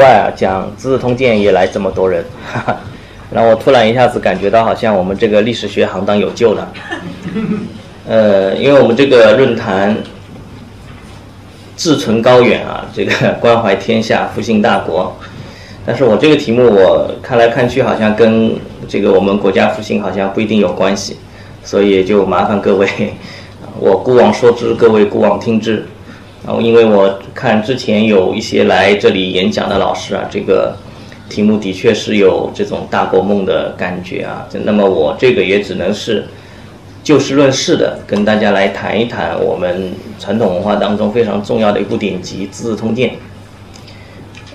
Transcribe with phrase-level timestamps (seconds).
[0.00, 2.76] 外啊，讲《资治通鉴》也来这么多人，哈哈，
[3.32, 6.72] 让我突然一下子感觉到好像我们这个历史学行当有救了。
[8.06, 9.96] 呃，因为我们这个论坛
[11.76, 15.12] 志存高远啊，这个关怀天下、复兴大国，
[15.84, 18.54] 但是我这个题目我看来看去好像跟
[18.86, 21.16] 这个我们国家复兴好像不一定有关系，
[21.64, 22.86] 所以就麻烦各位，
[23.80, 25.84] 我孤往说之，各位孤往听之。
[26.46, 30.74] 然后，因为我看之前有一些来这里演讲的老师啊，这个
[31.28, 34.46] 题目的确是有这种大国梦的感觉啊。
[34.64, 36.26] 那么我这个也只能是
[37.02, 43.10] 就事论事的跟大家来谈一谈我们传统文化当中非常重要的一部典籍《资治通鉴》。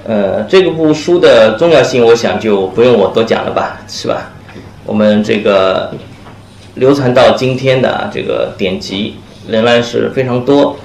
[0.05, 4.31] 呃，这个部书的重要性，我想就不用我多讲了吧，是吧？
[4.85, 5.93] 我们这个
[6.75, 9.15] 流传到今天的这个典籍
[9.47, 10.75] 仍然是非常多。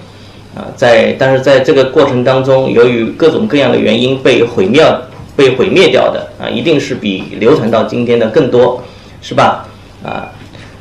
[0.59, 4.85] 啊，在但是在这个过程当中，由于各种各样的原因被毁灭、
[5.37, 8.83] 被毁灭掉的啊，一定是比流传到今天的更多，
[9.23, 9.69] 是吧？
[10.03, 10.29] 啊，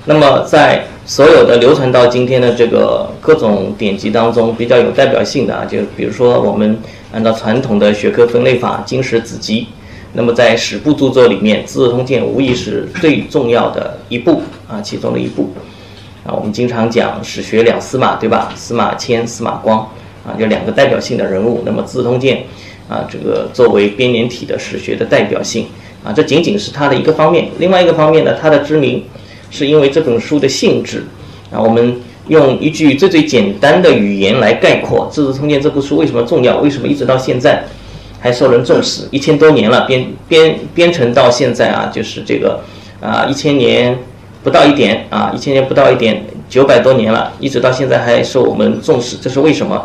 [0.05, 6.75] 那么在所有的流传到今天的这个各种典籍当中，比较有代表性的啊，就比如说我们
[7.13, 9.67] 按照传统的学科分类法，经史子集，
[10.13, 15.53] 那么在史部著作里面，《资治通鉴》无疑是最重要的一部啊，其中的一部。
[16.27, 18.51] 啊，我们经常讲史学两司马，对吧？
[18.53, 19.79] 司马迁、司马光，
[20.25, 21.63] 啊，就两个代表性的人物。
[21.65, 22.43] 那么《资治通鉴》，
[22.93, 25.67] 啊，这个作为编年体的史学的代表性，
[26.03, 27.47] 啊，这仅仅是它的一个方面。
[27.59, 29.05] 另外一个方面呢，它的知名
[29.49, 31.05] 是因为这本书的性质。
[31.49, 36.57] 啊，我们用一句最最简单的语言来概括《资治通鉴》这部书为什么重要？
[36.57, 37.63] 为什么一直到现在
[38.19, 39.07] 还受人重视？
[39.11, 42.59] 一千多年了，编编编成到现在啊，就是这个
[42.99, 43.97] 啊，一千年。
[44.47, 49.75] 不到一点啊，一千年不到一点，九百多年了，一直到现在还受我们重视，这是为什么？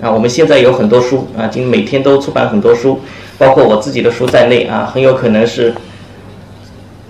[0.00, 3.00] 啊，我们现在有很多书啊，今每天都出版很多书，
[3.36, 5.74] 包括我自己的书在内啊，很有可能是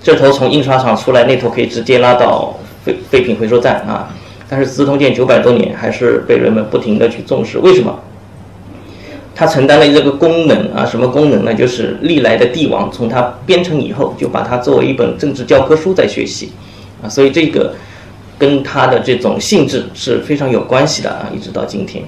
[0.03, 2.53] 这头从印刷厂出来，那头可以直接拉到
[2.85, 4.13] 废废品回收站啊。
[4.49, 7.97] 但是《资通鉴》九百多年还是被人们不停的去重视，为什么？
[9.37, 11.55] 它承担了这个功能啊，什么功能呢？
[11.55, 16.51] 就是历来的帝王从它编成以后，就把它作为一本政治教科书在学习。
[17.03, 17.75] 啊，所以这个
[18.37, 22.03] 跟它的这种性质是非常有关系的啊，一直到今天。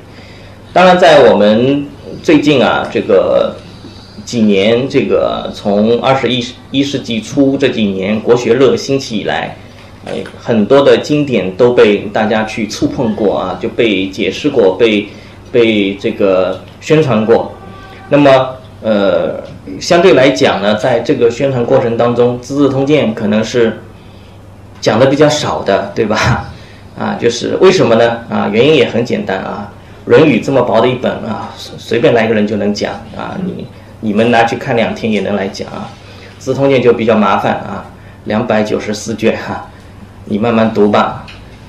[0.72, 1.86] 当然，在我们
[2.22, 3.56] 最近啊，这个
[4.24, 9.56] 几年，这个从二十一一世纪初这几年国学热兴起以来，
[10.06, 15.08] 哎，很多的经典都被大家去触碰过啊，就被解释过，被
[15.50, 17.52] 被这个宣传过。
[18.08, 18.30] 那么，
[18.82, 19.42] 呃，
[19.80, 23.80] 相对来讲呢，在这个宣传过程当中，《资治通鉴》可能是。
[24.80, 26.46] 讲的比较少的，对吧？
[26.98, 28.18] 啊，就是为什么呢？
[28.28, 29.72] 啊，原因也很简单啊，
[30.10, 33.66] 《论语》这么薄的一本啊，随便来一个人就能讲啊，你
[34.00, 35.88] 你们拿去看两天也能来讲啊，
[36.42, 37.86] 《资通鉴》就比较麻烦啊，
[38.24, 39.66] 两百九十四卷哈，
[40.26, 41.24] 你慢慢读吧，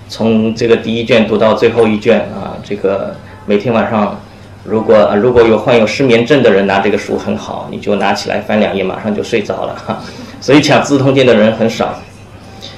[0.09, 4.19] 从这个第一卷读到最后一卷啊，这个每天晚上，
[4.65, 10.01] 如果如果有患有失眠症的人拿这个书很好，你就拿起来翻两页，马上就睡着了哈，
[10.41, 11.97] 所以抢《资通鉴》的人很少。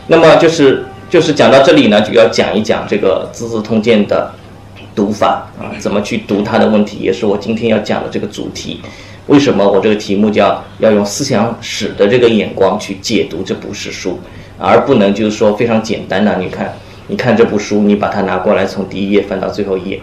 [0.08, 4.31] 那么就是就是讲到这里呢，就要讲一讲这个《资治通鉴》的
[4.94, 8.81] 读法啊，怎么去读它的问题，也是我今天要讲的这个主题。
[9.28, 14.19] 为什么我这个题目叫要用思想史的这个眼光去解读这部史书，
[14.57, 16.74] 而不能就是说非常简单的，你看，
[17.07, 20.01] 你看这部书，你把它拿过来，从第一页翻到最后一页。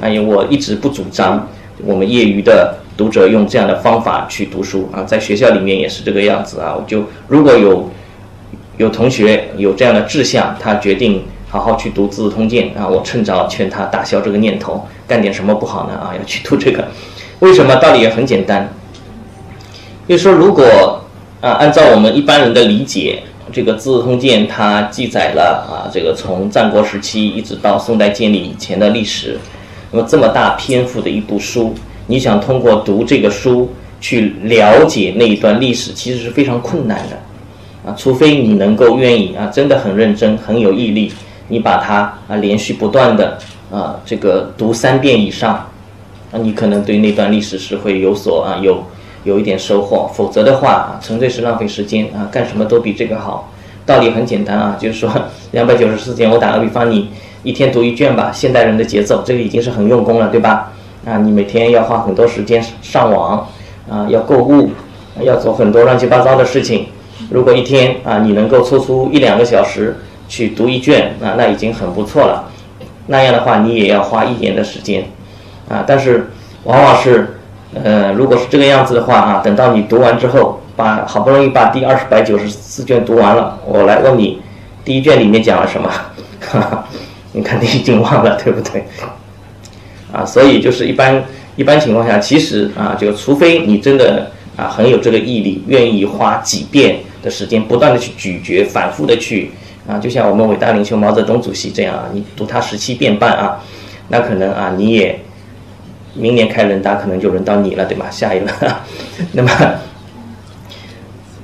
[0.00, 1.46] 啊，因为我一直不主张
[1.84, 6.74] 我们业余的读者用这样的方法去读书啊，在学校里面也是这个样子啊。
[6.74, 7.90] 我就如果有。
[8.78, 12.88] 有同学有这样的志向，他决定好好去读《资治通鉴》啊！
[12.88, 15.94] 我趁早劝他打消这个念头，干点什么不好呢？
[15.94, 16.88] 啊，要去读这个，
[17.40, 17.76] 为什么？
[17.76, 18.72] 道理也很简单，
[20.08, 21.04] 就说，如果
[21.42, 23.22] 啊，按照我们一般人的理解，
[23.52, 29.38] 这个《资治通鉴》它记载了啊，这个从战国时期一直到宋代建立以前的历史，
[29.90, 31.74] 那么这么大篇幅的一部书，
[32.06, 33.70] 你想通过读这个书
[34.00, 37.18] 去了解那一段历史，其实是非常困难的。
[37.84, 41.12] 啊，除非你能够愿意啊，真的很认真，很有毅力，
[41.48, 43.38] 你把它啊连续不断的
[43.70, 45.54] 啊这个读三遍以上，
[46.30, 48.82] 啊，你可能对那段历史是会有所啊有
[49.24, 53.48] 有一点收获，否则的话，啊纯粹是浪费时间啊，干什么都比这个好。
[53.84, 55.10] 道理很简单啊，就是说
[55.50, 57.08] 两百九十四天，我打个比方，你
[57.42, 60.70] 一天读一卷吧，现代人的节奏，这个已经是很用功了，对吧？
[61.04, 63.44] 啊，你每天要花很多时间上网
[63.90, 64.70] 啊，要购物，
[65.22, 66.86] 要做很多乱七八糟的事情。
[67.32, 69.96] 如果一天啊，你能够抽出一两个小时
[70.28, 72.50] 去读一卷啊，那已经很不错了。
[73.06, 75.04] 那样的话，你也要花一年的时间
[75.68, 75.84] 啊。
[75.86, 76.30] 但是
[76.64, 77.38] 往往是，
[77.82, 84.40] 呃，如果是这个样子的话啊，等到你读完之后，把好不容易把第二十百九十四卷读完了，我来问你，
[84.84, 85.88] 第一卷里面讲了什么？
[85.88, 86.84] 哈 哈
[87.32, 88.84] 你肯定已经忘了，对不对？
[90.12, 91.24] 啊，所以就是一般
[91.56, 99.50] 一般情况下，其实啊，就除非你真的啊很有这个毅力，愿意花几遍的时间，不断的去咀嚼，反复的去
[99.86, 103.62] 啊，就像我们伟大领袖毛泽东主席这样啊，你读他十七遍半啊，
[104.08, 105.20] 那可能啊你也
[106.14, 108.10] 明年开人大，可能就轮到你了，对吧？
[108.10, 108.52] 下一轮，
[109.32, 109.50] 那么，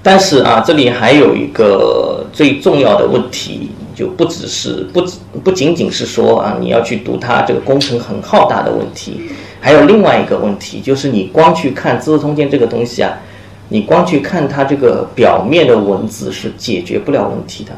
[0.03, 3.71] 但是啊，这里还有一个最重要的问题。
[3.99, 5.05] 就不只是不
[5.43, 9.23] 不仅仅是说啊，你要去读它这个工程很浩大的问题，
[9.61, 13.19] 还有另外一个问题，就是你光去看《资治通鉴》这个东西啊，
[13.69, 17.73] 你光去看它这个表面的文字是解决不了问题的。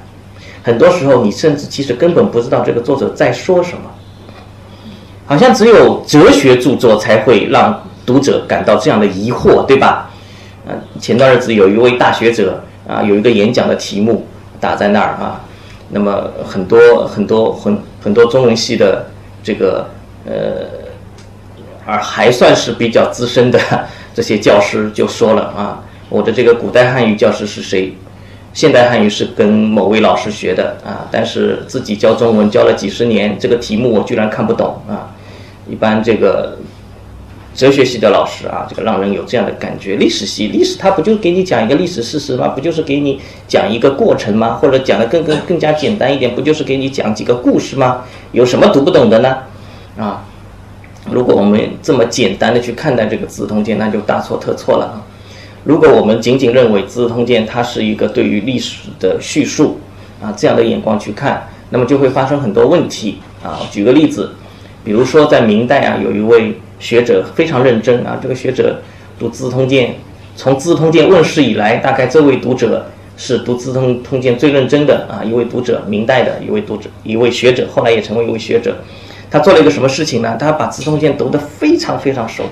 [0.62, 3.90] 很多时候，你甚至其实根本不知道这个作者在说什么，
[5.26, 10.10] 好像只有哲学著作才会让读者感到这样的疑惑，对吧？
[10.68, 14.26] 嗯，前段日子有一位大学者啊，有一个演讲的题目
[14.60, 15.40] 打在那儿啊。
[15.88, 19.06] 那么很多很多很很多中文系的
[19.42, 19.84] 这个
[20.24, 20.32] 呃，
[21.84, 23.58] 而还算是比较资深的
[24.20, 27.94] 这些教师就说了啊，我的这个古代汉语教师是谁？
[28.52, 35.16] 现代汉语是跟某位老师学的啊，但是自己教中文教了几十年，这个题目我居然看不懂啊！
[35.66, 36.58] 一般这个。
[37.52, 39.96] 哲学系的老师啊，这个让人有这样的感觉。
[39.96, 42.48] 历史系，历史它不就给你讲一个历史事实吗？
[42.48, 44.50] 不就是给你讲一个过程吗？
[44.50, 48.02] 或者讲的更更更加简单一点，不就是给你讲几个故事吗？
[48.32, 49.38] 有什么读不懂的呢？
[49.98, 50.24] 啊，
[51.08, 55.06] 如果我们这么简单的去看待这个《资治通鉴》，那就大错特错了啊！
[55.62, 59.78] 如果我们仅仅认为《资治通鉴》它是一个对于历史的叙述
[60.20, 63.60] 啊这样的眼光去看，那么就会发生很多问题啊。
[63.70, 64.30] 举个例子，
[64.82, 66.54] 比如说在明代啊，有一位。
[66.80, 68.18] 学者非常认真啊！
[68.22, 68.80] 这个学者
[69.18, 69.90] 读《资治通鉴》，
[70.34, 72.86] 从《资治通鉴》问世以来，大概这位读者
[73.18, 78.78] 是读《资治通通鉴》最认真的啊一位读者，明代的一位读者，一位学者，后来也成为一位学者。
[79.30, 80.36] 他做了一个什么事情呢？
[80.38, 82.44] 他把《资治通鉴》读得非常非常熟，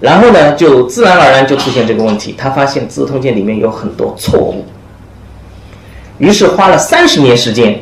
[0.00, 2.34] 然后呢，就自然而然就出现这个问题。
[2.38, 4.64] 他发现《资治通鉴》里面有很多错误，
[6.18, 7.80] 于是花了三十年时间，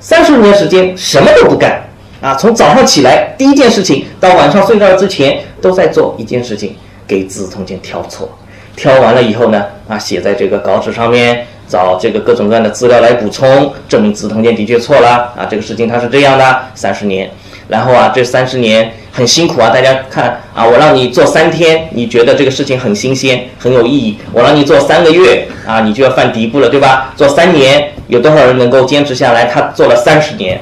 [0.00, 1.82] 三十年时间什么都不干。
[2.22, 6.76] 啊，从早上起来第一件事情到晚上睡觉之前，都在做一件事情，
[7.06, 8.28] 给《资治通鉴》挑错。
[8.76, 15.32] 挑完了以后呢，啊，写在这个稿纸上面，找这个各种各样的资料来补充，证明《资治通鉴》的确错了。
[15.36, 17.30] 啊，这个事情它是这样的，三十年。
[17.70, 24.18] 然后啊，这三十年很辛苦啊，大家看啊，我让你做三天，你觉得这个事情很新鲜，很有意义。
[24.32, 27.14] 我让你做三个月，啊，你就要犯嘀咕了，对吧？
[27.14, 29.44] 做三年，有多少人能够坚持下来？
[29.44, 30.60] 他做了三十年。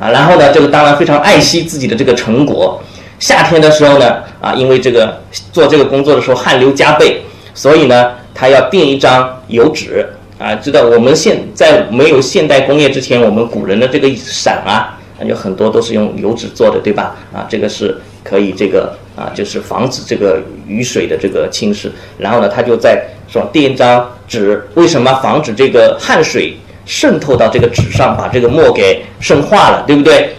[0.00, 2.82] 啊，然后呢，这个当然非常爱惜自己的这个成果。
[3.18, 5.20] 夏天的时候呢，啊，因为这个
[5.52, 7.20] 做这个工作的时候汗流浃背，
[7.52, 10.08] 所以呢，他要垫一张油纸。
[10.38, 17.16] 啊，知道我们现在没有现代工业之前，我们古人的这个伞啊，有很多都是用油纸做的，对吧？
[17.32, 21.88] 啊，这个是可以这个啊，就是防止这个雨水的这个侵蚀。
[22.18, 26.56] 然后呢，他就在说垫一张纸，为什么防止这个汗水？
[26.90, 30.34] 渗透到这个纸上，把这个墨给渗化了，对不对？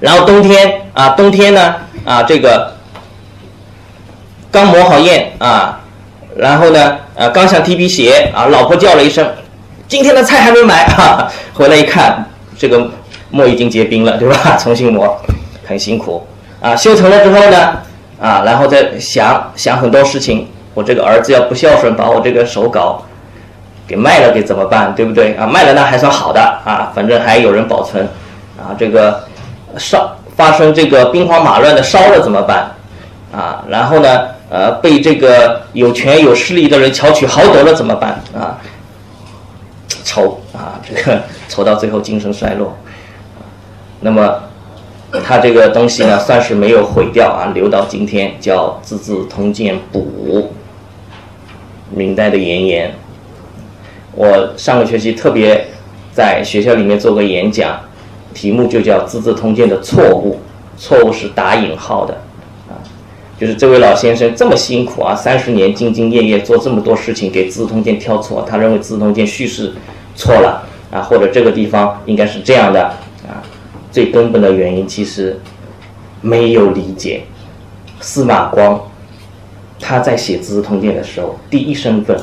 [0.00, 2.74] 然后冬天啊，冬天呢啊，这个
[4.50, 5.84] 刚磨好砚啊，
[6.34, 9.30] 然后呢啊，刚想提笔写啊，老婆叫了一声
[9.86, 12.26] ：“今天的菜还没买啊！”回来一看，
[12.56, 12.90] 这个
[13.34, 14.56] 墨已经结冰了， 对吧？
[14.56, 15.20] 重新磨，
[15.66, 16.24] 很辛苦
[16.60, 16.76] 啊。
[16.76, 17.78] 修成了之后呢
[18.20, 23.02] 啊，然后再想想很多事情，我这个儿子要不孝顺，把我这个手稿。
[23.86, 24.94] 给卖了，给怎么办？
[24.94, 25.46] 对不对啊？
[25.46, 28.08] 卖了那还算好的啊，反正还有人保存
[28.56, 28.72] 啊。
[28.78, 29.24] 这个
[29.76, 32.70] 烧发生这个兵荒马乱的烧了怎么办
[33.30, 33.62] 啊？
[33.68, 38.56] 然后呢，呃，被这个有权有势力的人巧取豪夺了怎么办啊？
[40.02, 42.74] 愁啊，这个愁到最后精神衰落。
[44.04, 44.34] 那么
[45.24, 50.06] 他这个东西呢，算是没有毁掉啊，留到今天叫《资治通鉴补》，
[51.90, 52.94] 明代的颜言。
[54.14, 55.68] 我上个学期特别
[56.12, 57.80] 在学校里面做个演讲，
[58.34, 60.38] 题目就叫《资治通鉴》的错误，
[60.76, 62.14] 错误是打引号的，
[62.68, 62.76] 啊，
[63.40, 69.72] 就是这位老先生这么辛苦啊，三十年兢兢业业做这么多事情，给《资治通鉴》挑错，他认为《资治通鉴》叙事
[70.14, 72.92] 错了啊，或者这个地方应该是这样的，
[73.94, 75.38] 最根本的原因其实
[76.20, 77.22] 没有理解
[78.00, 78.90] 司马光。
[79.78, 82.18] 他在写《资治通鉴》的时候，第一身份，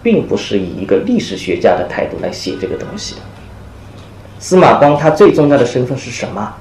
[0.00, 3.20] 并不是以一个历史学家的态度来写这个东西的。
[4.38, 6.54] 司马光他最重要的身份是什么？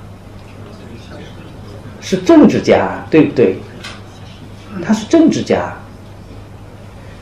[2.02, 3.58] 是政治家，对不对？
[4.84, 5.76] 他是政治家，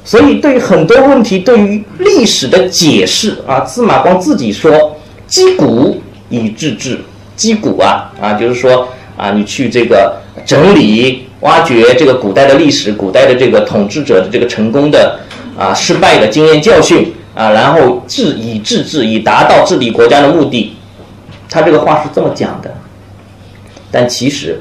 [0.06, 4.96] 所以对于很多问题，对于历史的解释啊，司马光自己说
[5.28, 7.02] ：“击鼓以治治。”
[7.36, 8.88] 击鼓啊啊，就是说
[9.18, 11.24] 啊，你去这个整理。
[11.42, 15.20] 挖掘这个古代的历史，古代的这个统治者的这个成功的
[15.56, 20.76] 啊失败的经验教训啊，然后治以治治，以达到治理国家的目的。
[21.48, 22.74] 他这个话是这么讲的。
[23.92, 24.60] 但其实，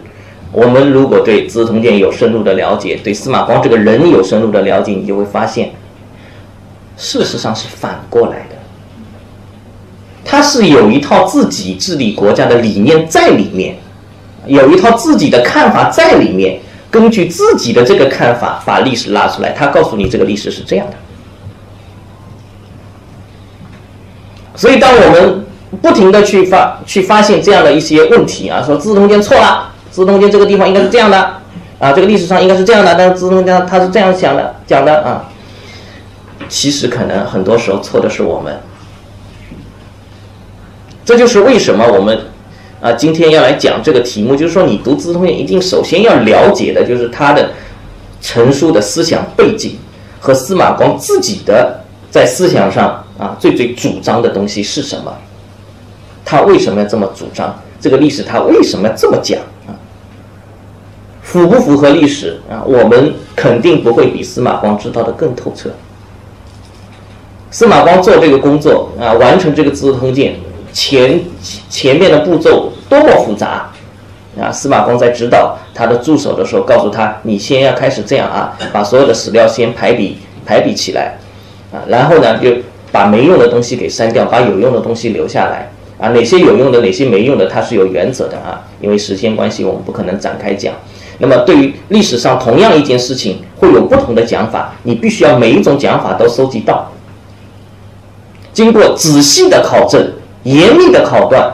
[0.52, 5.71] 我们如果对《资治通鉴》有深入的了解，对司马光这个人有深入的了解，你就会发现，
[6.99, 8.53] 事实上是反过来的。
[10.25, 13.76] 他是有一套自己治理国家的理念在里面，
[14.47, 16.61] 有一套自己的看法在里面。
[16.90, 20.95] 根据自己的这个看法，把历史拉出来，他告诉你这个历史是这样的。
[24.54, 25.45] 所以，当我们
[25.83, 31.19] 不停的去发去发现这样的一些问题啊，说《资治通鉴》错了，《资治通鉴》这个地方应该是这样的
[31.81, 35.25] 啊，这个历史上应该是这样的，但是《资治通鉴》他是这样想的讲的啊，
[36.49, 38.57] 其实可能很多时候错的是我们。
[41.04, 42.18] 这就是为什么我们。
[42.80, 47.49] 啊，今天要来讲这个题目，就是说你读《资治通鉴》，一定首先要了解的就是他的
[48.20, 49.78] 陈书的思想背景
[50.20, 51.80] 和司马光自己的
[52.11, 55.16] 在思想上啊最最主张的东西是什么？
[56.26, 57.58] 他为什么要这么主张？
[57.80, 59.73] 这个历史他为什么要这么讲啊？
[61.23, 62.62] 符不符合历史啊？
[62.66, 65.70] 我们肯定不会比司马光知道的更透彻。
[67.50, 70.32] 司马光做这个工作啊，完成这个《资治通鉴》。
[70.75, 71.21] 前
[71.71, 73.71] 前面的步骤多么复杂
[74.38, 74.50] 啊！
[74.50, 81.16] 司马光在指导他的助手的时候，告诉他：“你先要开始这样啊，把所有的史料先排比排比起来
[81.73, 82.50] 啊，然后呢，就
[82.90, 86.11] 把没用的东西给删掉，把有用的东西留下来啊。
[86.11, 88.61] 哪些有用的，哪些没用的，它是有原则的啊。
[88.81, 90.75] 因为时间关系，我们不可能展开讲。
[91.19, 96.90] 那么，对于历史上同样一件事情，会有不同的讲法，你必须要每一种讲法都收集到，
[98.52, 100.12] 经过仔细的考证。”
[100.44, 101.52] 严密的考断，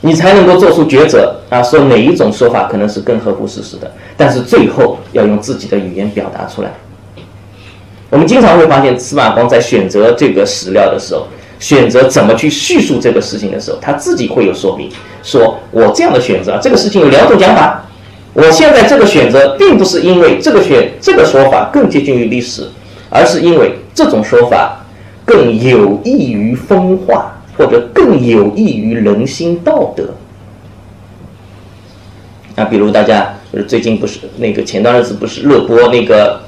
[0.00, 1.62] 你才能够做出抉择啊！
[1.62, 6.70] 说哪一种说法可能是更合乎事实的，但是最后要用自己的语言表达出来。
[8.08, 11.26] 我们经常会发现，司马光在选择这个史料的时候，
[11.58, 14.88] 选择怎么去叙述这个事情的时候，他自己会有说明，
[15.22, 17.84] 说我这样的选择，这个事情有两种讲法。
[18.32, 22.68] 我现在这个选择，并不是因为这个选这个说法更接近于历史，
[23.10, 24.76] 而是因为这种说法。
[25.30, 30.08] 更有益于风化，或者更有益于人心道德。
[32.56, 36.40] 啊，比如大家就是最近不是那个前段日子不是热播那个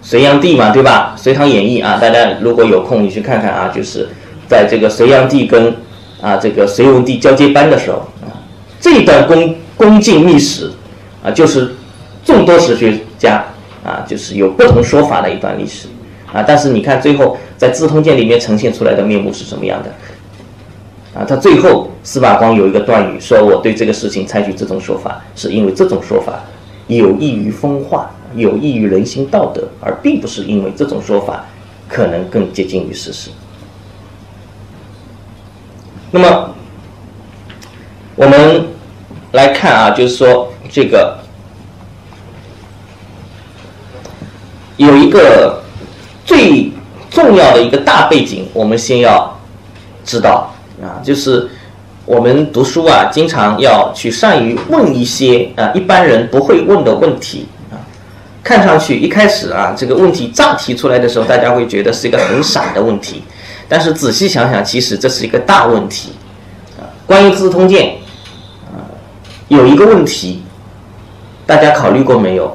[0.00, 1.16] 隋炀帝嘛，对吧？
[1.20, 4.08] 《隋唐演义》啊，大家如果有空你去看看啊，就是
[4.46, 5.74] 在这个隋炀帝跟
[6.20, 8.30] 啊这个隋文帝交接班的时候啊，
[8.78, 10.70] 这段宫宫禁秘史
[11.24, 11.74] 啊，就是
[12.24, 13.44] 众多史学家
[13.84, 15.88] 啊，就是有不同说法的一段历史。
[16.32, 16.44] 啊！
[16.46, 19.90] 但是你看，最后在《资通鉴》里面呈现出来的面目是什么样的？
[21.18, 26.44] 啊，他最后司马光有一个断语，说我对这个事情采取这种说法，是因为这种说法
[26.86, 31.46] 有益于风化，有益于人心道德，而并不是因为这种说法
[31.88, 33.30] 可能更接近于事实。
[36.10, 36.54] 那么，
[38.14, 38.66] 我们
[39.32, 41.18] 来看啊，就是说这个
[44.76, 45.62] 有一个。
[46.28, 46.70] 最
[47.10, 49.34] 重要的一个大背景，我们先要
[50.04, 51.48] 知道啊，就是
[52.04, 57.80] 我们读书啊，经常要去善于问一些啊一般人不会问的问题啊。
[58.44, 63.22] 看上去一开始啊，这个问题乍提出来的时候，大家会觉得是一个很傻的问题，
[63.66, 66.12] 但是仔细想想，其实这是一个大问题
[66.78, 66.84] 啊。
[67.06, 67.86] 关于《资治通鉴》
[68.66, 68.84] 啊，
[69.48, 70.42] 有一个问题，
[71.46, 72.54] 大家考虑过没有？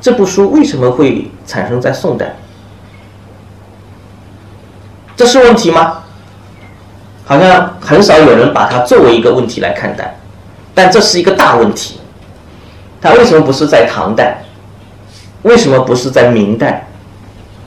[0.00, 2.36] 这部书为什么会产生在宋代？
[5.16, 5.98] 这是问题吗？
[7.26, 10.16] 好像很少有人把它作为一个问题来看待，
[10.74, 12.00] 但这是一个大问题。
[13.00, 14.42] 它为什么不是在唐代？
[15.42, 16.86] 为什么不是在明代？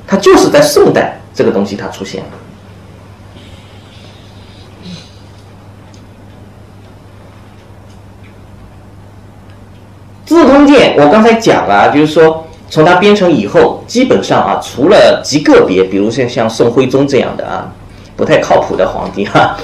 [0.05, 2.29] 它就是在宋代，这个东西它出现了。
[10.33, 17.71] 《资治通鉴》，我刚才讲了，就是说从它编成以后，基本上啊，除了极个别，比如像像宋徽宗这样的啊，
[18.15, 19.55] 不太靠谱的皇帝哈，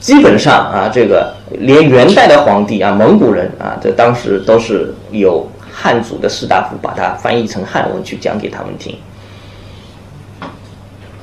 [0.00, 8.96] 基本上啊，这个连元代的皇帝啊，蒙古人啊，这当时都是有汉族的士大夫把它翻译成汉文去讲给他们听，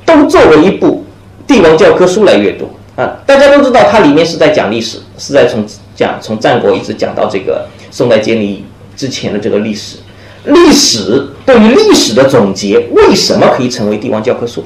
[0.06, 1.04] 都作为一部
[1.48, 3.18] 帝王教科书来阅读啊。
[3.26, 5.66] 大家都知道，它里面是在讲历史，是在从
[5.96, 7.66] 讲从战国一直讲到这个。
[7.92, 8.66] 宋代建立
[8.96, 9.98] 之前的这个历史，
[10.46, 14.64] 历史对于历史的总结，为什么可以成为帝王教科书？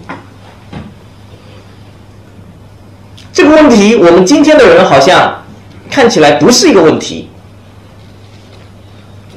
[3.31, 5.43] 这个问题，我们今天的人好像
[5.89, 7.29] 看起来不是一个问题。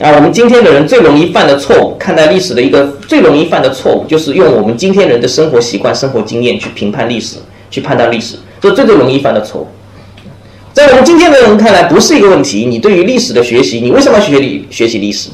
[0.00, 7.36] 啊，我们今天的人最容易犯的错误，看待历史的一个最容易犯的错误，就是用我们今天人的生活习惯、生活经验去评判历史，
[7.70, 9.68] 去判断历史，这最最容易犯的错误。
[10.72, 12.64] 在我们今天的人看来，不是一个问题。
[12.64, 15.28] 你对于历史的学习，你为什么要学历学习历史？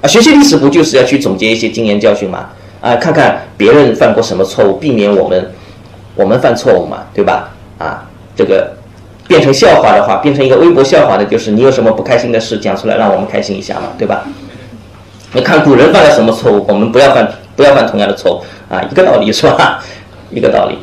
[0.00, 2.50] 啊，学习历史不就是要去总结一些经验教训吗？
[2.80, 5.52] 啊，看看别人犯过什么错误，避免我们
[6.14, 7.50] 我们犯错误嘛，对吧？
[7.78, 8.74] 啊，这个
[9.26, 14.24] 变成笑话的话，变成一个微博笑话的，就是你有什么不开心的事讲出来，让我们开心一下嘛，对吧？
[15.32, 19.82] 你看古人犯了什么错误，我们不要犯不要犯同样的错误啊，一个道理是吧？
[20.30, 20.78] 一个道理。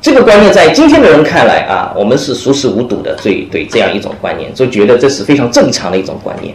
[0.00, 6.54] 这个观念在今天的人看来啊，我们是熟视无睹的，对对这样一种观念，就觉得这是非常正常的一种观念。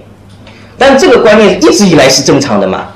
[0.78, 2.88] 但这个观念一直以来是正常的吗？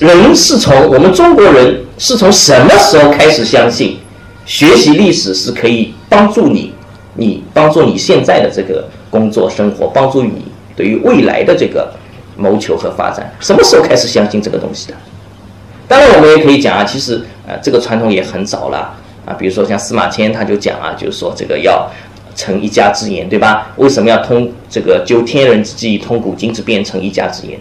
[0.00, 3.98] 人是从我们中国人是从什么时候开始相信
[4.44, 6.72] 学习历史是可以帮助你，
[7.14, 10.44] 你帮助你现在的这个工作生活，帮助你
[10.76, 11.92] 对于未来的这个
[12.36, 13.32] 谋求和发展？
[13.40, 14.94] 什么时候开始相信这个东西的？
[15.92, 19.36] 当然，我们也可以讲啊，其实呃，这个传统也很早了啊。
[19.38, 21.86] 比如说像司马迁，他就讲啊，就是说这个要
[22.34, 23.70] 成一家之言，对吧？
[23.76, 27.60] 为什么要通这个究天人之际，通古今之变，成一家之言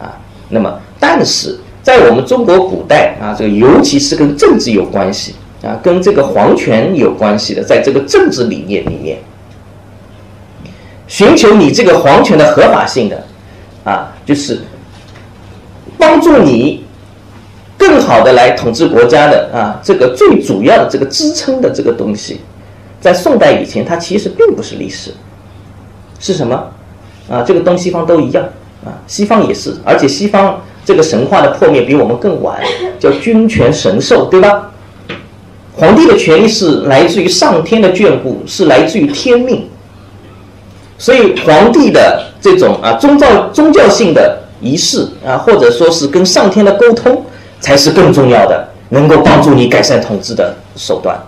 [0.00, 0.14] 啊？
[0.50, 9.18] 那么，但是在我们中国古代啊，这个尤其是跟政治有关系啊，跟这个皇权有关系的，在这个政治理念里面，
[11.08, 13.26] 寻求你这个皇权的合法性的
[13.82, 14.60] 啊，就是
[15.98, 16.81] 帮助你。
[17.82, 22.40] 更好的来统治国家的啊，这个最主要的这个支撑的这个东西，
[23.00, 25.10] 在宋代以前，它其实并不是历史，
[26.20, 26.54] 是什么？
[27.28, 28.44] 啊，这个东西方都一样
[28.84, 32.60] 啊，西方也是，而且西方这个神话的破灭比我们更晚，
[33.00, 34.70] 叫君权神授，对吧？
[35.74, 39.68] 皇帝的权力是来自于上天的眷顾，是来自于天命，
[40.96, 47.24] 所以皇帝的这种啊宗教宗教性的仪式啊，或者说是跟上天的沟通。
[47.62, 51.18] 才是更重要的，能够帮助你改善统治的手段。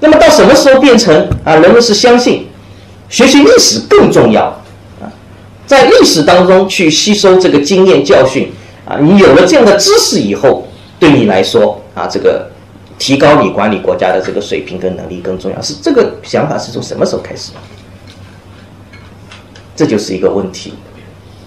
[0.00, 1.54] 那么到什么时候变成啊？
[1.54, 2.48] 人们是相信
[3.08, 4.46] 学习历史更重要
[5.00, 5.06] 啊，
[5.66, 8.50] 在历史当中去吸收这个经验教训
[8.84, 8.96] 啊。
[8.98, 10.66] 你有了这样的知识以后，
[10.98, 12.50] 对你来说啊，这个
[12.98, 15.60] 提高你管理国家的这个水平跟能力更重要。
[15.60, 17.52] 是这个想法是从什么时候开始？
[19.76, 20.74] 这就是一个问题，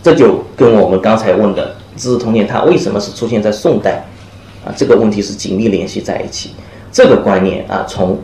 [0.02, 1.66] 这就跟我们刚才问的。
[1.96, 4.04] 《资治通鉴》它为什么是出现在宋代？
[4.66, 6.52] 啊，这个问题是紧密联系在一起。
[6.92, 8.18] 这个观念啊，从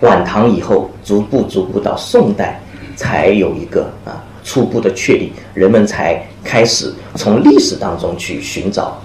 [0.00, 2.60] 晚唐以后，逐步逐步到宋代，
[2.96, 8.98] 才有一个啊初步的确立，人们才开始从历史当中去寻找，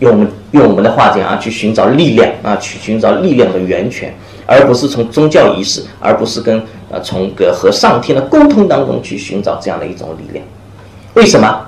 [0.00, 4.12] 用我们用我们的话讲啊，去寻找力量啊，去寻找力量的源泉，
[4.46, 10.44] 而不是从宗教仪式，而不是跟呃从个和上天的沟通当中去寻找这样的一种力量。
[11.14, 11.66] 为什么？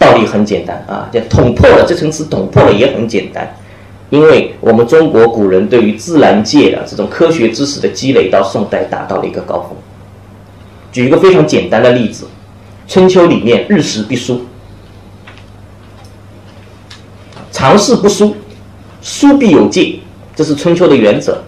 [0.00, 3.54] 道理很简单啊，叫捅破了这层纸，捅破了也很简单，
[4.08, 9.76] 因为我们中国古人对于自然界的这种科学知识的积累，到宋代达到了一个高峰。
[10.90, 12.24] 举一个非常简单的例子，
[12.92, 14.46] 《春秋》里面日食必书，
[17.52, 18.34] 常事不输，
[19.02, 20.00] 输必有戒，
[20.34, 21.44] 这是《春秋》的原则。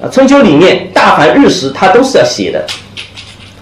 [0.00, 2.64] 啊，《春秋》里面大凡日食，它都是要写的。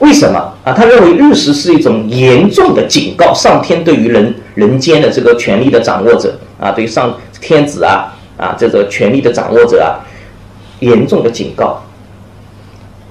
[0.02, 0.72] 为什么啊？
[0.72, 10.02] 他认为日食是一种严重的警告，上天对于人人间的这个权力的掌握者啊，对上天子啊啊这个权力的掌握者啊，
[10.80, 11.80] 严重的警告。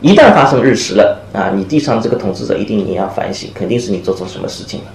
[0.01, 4.87] 一旦发生日食了啊，你地上这个统治者一定也要反省，肯定是你做错什么事情了，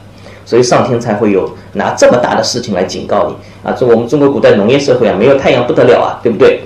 [0.44, 3.34] 所以上天才会有拿这么大的事情来警告你
[3.66, 3.72] 啊。
[3.72, 6.60] 这我们中国古代农业社会啊，没有太阳不得了啊，对不对？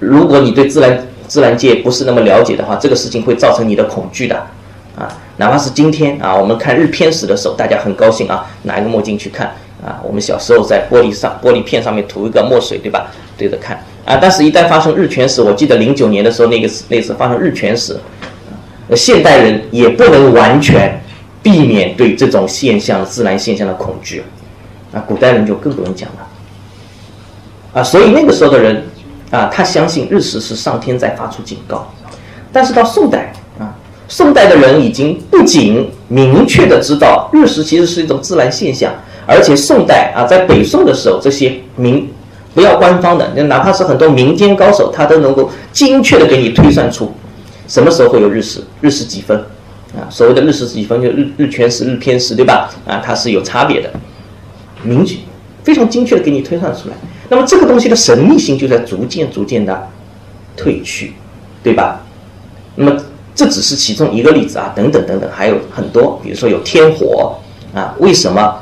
[0.00, 1.06] 如果你对自然。
[1.30, 4.34] 自然界不是那么了解的话，这个事情会造成你的恐惧的，
[4.98, 9.46] 啊，哪怕是今天啊，我们看日偏食的时候，大家很高兴啊，拿一个墨镜去看
[9.80, 13.12] 啊，我们小时候在玻璃上玻璃片上面涂一个墨水，对吧？
[13.38, 17.96] 对着看啊，但是一旦发生日全食，我记得零九年的时候，那个那次发生日全食，
[18.96, 21.00] 现代人也不能完全
[21.44, 24.24] 避免对这种现象、自然现象的恐惧，
[24.92, 26.26] 啊，古代人就更不用讲了，
[27.74, 28.84] 啊，所以那个时候的人。
[29.30, 31.88] 啊，他相信日食是上天在发出警告，
[32.52, 33.74] 但是到宋代啊，
[34.08, 38.92] 宋代的人已经不仅明确的知道日食其实是一种自然现象，
[39.26, 42.10] 而且宋代啊，在北宋的时候，这些民
[42.54, 47.12] 不要官方的，哪怕是很多民间高手，他都能够精确的给你推算出
[47.68, 49.38] 什么时候会有日食，日食几分
[49.94, 50.10] 啊？
[50.10, 52.68] 所谓的日食几分，就日日全食、日偏食，对吧？
[52.84, 53.92] 啊，它是有差别的，
[54.82, 55.18] 明确
[55.62, 56.96] 非常精确的给你推算出来。
[57.30, 59.88] 那么这个东西的神秘性就在逐渐逐渐的
[60.56, 61.14] 褪去，
[61.62, 62.02] 对吧？
[62.74, 63.00] 那么
[63.34, 67.36] 这只是其中一个例子啊，等等等等，还有很多，比如说有天火
[67.72, 68.56] 啊，为什么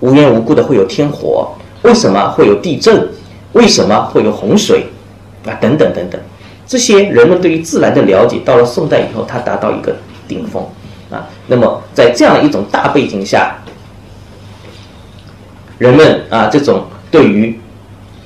[0.00, 1.52] 无缘无故的会有天火？
[1.82, 3.08] 为什么会有地震？
[3.54, 4.86] 为什么会有洪水？
[5.44, 6.20] 啊，等等等等，
[6.64, 9.96] 这些人们对于自然的了解，到了宋代以后，它达到一个
[10.28, 10.64] 顶峰
[11.10, 11.28] 啊。
[11.48, 13.56] 那么在这样一种大背景下，
[15.78, 17.58] 人们啊，这种对于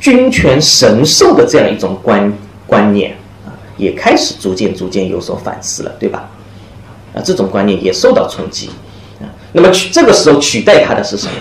[0.06, 2.32] 君权神授的这样一种观
[2.64, 3.10] 观念
[3.44, 6.30] 啊，也开始逐渐逐渐有所反思了，对吧？
[7.12, 8.70] 啊，这种观念也受到冲击
[9.20, 9.26] 啊。
[9.52, 11.32] 那么取这个时候取代它的是什么？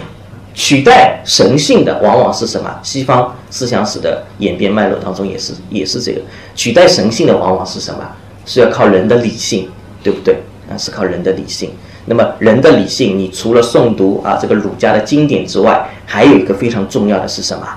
[0.55, 2.75] 取代神性的往往是什么？
[2.81, 6.19] 西方思想史的演变脉络当中也是也是这个
[6.55, 7.99] 取代神性的往往是什么？
[8.47, 9.69] 是要靠人的理性，
[10.01, 10.39] 对不对？
[10.67, 11.69] 啊，是靠人的理性。
[12.07, 17.67] 那么人的理性，你除了诵读啊这个儒家的经典之外，还有一个非常重要的是什么？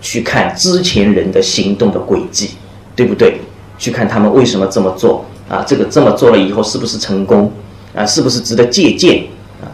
[0.00, 2.50] 去看之前人的行动的轨迹，
[2.96, 3.40] 对不对？
[3.78, 5.64] 去看他们为什么这么做啊？
[5.66, 7.50] 这个这么做了以后是不是成功
[7.94, 8.04] 啊？
[8.04, 9.24] 是不是值得借鉴
[9.62, 9.72] 啊？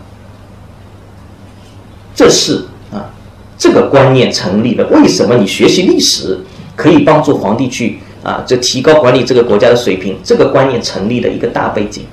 [2.14, 3.10] 这是啊，
[3.58, 4.86] 这个观念成立了。
[4.92, 6.38] 为什么你学习历史
[6.76, 8.44] 可以帮助皇帝去啊？
[8.46, 10.16] 这提高管理这个国家的水平？
[10.22, 12.04] 这个观念成立的一个大背景。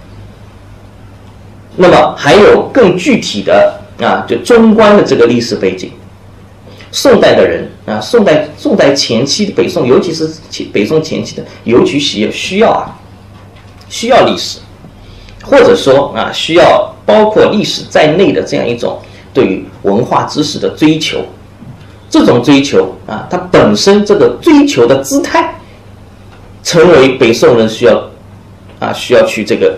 [1.76, 5.92] 那么还有更具体的啊，就中观的这个历史背景。
[6.94, 10.30] 宋代的人啊，宋代宋代前期的北宋，尤其是
[10.72, 12.94] 北宋前期的，尤其需需要啊，
[13.90, 14.60] 需要历史，
[15.44, 19.02] 或者说啊，需要包括历史在内的这样一种
[19.34, 21.18] 对于文化知识的追求。
[22.12, 25.56] 这种追求啊，它本身这个追求的姿态，
[26.62, 28.08] 成为北宋人需要
[28.78, 29.76] 啊需要去这个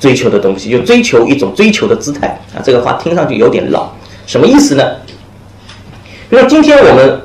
[0.00, 2.64] 追求的东西，就追求一种追求的姿态啊。
[2.64, 3.92] 这个话听上去有点老，
[4.26, 4.82] 什么意思呢？
[6.30, 7.20] 比如，今天我们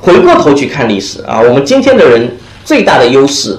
[0.00, 3.58] 回过头去看历史啊，我们今天的人最大的优势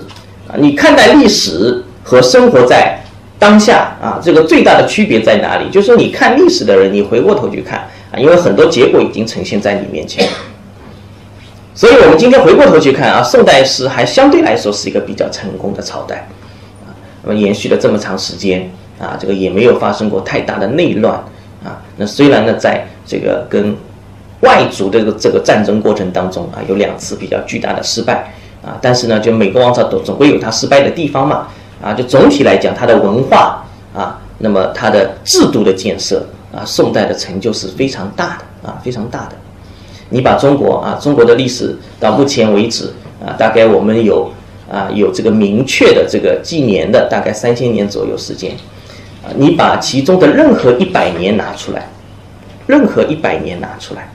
[0.50, 3.02] 啊，你看待历史和生活在
[3.40, 5.70] 当下啊，这个最大的区别在哪里？
[5.70, 10.28] 就是你看历史的人，你回过头去看啊，因为很多结果已经呈现在你面前，
[11.74, 16.28] 所以我们今天回过头去看啊，宋代是还相对来说是一个比较成功的朝代
[16.86, 16.92] 啊，
[17.24, 21.14] 那么延续了这么长时间啊，这个也没有发生过太大的内乱
[21.64, 23.74] 啊，那虽然呢，在这个跟
[24.42, 28.32] 外族的这个战争过程当中啊，有两次比较巨大的失败
[28.64, 31.48] 啊，但是呢，就每个王朝都总会有它失败的地方嘛
[31.82, 36.24] 啊，就总体来讲，它的文化啊，那么它的制度的建设
[36.54, 39.32] 啊，宋代的成就是非常大的啊，非常大的。
[40.10, 42.94] 你把中国啊，中国的历史到目前为止
[43.26, 44.32] 啊，大概我们有
[44.72, 48.52] 啊有这个明确的这个纪年的大概三千年左右时间
[49.24, 51.90] 啊，你把其中的任何一百年拿出来，
[52.68, 54.08] 任何一百年拿出来。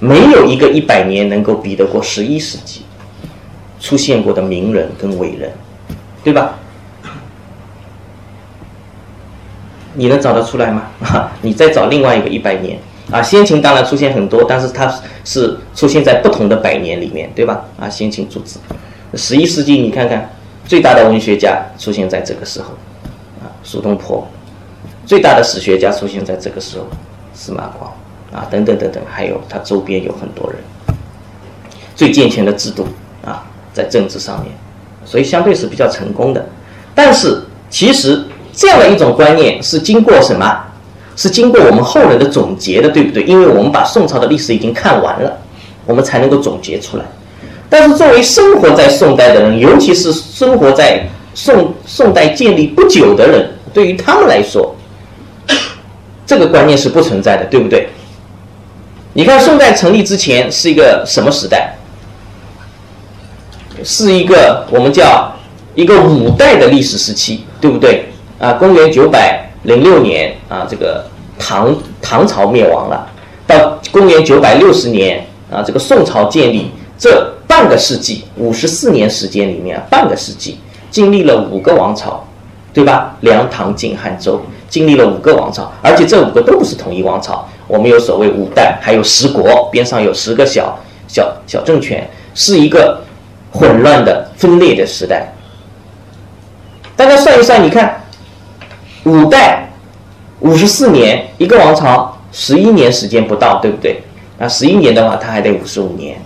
[0.00, 2.82] 没有一个一百年能够比得过十一世纪
[3.80, 5.52] 出现过的名人跟伟人，
[6.22, 6.54] 对吧？
[9.94, 10.82] 你能找得出来吗？
[11.02, 12.78] 啊， 你再找另外一个一百年
[13.10, 14.92] 啊，先秦当然出现很多，但是它
[15.24, 17.64] 是出现在不同的百年里面，对吧？
[17.80, 18.60] 啊，先秦诸子，
[19.14, 20.30] 十一世纪你看看，
[20.64, 22.68] 最大的文学家出现在这个时候，
[23.40, 24.24] 啊，苏东坡，
[25.04, 26.86] 最大的史学家出现在这个时候，
[27.34, 27.92] 司马光。
[28.32, 30.60] 啊，等等等等，还有他周边有很多人，
[31.94, 32.86] 最健全的制度
[33.24, 34.52] 啊，在政治上面，
[35.04, 36.46] 所以相对是比较成功的。
[36.94, 40.64] 但是其实这样的一种观念是经过什么？
[41.16, 43.24] 是经过我们后人的总结的，对不对？
[43.24, 45.38] 因为我们把宋朝的历史已经看完了，
[45.84, 47.04] 我们才能够总结出来。
[47.68, 54.76] 但是作为生活在宋代的人，尤其是生活在宋宋代建立不久的人，对于他们来说，
[56.24, 57.88] 这个观念是不存在的，对不对？
[59.18, 61.74] 你看，宋代成立之前是一个什么时代？
[63.82, 65.34] 是一个我们叫
[65.74, 68.08] 一个五代的历史时期，对不对？
[68.38, 71.04] 啊，公元九百零六年啊，这个
[71.36, 73.10] 唐唐朝灭亡了，
[73.44, 80.60] 到公元九百六十年啊，这个宋朝建立，这半个世纪，五十四年时间里面，半个世纪
[80.92, 82.24] 经历了五个王朝，
[82.72, 83.16] 对吧？
[83.22, 90.76] 梁、唐、晋、汉、周，经历了五个王朝，而且这五个都不是统一王朝，我们有所谓五代，还有十国，边上有十个小
[91.06, 93.00] 小小政权，是一个
[93.52, 95.32] 混乱的分裂的时代。
[96.96, 98.02] 大家算一算，你看。
[99.04, 99.70] 五代
[100.40, 104.02] 五十四年，一个王朝十一年时间不到，对不对？
[104.36, 106.20] 那，十一年的话，他还得五十五年。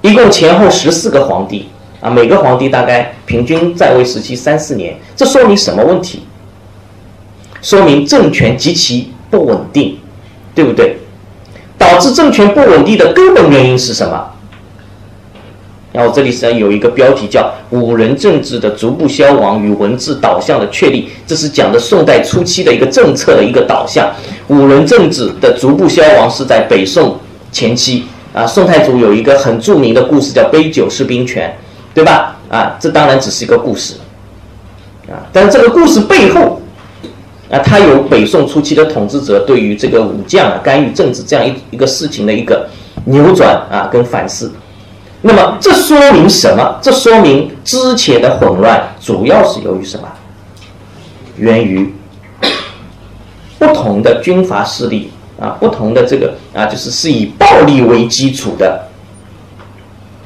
[0.00, 1.68] 一共前后十四个皇帝
[2.00, 4.96] 啊，每个皇帝大概平均在位时期三四年。
[5.16, 6.27] 这说明什么问题？
[7.62, 9.98] 说明政权极其不稳定，
[10.54, 10.98] 对不对？
[11.76, 14.30] 导致政权不稳定的根本原因是什么？
[15.90, 24.12] 然后这里实际上有一个标题叫“五人政治的逐步消亡与文字导向的确立”，这是讲的宋代初期的一个政策的一个导向。
[24.48, 27.18] 五人政治的逐步消亡是在北宋
[27.50, 31.56] 前期啊，宋太祖有一个很著名的故事叫“杯酒释兵权”，
[31.94, 32.36] 对吧？
[32.48, 33.94] 啊，这当然只是一个故事
[35.08, 36.57] 啊，但是这个故事背后
[37.50, 42.68] 啊，它有北宋初期的统治者对于这个武将啊干预政治这样一一个事情的一个
[43.06, 44.52] 扭转啊跟反思。
[45.22, 46.78] 那么这说明什么？
[46.80, 50.06] 这说明之前的混乱主要是由于什么？
[51.36, 51.92] 源于
[53.58, 58.88] 不同的军阀势力啊，不同的这个啊，就是是以暴力为基础的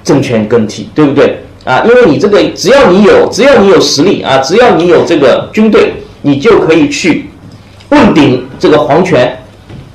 [0.03, 1.39] 政权更替，对不对？
[1.65, 7.31] 啊，因为你这个只要你有，只要你有实力啊，只要你有这个军队，你就可以去
[7.91, 9.39] 问鼎这个皇权，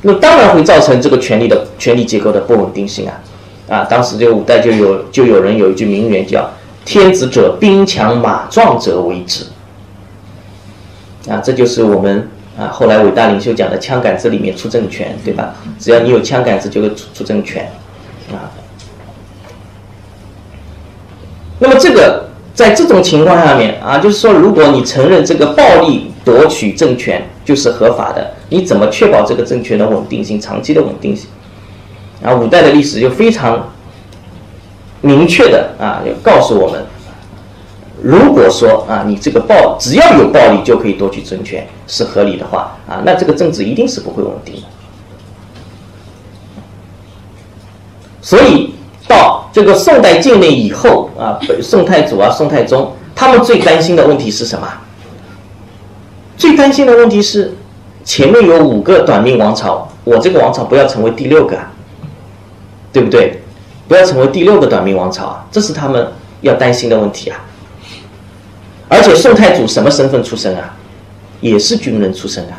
[0.01, 3.13] 那当然会造成这个权力的权力结构的不稳定性啊。
[3.69, 6.49] 啊，当时这个五代就有就有人有一句名言叫
[6.85, 9.43] “天子者，兵强马壮者为之”。
[11.29, 15.53] 啊，这就是我们啊后来伟大领袖讲的“枪杆子里面出政权”，对吧？
[15.77, 17.69] 只要你有枪杆子，就会出出政权。
[18.31, 18.47] 啊，
[21.59, 31.29] 那么这个在这种情况下面啊，就是说，如果你承认这个暴力夺取政权就是合法的，你怎么确保这个政权的稳定性、长期的稳定性？
[32.21, 33.69] 啊，五代的历史就非常
[34.99, 36.83] 明确的啊，要告诉我们，
[38.03, 44.61] 如果说啊，你这个暴只要有暴力就可以夺取政权是合理的话啊，那这个政治一定是不会稳定的。
[48.21, 48.73] 所以
[49.07, 54.67] 到这个宋代建立以后啊，宋太祖啊、宋太宗，他们最担心的问题是什么？
[56.37, 57.53] 最担心的问题是
[58.05, 61.57] 前面有五个短命王朝，我这个王朝不要成为第六个。
[62.93, 63.41] 对不对？
[63.87, 65.45] 不要成为第六个短命王朝啊！
[65.51, 67.45] 这是他们要担心的问题啊。
[68.87, 70.73] 而且宋太祖什么身份出身啊？
[71.41, 72.57] 也是军人出身啊，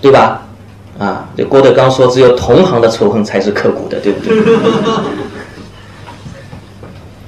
[0.00, 0.46] 对吧？
[1.00, 4.38] 啊，这郭德纲说只有同行的仇恨才是刻骨的，对不对？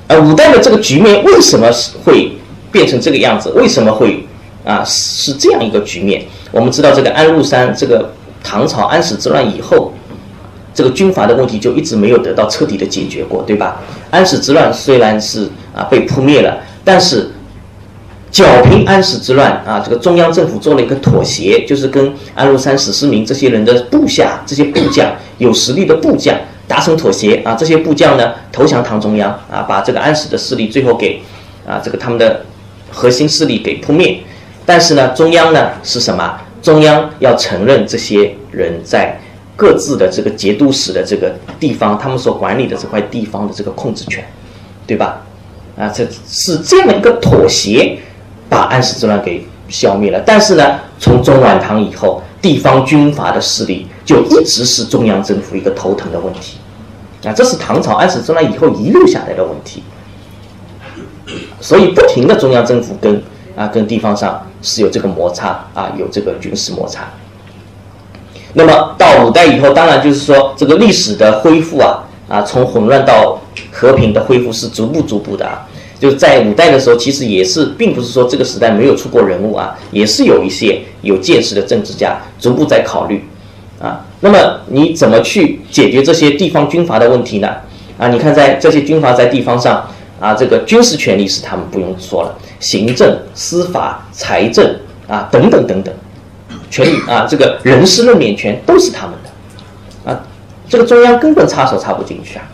[0.14, 2.38] 啊五代的这个局面为什么是会
[2.70, 3.50] 变成这个样子？
[3.56, 4.27] 为什么会
[4.68, 6.22] 啊是这样一个局面？
[6.52, 8.12] 我们知道这个安禄山，这个
[8.44, 9.92] 唐朝安史之乱以后。
[10.74, 13.80] 这个军阀的问题就一直没有得到彻底的解决过，对吧？
[14.12, 17.28] 安史之乱虽然是啊被扑灭了，但是
[18.30, 27.56] 剿平安史之乱啊，这个中央政府做了一个妥协，就是跟安禄山、史思明这些人的部下、这些部将有实力的部将达成妥协啊。
[27.56, 31.20] 这些部将呢投降唐中央啊，把这个安史的势力最后给
[31.66, 32.44] 啊这个他们的
[32.92, 34.20] 核心势力给扑灭。
[34.68, 36.38] 但是呢，中央呢是什么？
[36.60, 39.18] 中央要承认这些人在。
[39.56, 44.24] 各自的这个节度使的这个地方，他们所管理的这块地方的这个控制权，
[44.86, 45.20] 对吧？
[45.76, 47.98] 啊，这是这样的一个妥协，
[48.48, 50.22] 把安史之乱给消灭了。
[50.24, 56.58] 但是呢，从中晚唐以后，地方军阀的势力就一直是中央政府一个头疼的问题。
[57.24, 59.82] 啊，这是唐朝安史之乱以后遗留下来的问题。
[61.60, 63.20] 所以，不停的中央政府跟
[63.56, 67.08] 啊跟地方上是有这个摩擦啊，有这个军事摩擦。
[68.54, 73.40] 那么到五代以后，当然就是说这个历史的恢复啊，啊，从混乱到
[73.70, 75.66] 和平的恢复是逐步逐步的啊。
[76.00, 83.24] 就在五代的时候，其实也是，并不是说这个时代没有出过人物啊，也是有一些有见识的政治家逐步在考虑
[83.80, 84.04] 啊。
[84.20, 87.48] 那么你怎么去解决这些地方军阀的问题呢？
[87.98, 89.86] 啊，你看在这些军阀在地方上
[90.20, 94.76] 啊，这个军事权力是他们不用说了，行政、司法、财政
[95.06, 95.94] 啊等等等等。
[96.70, 100.20] 权力啊，这个人事任免权都是他们的，啊，
[100.68, 102.44] 这个中央根本插手插不进去啊，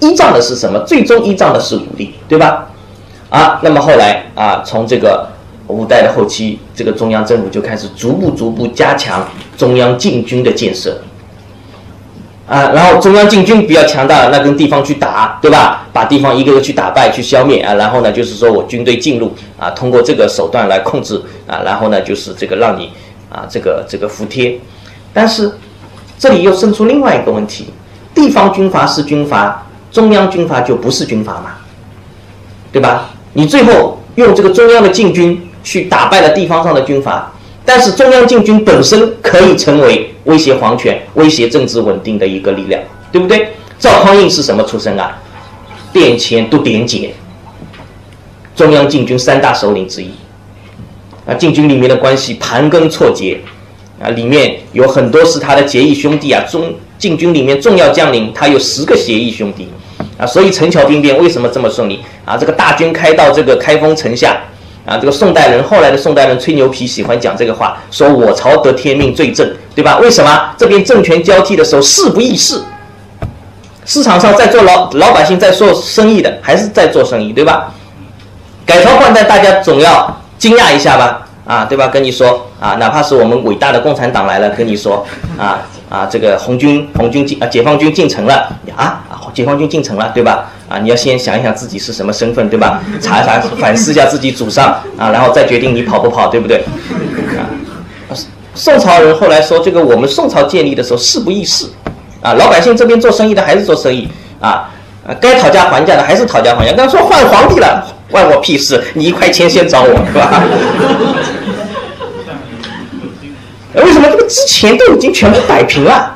[0.00, 0.78] 依仗的是什么？
[0.80, 2.70] 最终依仗的是武力，对吧？
[3.30, 5.28] 啊，那么后来啊，从这个
[5.66, 11.00] 五代的后期，这个中央政府就开始逐步逐步加强中央禁军的建设。
[12.46, 15.86] 啊，然后中央禁军比较强大，那跟地方去打，对吧？
[15.94, 17.72] 把地方一个个去打败、去消灭啊。
[17.74, 21.62] 然后呢，就是说我军队进入啊，通过这个手段来控制啊。
[21.64, 22.90] 然后呢，就是这个让你
[23.30, 24.58] 啊，这个这个服帖。
[25.14, 25.50] 但是
[26.18, 27.72] 这里又生出另外一个问题：
[28.14, 31.52] 地方军阀是军阀，中央军阀就不是军阀嘛？
[32.70, 33.10] 对吧？
[33.32, 37.32] 你最后用这个中央的禁军去打败了地方上的军阀。
[37.64, 43.48] 但是中央禁军本身可以成为威胁皇权、威胁政治稳定的一个力量，对不对？
[43.78, 45.18] 赵匡胤是什么出身啊？
[45.92, 47.10] 殿前都点检，
[48.54, 50.10] 中央禁军三大首领之一。
[51.26, 53.40] 啊，禁军里面的关系盘根错节，
[53.98, 56.44] 啊，里面有很多是他的结义兄弟啊。
[56.50, 59.68] 中禁军里面重要将领，他有十个结义兄弟，
[60.18, 62.00] 啊，所以陈桥兵变为什么这么顺利？
[62.26, 64.38] 啊，这个大军开到这个开封城下。
[64.84, 69.98] 啊，这个宋代人后来的宋代人吹牛皮，喜欢讲这个话，说我朝得天命最正，对吧？
[69.98, 72.62] 为什么这边政权交替的时候事不易事？
[73.86, 77.72] 市场上在做老老百姓在做生意的，还是在做生意，对吧？
[78.66, 81.26] 改朝换代，大家总要惊讶一下吧？
[81.46, 81.88] 啊，对吧？
[81.88, 85.06] 跟你说啊，哪怕是我们伟大的共产党来了，跟你说
[85.38, 89.02] 啊啊，这个红军红军进啊，解放军进城了啊，
[89.34, 90.50] 解放军进城了，对吧？
[90.66, 92.80] 啊，你要先想一想自己是什么身份，对吧？
[93.00, 96.64] 查一查，反思一下自己祖上啊，然后再决定你跑不跑，对不对？
[97.36, 97.44] 啊，
[98.54, 101.66] 宋朝人后来说，这个我们宋朝建立的时候事不易事，
[102.22, 104.08] 啊，老百姓这边做生意的还是做生意，
[104.40, 104.70] 啊，
[105.06, 106.72] 啊，该讨价还价的还是讨价还价。
[106.72, 110.42] 刚说换皇帝了，关我屁事，你一块钱先找我，是吧？
[113.84, 116.14] 为什么这个之前都已经全部摆平了，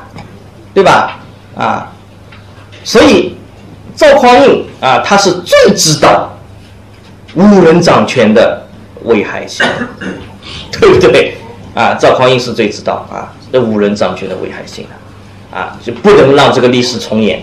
[0.73, 1.19] 对吧？
[1.55, 1.91] 啊，
[2.83, 3.35] 所以。
[3.99, 6.33] 赵匡胤啊，他是最知道
[7.35, 8.65] 五人掌权的
[9.03, 9.65] 危害性，
[10.71, 11.35] 对不对？
[11.75, 17.41] 啊，赵匡胤是最知道啊，这五人掌权的危害性的，啊，就不能让这个历史重演。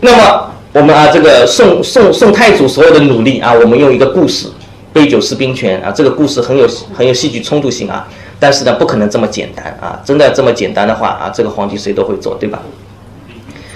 [0.00, 4.46] 那么我们啊，这个宋宋宋太祖所有的努力啊，我们用一个故事
[4.92, 6.64] 杯酒释兵权啊，这个故事很有
[6.96, 8.06] 很有戏剧冲突性啊，
[8.38, 12.60] 但是呢，不可能这么简单啊，真的这么简单的话啊，这个皇帝谁都会做，对吧？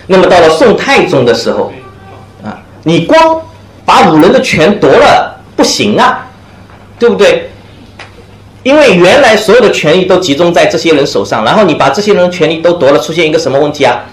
[0.06, 1.72] 那么到了宋太宗的时候。
[2.86, 3.42] 你光
[3.84, 6.28] 把五人的权夺了不行啊，
[7.00, 7.50] 对不对？
[8.62, 14.04] 因为原来所有的权利都集中在这些人手上，然后你把这些人权利都夺了，出现一个什么问题啊？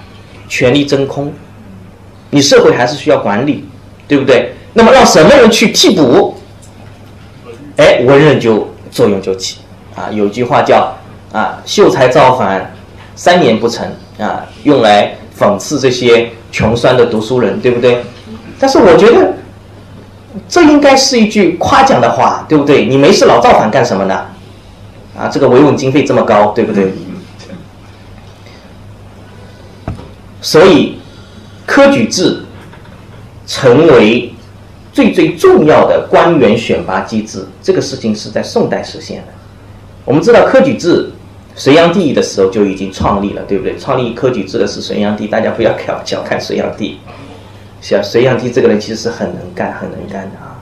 [0.50, 1.32] 权力真空。
[2.32, 3.64] 你社会还是需要管理，
[4.08, 4.56] 对不对？
[4.74, 6.36] 那么让什么人去替补？
[7.78, 9.58] 哎，文人就作用就起
[9.96, 10.10] 啊。
[10.12, 10.98] 有句话叫
[11.32, 12.74] 啊，秀才造反
[13.16, 13.86] 三年不成
[14.18, 18.04] 啊，用来讽刺这些穷酸的读书人，对不对？
[18.64, 19.34] 但是我觉得，
[20.48, 22.86] 这应该是一句夸奖的话，对不对？
[22.86, 24.22] 你没事老造反干什么呢？
[25.20, 26.94] 啊，这个维稳经费这么高，对不对？
[30.42, 30.98] 所以，
[31.66, 32.46] 科举制
[33.46, 34.34] 成为
[34.94, 39.34] 最最重要的官员选拔机制，这个事情是在宋代实现的。
[40.06, 41.12] 我们知道科举制，
[41.54, 43.78] 隋炀帝的时候就已经创立了，对不对？
[43.78, 47.00] 创立科举制的是隋炀帝，大家不要小小看隋炀帝。
[47.84, 50.56] 像隋炀帝这个人其实是很能干、很能干的啊，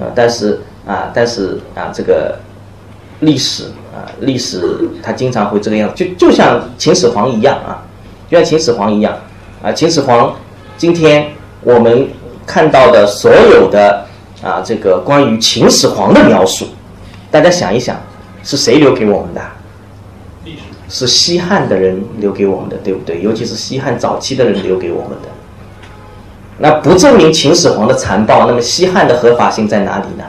[0.00, 2.38] 啊，但是啊，但是啊，这个
[3.20, 7.84] 历史啊，历史他经常会这个样子，就就像秦始皇一样啊，
[8.30, 9.14] 就像秦始皇一样
[9.62, 10.34] 啊，秦始皇
[10.78, 12.08] 今天我们
[12.46, 14.06] 看到的所有的
[14.42, 16.68] 啊，这个关于秦始皇的描述，
[17.30, 17.94] 大家想一想，
[18.42, 19.42] 是谁留给我们的？
[20.88, 23.20] 是西汉的人留给我们的，对不对？
[23.20, 25.28] 尤其是西汉早期的人留给我们的。
[26.58, 30.24] 那不证明秦始皇的残暴，那么西汉的合法性在哪里呢？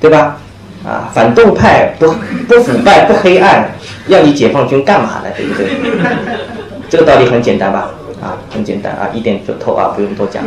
[0.00, 0.36] 对吧？
[0.84, 2.14] 啊，反动派不
[2.46, 3.70] 不腐败不黑暗，
[4.06, 5.30] 要你解放军干嘛呢？
[5.36, 5.66] 对不对？
[6.88, 7.90] 这个道理很简单吧？
[8.22, 10.44] 啊，很简单啊，一点就透啊，不用多讲。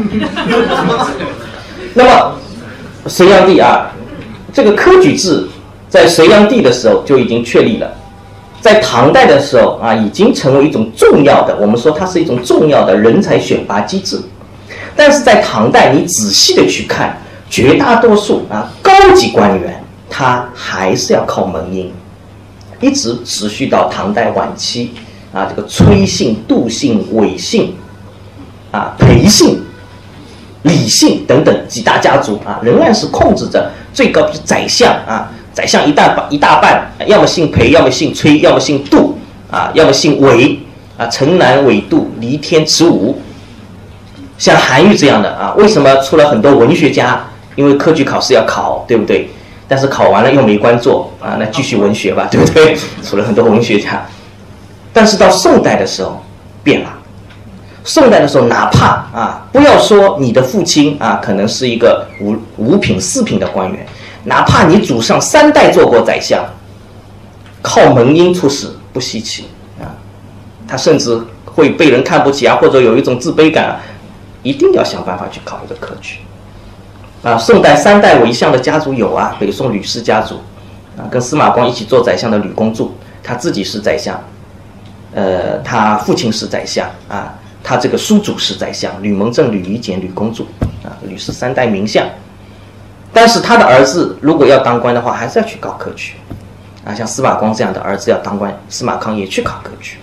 [1.94, 2.36] 那么
[3.08, 3.92] 隋炀帝啊，
[4.54, 5.48] 这个科举制
[5.90, 7.92] 在隋炀帝的时候就已经确立了。
[8.62, 14.20] 在唐代的时候啊，已经成为一种重要的，我们说它是一种重要的人才选拔机制。
[14.96, 17.18] 但是在唐代，你仔细的去看，
[17.50, 21.90] 绝大多数啊高级官员，他还是要靠门荫，
[22.82, 24.92] 一直持续到唐代晚期
[25.32, 27.74] 啊，这个崔姓、杜姓、韦姓
[28.72, 29.62] 啊、裴姓、
[30.64, 35.32] 李姓等等几大家族啊，仍然是控制着最高的宰相啊。
[35.60, 39.20] 宰相一大半一大半，要么姓裴，要么姓崔，要么姓杜，
[39.52, 40.58] 啊，要么姓韦，
[40.98, 43.20] 啊，城南韦杜，离天尺五，
[44.38, 47.22] 像韩愈这样的啊，为什么出了很多文学家？
[47.58, 49.30] 因为科举考试要考，对不对？
[49.68, 52.78] 但是考完了又没官做啊，那继续文学吧，对不对？
[53.04, 54.02] 出了很多文学家。
[54.94, 56.24] 但是到宋代的时候
[56.64, 56.90] 变了，
[57.84, 63.86] 宋代的时候，哪怕啊，不要说你的父亲啊，可能是一个五五品四品的官员，
[64.24, 66.46] 哪怕你祖上三代做过宰相，
[67.62, 69.46] 靠门荫出仕不稀奇
[69.80, 69.92] 啊，
[70.68, 73.80] 他甚至会被人看不起啊，或者有一种自卑感。
[74.42, 76.20] 一定要想办法去考一个科举，
[77.24, 80.36] 啊，宋代三代为相的家族有啊，北宋吕氏家族，
[80.98, 82.86] 啊，跟司马光一起做宰相的吕公著，
[83.22, 84.18] 他自己是宰相，
[85.14, 90.46] 呃，他父亲是宰相啊，他这个叔祖是宰相，吕蒙正、吕夷简、吕公著，
[90.86, 92.08] 啊，吕氏三代名相，
[93.14, 96.14] 但是他的儿子如果要当官的话，还是要去考科举，
[96.86, 99.98] 啊，像司马光这样的儿子要当官，司马康也去考科举，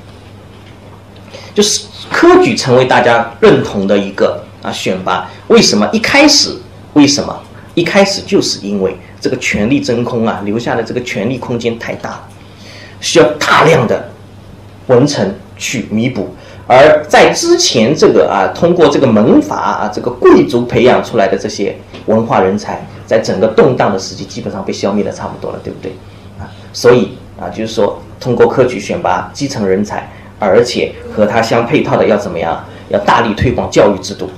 [1.54, 1.86] 就是。
[2.08, 6.56] 科举成为大家认同的一个啊选拔，为什么一开始？
[6.92, 7.36] 为什么
[7.74, 8.22] 一开始？
[8.22, 12.28] 就是因为这个权力真空啊，留下的这个权力空间太大了，
[13.00, 14.08] 需要大量的
[14.86, 16.32] 文臣去弥补。
[16.68, 21.76] 而在之前这个啊，通过这个门阀啊，这个贵族培养出来的这些
[22.06, 25.92] 文化人才，在整个动荡的时期，基本上被消灭的差不多了，对不对？
[26.38, 30.10] 啊，所以啊，就是说通过科举选拔基层人才。
[30.38, 32.62] 而且和它相配套的要怎么样？
[32.90, 34.28] 要大力推广教育制度，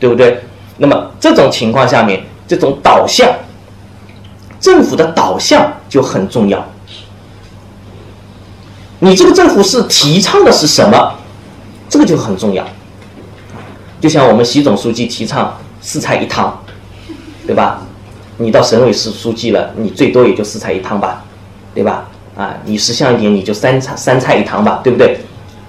[0.00, 0.40] 对不对？
[0.78, 3.30] 那么这种情况下面，这种导向，
[4.58, 6.64] 政府的导向就很重要。
[9.00, 11.14] 你这个政府是提倡的是什么？
[11.86, 12.66] 这个就很重要。
[14.00, 16.58] 就像我们习总书记提倡四菜一汤，
[17.46, 17.82] 对吧？
[18.38, 21.24] 你到省委市书记了，你最多也就四菜一汤吧，
[21.74, 22.08] 对吧？
[22.36, 25.18] 啊，你识相一点，你就三菜三菜一汤吧，对不对？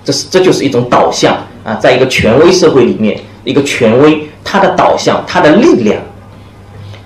[0.04, 6.02] 这是这就是一种导向啊，在一个权威社会里面，一个权威它的导向，它的力量。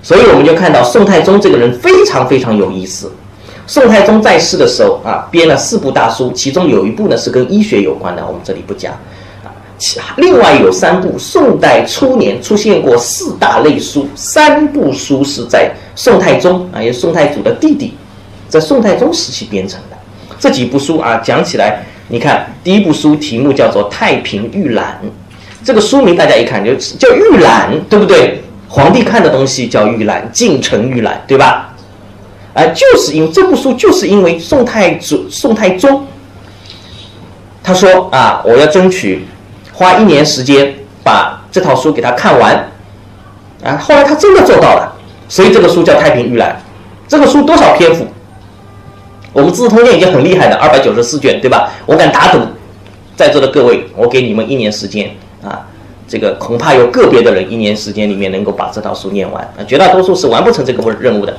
[0.02, 3.12] 所以我们就看到宋太宗这个人非常非常有意思。
[3.66, 8.92] 宋太宗在世的时候啊，编了四部大书，其中有一部呢是跟医学有关的，我们这里不讲。
[10.16, 17.94] 另外有三部，宋代初年出现过四大类书，三部书是在宋太宗啊，也是宋太祖的弟弟，
[18.48, 19.96] 在宋太宗时期编成的。
[20.38, 21.84] 这几部书啊，讲起来。
[22.08, 25.00] 你看，第一部书题目叫做《太平御览》，
[25.64, 28.42] 这个书名大家一看就叫御览，对不对？
[28.68, 31.74] 皇帝看的东西叫御览，进城御览，对吧？
[32.52, 36.06] 啊，就是因为这部书，就是因为宋太祖、宋太宗，
[37.62, 39.24] 他说啊，我要争取
[39.72, 42.54] 花一年时间把这套书给他看完，
[43.64, 44.92] 啊，后来他真的做到了，
[45.28, 46.50] 所以这个书叫《太平御览》。
[47.08, 48.06] 这个书多少篇幅？
[49.32, 51.70] 我们《资治通鉴》已经很厉害的，二百九十四卷，对吧？
[51.86, 52.38] 我敢打赌，
[53.16, 55.10] 在座的各位，我给你们一年时间
[55.42, 55.66] 啊，
[56.06, 61.36] 这个恐怕有个别的人一年时间里面能够把这套书念完啊，绝大多数是完不成这个任务的。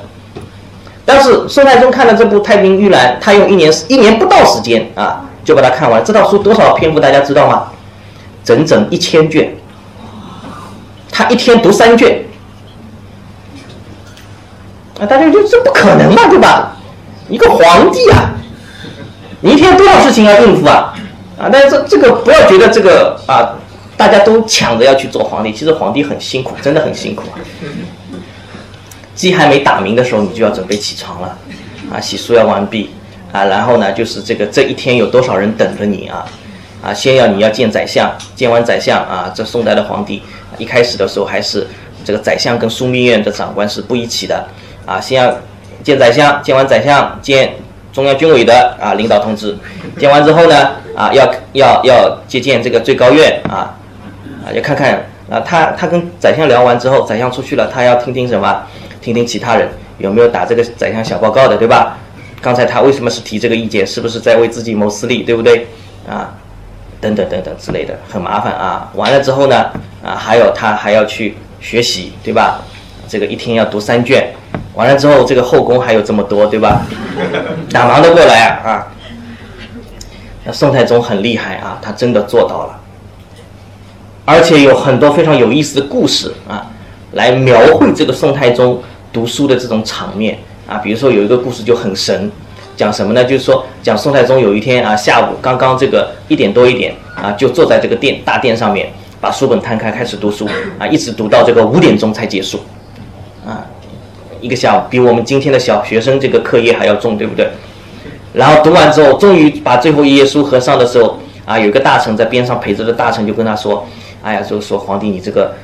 [1.04, 6.04] 但是宋太宗看了这部《太平御览》，他用一年一年不到时间啊，就把它看完。
[6.04, 7.00] 这套书多少篇幅？
[7.00, 7.68] 大家知道吗？
[8.44, 9.56] 整整一千卷。
[11.16, 12.24] 他一天读三卷，
[14.98, 16.76] 啊，大家就这不可能嘛，对吧？
[17.28, 18.32] 一个皇帝啊，
[19.40, 20.92] 你一天多少事情要应付啊？
[21.38, 23.54] 啊，但是这这个不要觉得这个啊，
[23.96, 27.38] 大家都抢着要去做皇帝，其实皇帝很辛苦，真的很辛苦啊。
[29.14, 31.38] 鸡还没打鸣的时候，你就要准备起床了，
[31.92, 32.90] 啊，洗漱要完毕，
[33.30, 36.26] 啊，然后呢，就是这个这一天有多少人等着你啊？
[36.84, 40.22] 啊，先要你要见宰相，见完宰相啊，这宋代的皇帝
[40.58, 41.66] 一开始的时候还是
[42.04, 44.46] 这个宰相跟枢密院的长官是不一起的，
[44.84, 45.34] 啊，先要。
[45.82, 47.56] 见宰相，见完宰相，见
[47.92, 49.54] 中央军委的啊领导同志，
[49.98, 53.76] 见完之后呢，啊要要要接见这个最高院啊，
[54.42, 54.94] 啊要看看
[55.28, 58.62] 啊他他跟宰相聊完之后，宰相出去了，他要听听什么？
[59.02, 59.68] 听听其他人
[59.98, 61.98] 有没有打这个宰相小报告的，对吧？
[62.40, 63.86] 刚才他为什么是提这个意见？
[63.86, 65.66] 是不是在为自己谋私利，对不对？
[66.08, 66.32] 啊，
[67.04, 68.90] 等等等等之类的，很麻烦啊。
[68.94, 69.70] 完了之后呢，
[70.02, 72.62] 啊还有他还要去学习，对吧？
[73.06, 74.32] 这个一天要读三卷。
[74.72, 76.80] 完了之后，这个后宫还有这么多，对吧？
[77.72, 78.70] 哪忙得过来啊？
[78.70, 78.86] 啊！
[80.44, 82.80] 那宋太宗很厉害啊，他真的做到了，
[84.24, 86.66] 而且有很多非常有意思的故事啊，
[87.12, 88.82] 来描绘这个宋太宗
[89.12, 90.78] 读书的这种场面啊。
[90.78, 92.32] 比如说有一个故事就很神，
[92.76, 93.24] 讲什么呢？
[93.24, 100.48] 就是说讲宋太宗有一天啊，下午刚刚这个一点多一点啊，就坐在这个殿大殿上面，把书本摊开开始读书
[100.78, 102.60] 啊，一直读到这个五点钟才结束
[103.46, 103.64] 啊。
[104.40, 107.48] 一个下午比我们今天的小学生这个课业还要重，对不对？
[108.34, 113.86] 然后读完之后，终于把最后一页书合上的时候，啊，有一个大臣在边上陪着的大臣就跟他说
[114.22, 115.54] ：“哎呀，就说皇帝你这个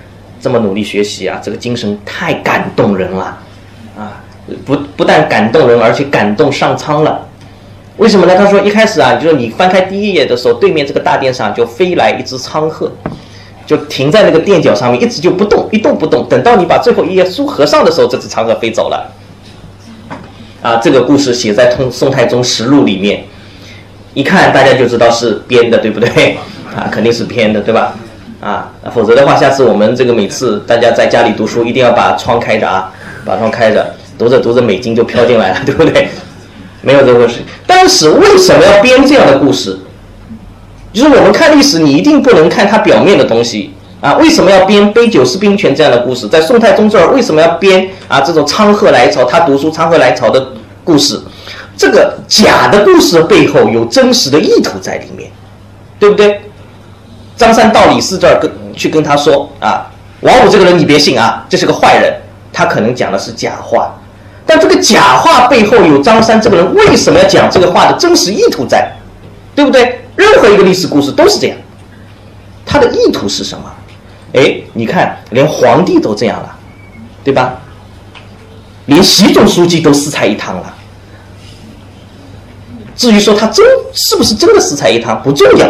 [0.41, 3.37] 这么努力学习啊，这个精神太感动人了，
[3.99, 4.23] 啊，
[4.65, 7.26] 不不但感动人，而且感动上苍了。
[7.96, 8.36] 为什么呢？
[8.36, 12.92] 他说一开始啊，就是你翻开第一页的时候，对面这个大殿上就飞来一只苍鹤，
[13.66, 16.28] 就停在那个垫脚上面，一直就不动，一动不动。
[16.28, 19.11] 等到你把最后一页书合上的时候，这只苍鹤飞走了。
[20.61, 23.24] 啊，这个故事写在《通宋太宗实录》里面，
[24.12, 26.36] 一看大家就知道是编的，对不对？
[26.76, 27.94] 啊，肯定是编的，对吧？
[28.38, 32.92] 啊，否则的话，下次我们这个每次大家在家里读书，一定要把窗开着啊，
[33.24, 36.11] 把窗开着，读着读着美金就飘进来了， 对不对？
[36.83, 37.37] 没有这回事。
[37.66, 39.79] 当时为什么要编这样的故事？
[40.93, 44.12] 就是我们看历史，你一定不能看它表面的东西啊。
[44.18, 46.29] 为什么要编杯酒释兵权这样的故事？
[46.29, 50.49] 在宋太宗这儿，为什么要编啊这种苍鹤来朝，他读书苍鹤来朝的
[50.85, 51.18] 故事？
[51.79, 55.31] 这个假的故事背后有真实的意图在里面，
[55.99, 56.43] 对不对？
[57.39, 59.87] 张三到李四这儿跟去跟他说啊，
[60.21, 62.12] 王五这个人你别信啊，这是个坏人，
[62.53, 63.95] 他可能讲的是假话。
[64.51, 68.90] 但这个假话背后有张三这个人为什么要讲这个话的真实意图在，
[69.55, 70.01] 对不对？
[70.16, 71.57] 任何一个历史故事都是这样，
[72.66, 73.72] 他的意图是什么？
[74.32, 76.57] 哎，你看，连皇帝都这样了，
[77.22, 77.61] 对吧？
[78.86, 80.74] 连习总书记都四菜一汤了。
[82.96, 85.68] 至于说他真是不是真的四菜一汤不重要。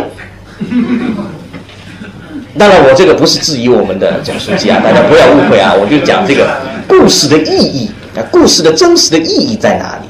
[2.58, 7.90] 当然，我这个不是质疑我们的总书记啊，大家不要误会啊，我就讲这个故事的意义。
[8.14, 10.08] 那故事的真实的意义在哪里？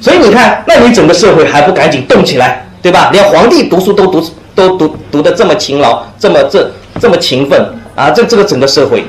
[0.00, 3.08] 所以你看，那你整个社会还不赶紧动起来，对吧？
[3.10, 6.70] 连皇帝读书都读都读读的这么勤劳，这么这
[7.00, 7.58] 这么勤奋
[7.94, 8.10] 啊！
[8.10, 9.02] 这这个整个社会，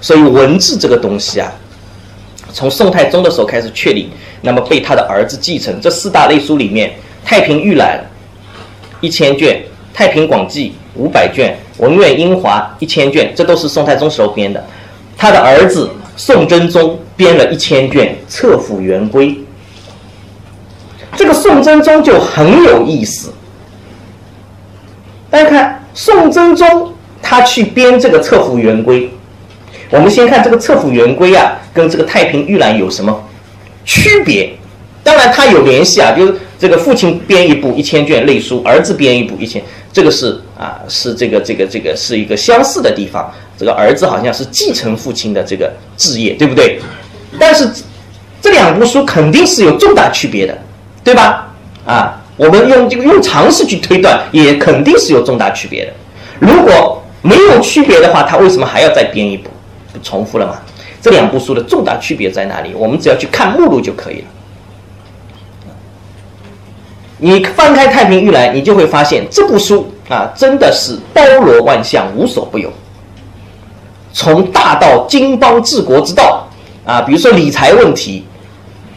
[0.00, 1.52] 所以文字这个东西啊，
[2.52, 4.08] 从宋太宗的时候开始确立，
[4.42, 5.80] 那么被他的儿子继承。
[5.80, 6.90] 这四大类书里面，
[7.28, 7.98] 《太平御览》
[9.00, 9.60] 一千卷，
[9.96, 14.64] 《太平广记》五百卷，《文苑英华》一千卷，这都是宋太宗时候编的。
[15.18, 15.90] 他的儿子。
[16.16, 19.28] 宋真宗编了一千卷《册府元规》，
[21.14, 23.32] 这个宋真宗就很有意思。
[25.28, 29.02] 大家看，宋真宗他去编这个《册府元规》，
[29.90, 33.22] 我们先看这个《册府元规》啊，跟这个《太平御览》有什么
[33.84, 34.54] 区别？
[35.04, 39.62] 当然，它有联系啊，就是这个父亲编一部一千卷类书，儿子编一部一千，
[39.92, 43.30] 这个是啊，是这个这个这个是一个相似的地方。
[43.58, 46.80] 这个儿子好像是继承父亲的这个志业，对不对？
[47.38, 47.68] 但是
[48.40, 50.56] 这两部书肯定是有重大区别的，
[51.02, 51.48] 对吧？
[51.86, 55.92] 啊，我们用这个用常识去推断，也肯定是有重大区别的。
[56.38, 59.50] 如果没有区别的话，他为什么还要再编一部？
[59.92, 60.58] 不重复了吗？
[61.00, 62.74] 这两部书的重大区别在哪里？
[62.74, 64.24] 我们只要去看目录就可以了。
[67.18, 72.70] 你翻开《太平御览》，你就会发现这部书啊，真的是包罗万象，无所不有。
[74.16, 76.48] 从大到经邦治国之道，
[76.86, 78.24] 啊，比如说理财问题，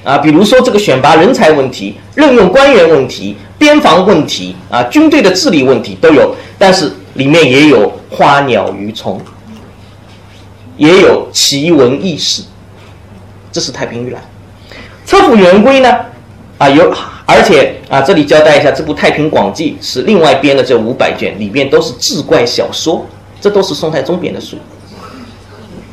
[0.02, 6.34] 啊，比如说这个选拔人才问题、任用官员问题、边防问题，啊，军队的治理问题都有。
[6.58, 9.20] 但是里面也有花鸟鱼虫，
[10.78, 12.42] 也有奇闻异事。
[13.52, 14.24] 这是太平御览。
[15.06, 15.98] 册府元规呢，
[16.58, 16.94] 啊，有，
[17.26, 23.06] 而且啊，这里交代一下，这部《太平广记》是另外编的这五百卷，里面都是志怪小说，
[23.42, 24.56] 这都是宋太宗编的书。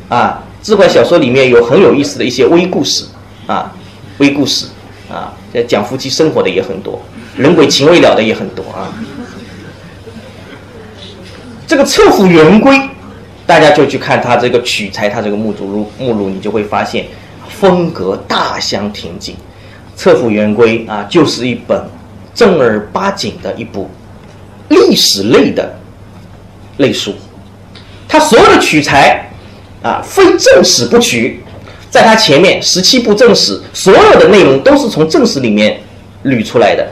[0.08, 3.04] 啊，志怪小说里面有很有意思的一些微故事，
[3.46, 3.72] 啊，
[4.18, 4.66] 微故事，
[5.10, 5.32] 啊，
[5.66, 7.00] 讲夫妻生活的也很多，
[7.36, 8.92] 人鬼情未了的也很多啊。
[11.66, 12.76] 这个《册府元规》，
[13.46, 17.06] 大家就去看它这个取材，它这个目录目录，你就会发现
[17.48, 19.34] 风格大相庭径。
[19.96, 21.84] 《册府元规》啊，就是一本
[22.32, 23.90] 正儿八经的一部
[24.68, 25.74] 历史类的
[26.76, 27.12] 类书，
[28.06, 29.25] 它所有的取材。
[29.82, 31.40] 啊，非正史不取，
[31.90, 35.80] 在他前面十七部正史，所有的内容都是从正史里面
[36.24, 36.86] 捋出来的，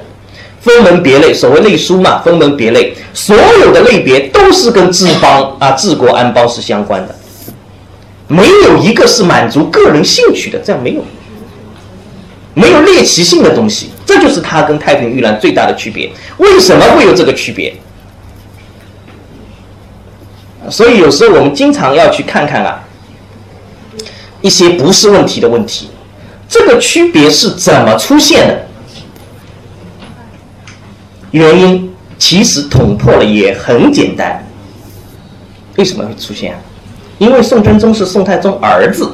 [0.60, 7.14] 分门别类，所谓类书嘛，分门别类，所有的类别都是跟治邦啊、治国安邦是相关的，
[8.28, 11.04] 没有一个是满足个人兴趣的，这样没有，
[12.54, 16.10] 没有猎奇性的东西，这就是他跟太平御览最大的区别。
[16.38, 17.74] 为什么会有这个区别？
[20.70, 22.80] 所以有时候我们经常要去看看啊，
[24.40, 25.90] 一些不是问题的问题，
[26.48, 28.66] 这个区别是怎么出现的？
[31.30, 34.46] 原因其实捅破了也很简单。
[35.76, 36.60] 为什么会出现啊？
[37.18, 39.10] 因为宋真宗是宋太宗儿子，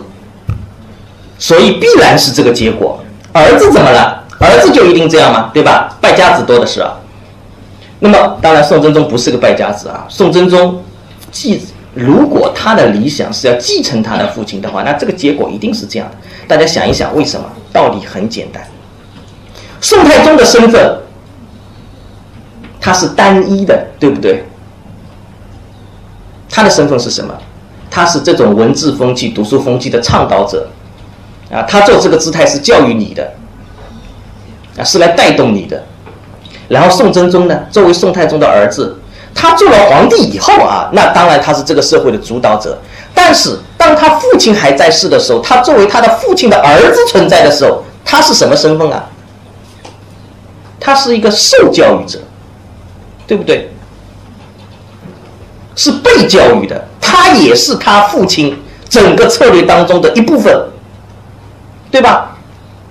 [1.39, 3.03] 所以必然是这个结果。
[3.33, 4.25] 儿子怎么了？
[4.39, 5.51] 儿子就一定这样吗？
[5.55, 5.97] 对吧？
[6.01, 6.93] 败家子多的是啊。
[8.01, 10.07] 那么，当然宋真宗不是个败家子啊。
[10.09, 10.83] 宋真宗
[11.31, 11.61] 继
[11.95, 16.17] 如果他的理想是要继承他的父亲的话，那这个结果一定是这样的。
[16.47, 17.47] 大家想一想，为什么？
[17.73, 18.67] 道理很简单，
[19.81, 20.99] 宋太宗的身份
[22.81, 24.45] 他是单一的，对不对？
[26.49, 27.33] 他的身份是什么？
[27.91, 30.69] 他是这种文字风气、读书风气的倡导者
[31.51, 31.63] 啊。
[31.63, 33.33] 他做这个姿态是教育你的
[34.77, 35.85] 啊，是来带动你的。
[36.69, 39.00] 然后宋真宗呢，作为宋太宗的儿子，
[39.35, 42.79] 他做了皇帝以后啊，那当然他是这个社会的主导者。
[43.15, 49.05] 但是当他父亲还在世的时候，他作为他的父亲的儿子存在的时候，他是什么身份啊？
[50.79, 52.19] 他是一个受教育者，
[53.27, 53.71] 对不对？
[55.77, 60.69] 是被教育的，他也是他父亲整个策略当中的一部分，
[61.91, 62.30] 对吧？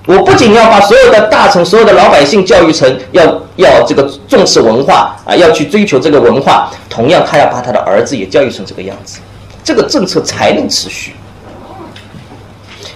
[0.09, 3.23] 我不仅要把所有的大臣、所有的老百姓教育成要
[3.57, 9.19] 要这个重视文化啊，要去追求这个文化，同样他要把他的儿子也教育成这个样子，
[9.63, 11.13] 这个政策才能持续。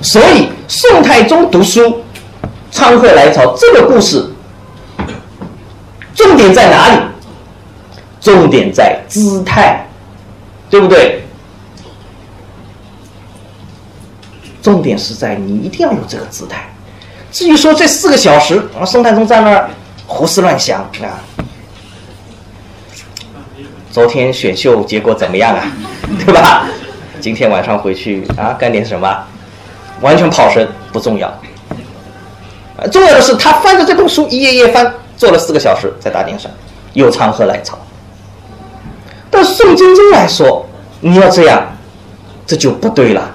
[0.01, 2.01] 所以宋太宗读书，
[2.71, 4.27] 昌鹤来朝这个故事，
[6.15, 6.99] 重点在哪里？
[8.19, 9.87] 重点在姿态，
[10.67, 11.23] 对不对？
[14.63, 16.72] 重点是在你一定要有这个姿态。
[17.33, 19.67] 至于说这四个小时啊，宋太宗在那儿
[20.05, 21.17] 胡思乱想啊。
[23.91, 25.65] 昨天选秀结果怎么样啊？
[26.23, 26.67] 对吧？
[27.19, 29.25] 今天晚上回去啊，干点什么？
[30.01, 31.33] 完全跑神不重要。
[32.91, 36.51] 重要的是他翻着这本书一页页翻，坐了四个小时在大殿上，
[36.93, 37.75] 又长河来朝。
[39.31, 40.63] 但宋真宗来说，
[40.99, 41.65] 你要这样，
[42.45, 43.31] 这就不对了，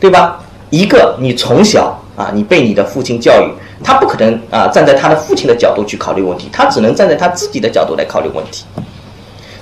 [0.00, 0.40] 对吧？
[0.70, 1.96] 一个你从小。
[2.20, 3.48] 啊，你被你的父亲教育，
[3.82, 8.66] 他不可能啊站在他的父亲的角度去考虑问题，他只能站在他自己的角度来考虑问题。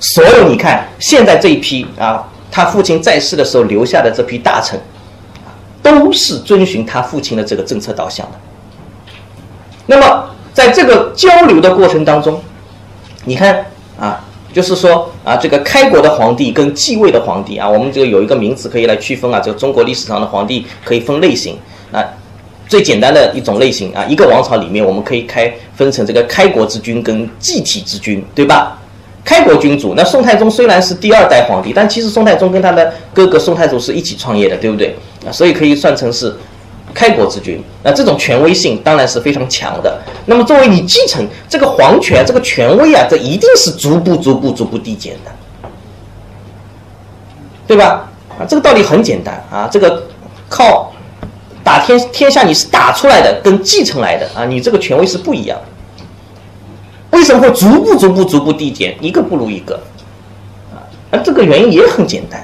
[0.00, 4.80] 所有你看现在这一批啊，他父亲在世的时候留下的这批大臣，
[5.80, 8.32] 都是遵循他父亲的这个政策导向的。
[9.86, 12.42] 那么在这个交流的过程当中，
[13.24, 13.64] 你看
[14.00, 21.56] 啊，就是说啊，这个开国的皇帝跟继位的皇帝啊，我们这个有一个名词可以来区分啊，这个中国历史上的皇帝可以分类型
[21.92, 22.04] 啊。
[22.69, 28.79] 最简单的一种类型啊，一个王朝里面我们可以开分成这个开国之君跟继体之君，对吧？
[29.25, 34.95] 开国君主，那宋太宗虽然是第二代皇帝，但其实宋太宗跟他的哥哥宋太祖是一起创业的，对不对？
[35.27, 36.35] 啊，所以可以算成是
[36.95, 37.62] 开国之君。
[37.83, 39.99] 那这种权威性当然是非常强的。
[40.27, 45.31] 那么作为你继承这个皇权，这个权威啊，这一定是逐步、逐步、逐步递减的，
[47.66, 48.09] 对吧？
[48.39, 50.03] 啊，这个道理很简单啊，这个
[50.51, 50.93] 靠。
[51.69, 55.61] 打天天下你是打出来的，跟继承来的啊，你这个权威是不一样。
[57.11, 59.79] 为什么会逐步逐步逐步递减，一个不如一个？
[60.73, 62.43] 啊，那这个原因也很简单。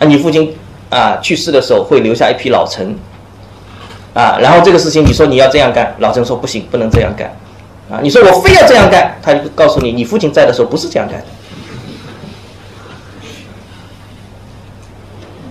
[0.00, 0.52] 啊，你父亲
[0.90, 2.92] 啊去世的时候会留下一批老臣，
[4.14, 7.32] 啊，然后这个事情你说你要这样干，老臣说不行，不能这样干，
[7.88, 11.26] 啊，你说我非要这样干，他就告诉你，你父亲在的时候不是这样干的，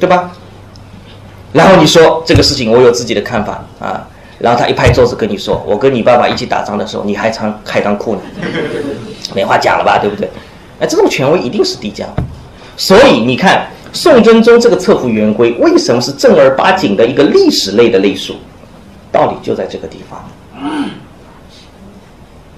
[0.02, 0.34] 对吧？
[1.58, 4.08] 然后你说这个事情，我有自己的看法啊。
[4.40, 8.22] 然后他一拍桌子跟你说：“我跟你爸爸一起打仗的时候，你还穿开裆裤呢，
[9.34, 9.98] 没话讲了吧？
[9.98, 10.30] 对不对？”
[10.80, 12.08] 哎，这种权威一定是低降。
[12.78, 18.36] 所以你看，宋真宗这个册府元规为什么是正儿八经的一个历史类的类书？
[19.12, 20.24] 道理就在这个地方。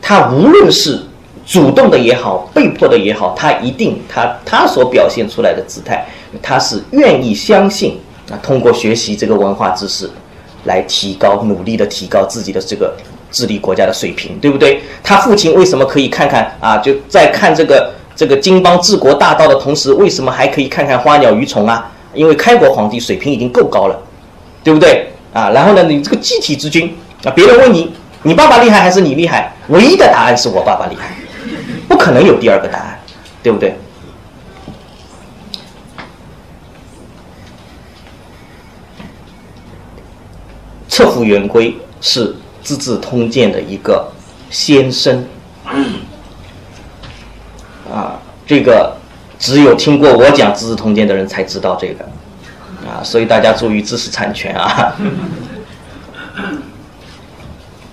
[0.01, 0.99] 他无论是
[1.45, 6.05] 主动的也好，被迫的也好，他一定他他所表现出来的姿态，
[6.41, 7.97] 他是愿意相信。
[8.31, 10.09] 啊，通过学习这个文化知识，
[10.65, 12.95] 来提高努力的提高自己的这个
[13.31, 14.81] 治理国家的水平，对不对？
[15.03, 16.77] 他父亲为什么可以看看啊？
[16.77, 21.91] 就在看这个这个经邦治国大道的同时，为什么还可以看看花鸟鱼虫啊？
[22.13, 23.99] 因为开国皇帝水平已经够高了，
[24.63, 25.07] 对不对？
[25.33, 29.53] 啊，然后呢，你这个集体之君啊，别人问你，你爸爸厉害还是你厉害？
[29.67, 31.15] 唯一的答案是我爸爸厉害，
[31.87, 32.99] 不可能有第二个答案，
[33.43, 33.75] 对不对？
[40.99, 42.27] 册府元规是
[42.61, 44.05] 《资治通鉴》的一个
[44.49, 45.25] 先声，
[47.89, 48.97] 啊，这个
[49.39, 52.03] 只有听过我讲《资治通鉴》的人才知道这个，
[52.85, 54.93] 啊，所以大家注意知识产权啊。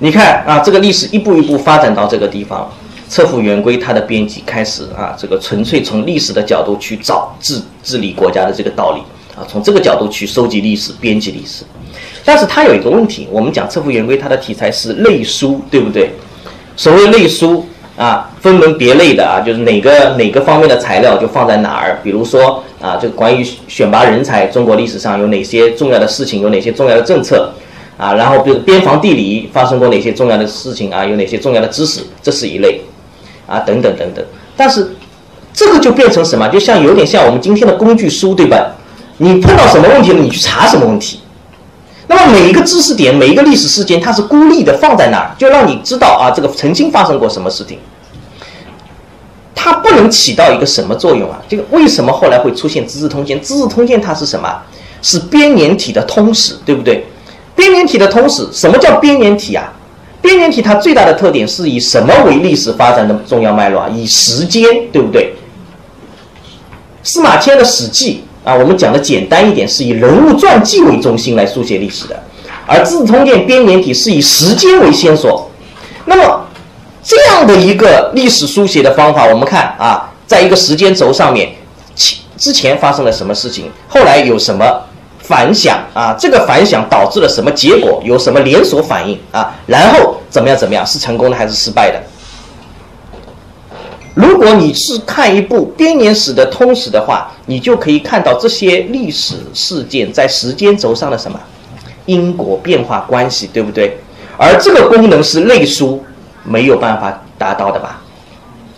[0.00, 2.68] 你看啊，这个历史一步一步发展到这个地方，
[3.08, 9.02] 册府元规它的编辑开始啊，这个纯粹从历史的角度去找治治理国家的这个道理
[9.40, 11.62] 啊，从这个角度去收集历史、编辑历史。
[12.26, 16.10] 但是它有一个问题，我们讲《册府元规》，它的题材是类书，对不对？
[16.76, 17.64] 所谓类书
[17.96, 22.00] 啊，分门别类的啊，就是哪个哪个方面的材料就放在哪儿。
[22.02, 27.52] 比如说啊，这个关于选拔人才，中国历史上有哪些重要的事情，有哪些重要的政策
[27.96, 28.12] 啊？
[28.14, 31.06] 然后比如边防地理发生过哪些重要的事情啊？
[31.06, 32.80] 有哪些重要的知识，这是一类
[33.46, 34.24] 啊，等等等等。
[34.56, 34.96] 但是
[35.54, 36.48] 这个就变成什么？
[36.48, 38.74] 就像有点像我们今天的工具书，对吧？
[39.18, 41.20] 你碰到什么问题了，你去查什么问题。
[42.08, 47.78] 那么每一个知识点，每一个历史事件，它是孤立的放在那儿，就让你知道啊，这个曾经发生过什么事情。
[49.54, 51.42] 它不能起到一个什么作用啊？
[51.48, 53.36] 这个为什么后来会出现《资治通鉴》？
[53.42, 54.62] 《资治通鉴》它是什么？
[55.02, 57.04] 是编年体的通史，对不对？
[57.56, 59.72] 编年体的通史，什么叫编年体啊？
[60.22, 63.88] 编年体它最大的特点是以什么为历史发展的重要脉络啊？
[63.92, 65.34] 以时间，对不对？
[67.02, 68.22] 司马迁的《史记》。
[68.46, 72.16] 啊，我们讲的简单一点，是以人物传记为中心来书写历史的，
[72.64, 75.50] 而《资治通鉴》编年体是以时间为线索。
[76.04, 76.46] 那么，
[77.02, 81.56] 这样的一个历史书写的方法，我们看啊，在一个时间轴上面，
[81.96, 84.80] 前之前发生了什么事情，后来有什么
[85.18, 86.14] 反响啊？
[86.16, 88.00] 这个反响导致了什么结果？
[88.04, 89.52] 有什么连锁反应啊？
[89.66, 90.56] 然后怎么样？
[90.56, 90.86] 怎么样？
[90.86, 92.00] 是成功的还是失败的？
[94.16, 101.38] 如果你是看一部编年史的通史的话，你就可以看到这些历史事件在时间轴上的什么
[102.06, 103.98] 因果变化关系，对不对？
[104.38, 106.02] 而这个功能是类书
[106.44, 108.00] 没有办法达到的吧，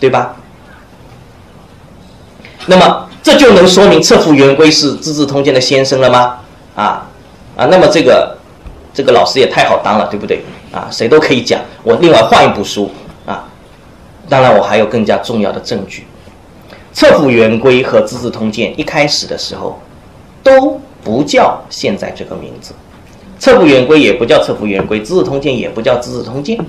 [0.01, 0.35] 对吧？
[2.67, 6.39] 那么这就能说明侧福元归是《资治通鉴》的先生了吗？
[6.75, 7.07] 啊
[7.57, 8.37] 啊，那么这个
[8.93, 10.43] 这个老师也太好当了，对不对？
[10.73, 12.91] 啊，谁都可以讲，我另外换一部书。
[14.29, 16.03] 当然，我还有更加重要的证据，
[16.93, 19.81] 《册府元规》和《资治通鉴》一开始的时候
[20.43, 22.75] 都不叫现在这个名字，
[23.43, 26.59] 《册府元规》也不叫《册府元规》，《资治通鉴》也不叫《资治通鉴》。《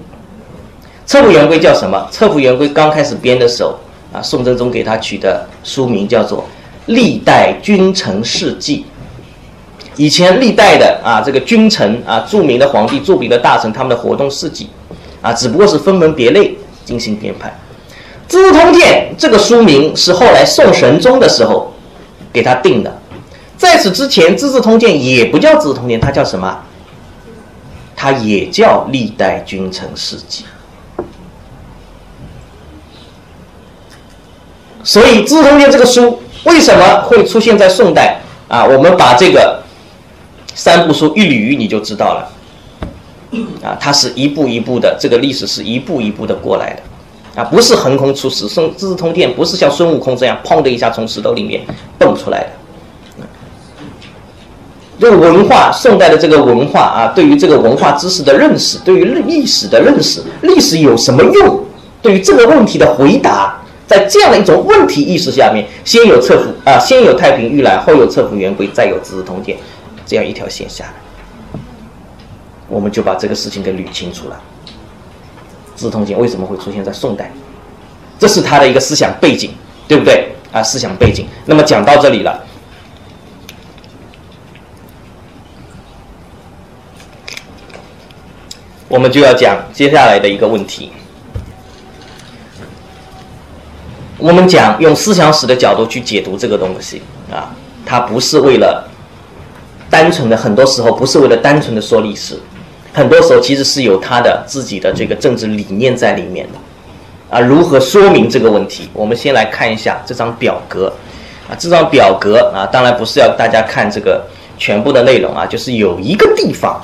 [1.05, 2.07] 册府元规》叫什么？
[2.13, 3.75] 《册府元规》刚开始编的时候
[4.13, 6.39] 啊，宋真宗给他取的书名叫做
[6.85, 8.85] 《历代君臣事迹》。
[10.01, 14.69] 以前历代的啊，这个君臣啊，著名的皇帝、著名的大臣他们的活动事迹
[15.21, 16.55] 啊，只不过是分门别类。
[16.89, 17.49] 精心编排，
[18.27, 21.71] 《资治通鉴》这个书名是后来宋神宗的时候
[22.33, 22.99] 给他定的。
[23.55, 26.61] 在此之前，《资治通鉴》也不叫《资治通鉴》，它叫什么？
[27.95, 30.45] 它也叫《历代君臣事迹》。
[34.83, 38.65] 所以，《资治通鉴》这个书为什么会出现在宋代啊？
[38.65, 39.61] 我们把这个
[40.55, 42.31] 三部书一捋，你就知道了。
[43.63, 48.45] 啊，它是一步一步的，这个历史是一步一步的过来的，啊，不是横空出世。
[48.47, 51.61] 《宋资治通鉴》不是像孙悟空这样砰的一下从石头里面
[51.97, 52.49] 蹦出来的。
[54.99, 61.63] 这文化，宋代的这个文化啊，对于这个文化知识的认识，对于历史的认识，历史有什么用？
[62.01, 69.55] 对于这个问题的回答，在这样的一种问题意识下面，先有册府啊，先有太平御览，后有册府元规，再有资治通鉴，
[70.05, 70.93] 这样一条线下来。
[72.69, 74.41] 我们就把这个事情给捋清楚了。
[75.79, 77.31] 《资治通鉴》为什么会出现在宋代？
[78.19, 79.51] 这是他的一个思想背景，
[79.87, 80.29] 对不对？
[80.51, 81.25] 啊，思想背景。
[81.45, 82.43] 那么讲到这里了，
[88.89, 90.91] 我们就要讲接下来的一个问题。
[94.17, 97.01] 我们讲用思想史的角度去解读这个东西
[97.31, 97.55] 啊，
[97.85, 98.85] 它不是为了
[99.89, 102.37] 单纯的，很多时候不是为了单纯的说历史。
[102.93, 108.89] 很多时候其实是有他的自己的这个政治理念在里面的，啊，如何说明这个问题？
[108.93, 110.91] 我们先来看一下这张表格，
[111.47, 114.25] 啊，这张表格啊，当然不是要大家看这个
[114.57, 116.81] 全部的内容啊，就是有一个地方，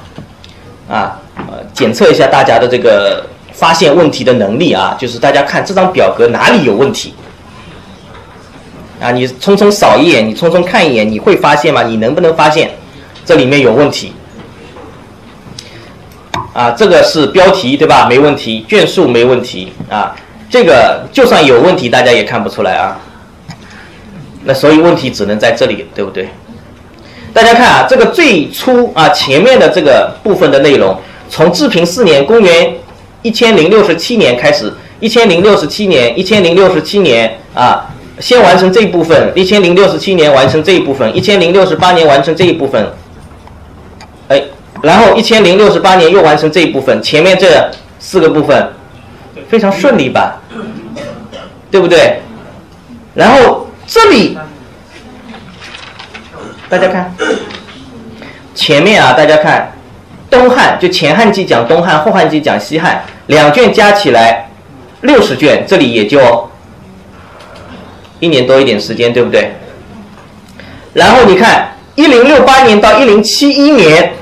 [0.88, 7.16] 啊，呃，检测一下大家的这个发现问题的能力啊，就是大家看这张表格哪里有问题，
[9.02, 11.82] 啊，你匆匆扫一眼，你匆匆看一眼，你会发现吗？
[11.82, 12.70] 你能不能发现
[13.26, 14.14] 这里面有问题？
[16.56, 18.08] 啊，这个是标题对吧？
[18.08, 20.16] 没问题，卷数没问题啊。
[20.50, 22.98] 这个就算有问题，大家也看不出来啊。
[24.46, 26.30] 那所以问题只能在这里，对不对？
[27.34, 30.98] 大家看啊，这个最初啊前面的这个部分的内容，
[31.30, 32.74] 从治平四年（公元
[33.22, 37.86] 一千零六十七年）开始，一千零六十七年，一千零六十七年啊，
[38.22, 42.88] 先完成这一部分，一千零六十七年完成这一部分，一千零六十八年完成这一部分。
[44.86, 44.88] 哎。
[44.88, 48.72] 然后一千零六十八年又完成这一部分，前面这四个部分
[49.50, 50.40] 非常顺利吧，
[51.72, 52.22] 对不对？
[53.16, 54.38] 然后这里
[56.70, 57.16] 大家看
[58.54, 59.72] 前面啊，大家看
[60.30, 64.50] 东汉就前汉纪讲东汉，后汉纪讲西汉，两卷加起来
[65.02, 66.50] 六十卷，这里也就
[68.20, 69.56] 一年多一点时间，对不对？
[70.94, 74.14] 然后你看，一零六八年到一零七一年，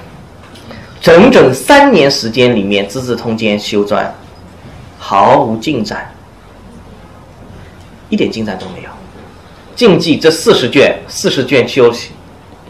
[1.04, 4.08] 整整三年时间里面，《资治通鉴》修撰
[4.98, 6.16] 毫无进展，
[8.08, 8.90] 一点进展都没有。
[9.76, 11.94] 禁忌这四十卷，四十卷修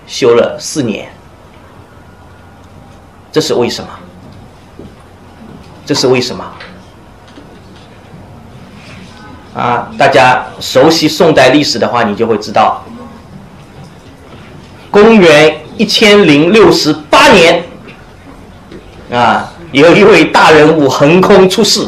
[0.08, 1.14] 修了四年，
[3.32, 3.90] 这是为什么？
[5.86, 6.44] 这是为什么？
[9.54, 12.84] 啊，大家熟悉宋代历史的话，你就会知道，
[14.90, 17.64] 公元一千零六十八年，
[19.14, 21.88] 啊，有一位大人物横空出世，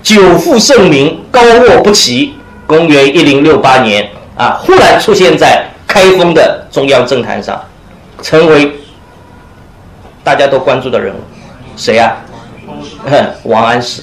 [0.00, 2.34] 久负盛名，高卧不起。
[2.68, 7.60] 公元一零六八年，啊，忽然出现在开封的中央政坛上，
[8.22, 8.76] 成为
[10.22, 11.18] 大家都关注的人物。
[11.76, 12.18] 谁呀？
[13.42, 14.02] 王安石。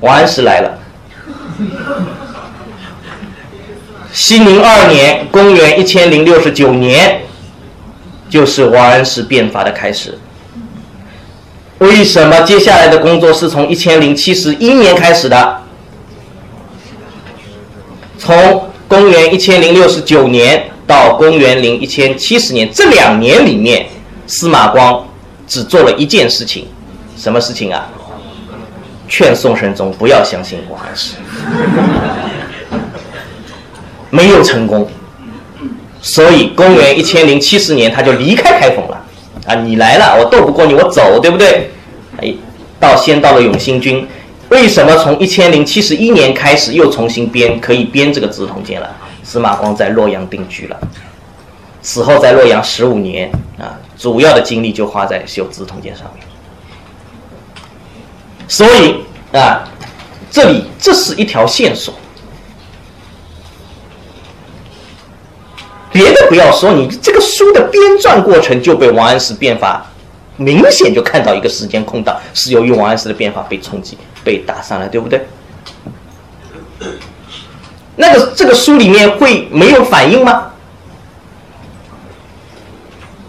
[0.00, 0.78] 王安石来了。
[4.12, 7.22] 熙宁二年，公元一千零六十九年，
[8.28, 10.18] 就是王安石变法的开始。
[11.78, 15.62] 为什么接下来的工作是从一千零七十一年开始的？
[18.18, 23.86] 从公元一千零六十九年到公元零一千七十年这两年里面，
[24.26, 25.06] 司马光
[25.46, 26.66] 只做了一件事情，
[27.16, 27.86] 什么事情啊？
[29.08, 31.14] 劝宋神宗不要相信王安石，
[34.10, 34.90] 没有成功，
[36.02, 39.04] 所以公元一千零七十年他就离开开封了。
[39.48, 41.70] 啊，你来了，我斗不过你，我走，对不对？
[42.20, 42.34] 哎，
[42.78, 44.06] 到先到了永兴军，
[44.50, 48.94] 为什么从一千零七十一年开始又重新编，可以编这个《资治通鉴》了？
[49.24, 50.78] 司马光在洛阳定居了，
[51.80, 56.24] 此后在洛阳十五年啊，主要的精力就花在修《资治通鉴》上面。
[58.46, 58.96] 所以
[59.36, 59.64] 啊，
[60.30, 61.94] 这里这是一条线索。
[65.92, 69.86] 别的不要说，你这个书的编撰过程就被王安石变法，
[70.36, 75.26] 明显就看到一个时间空档，是由于王安石的变法被冲击、被打上了，对不对？
[77.96, 80.52] 那个这个书里面会没有反应吗？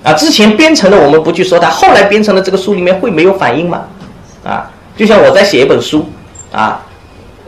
[0.03, 3.87] 啊，之前编成的我们不去说它，后来编成的这个书里面会没有反应吗？
[4.43, 4.71] 啊？
[4.95, 6.09] 就像我在写一本书，
[6.51, 6.85] 啊，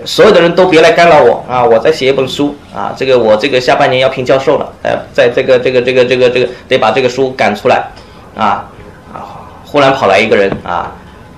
[0.06, 1.64] 所有的人都别来干扰我啊！
[1.64, 7.84] 我在写一本书啊，这个我这个下半年要评教授了，呃，在这个这个这个这个这个得把这个书赶出来，
[8.36, 8.66] 啊
[9.14, 9.22] 啊！
[9.66, 10.92] 忽然跑来一个人啊，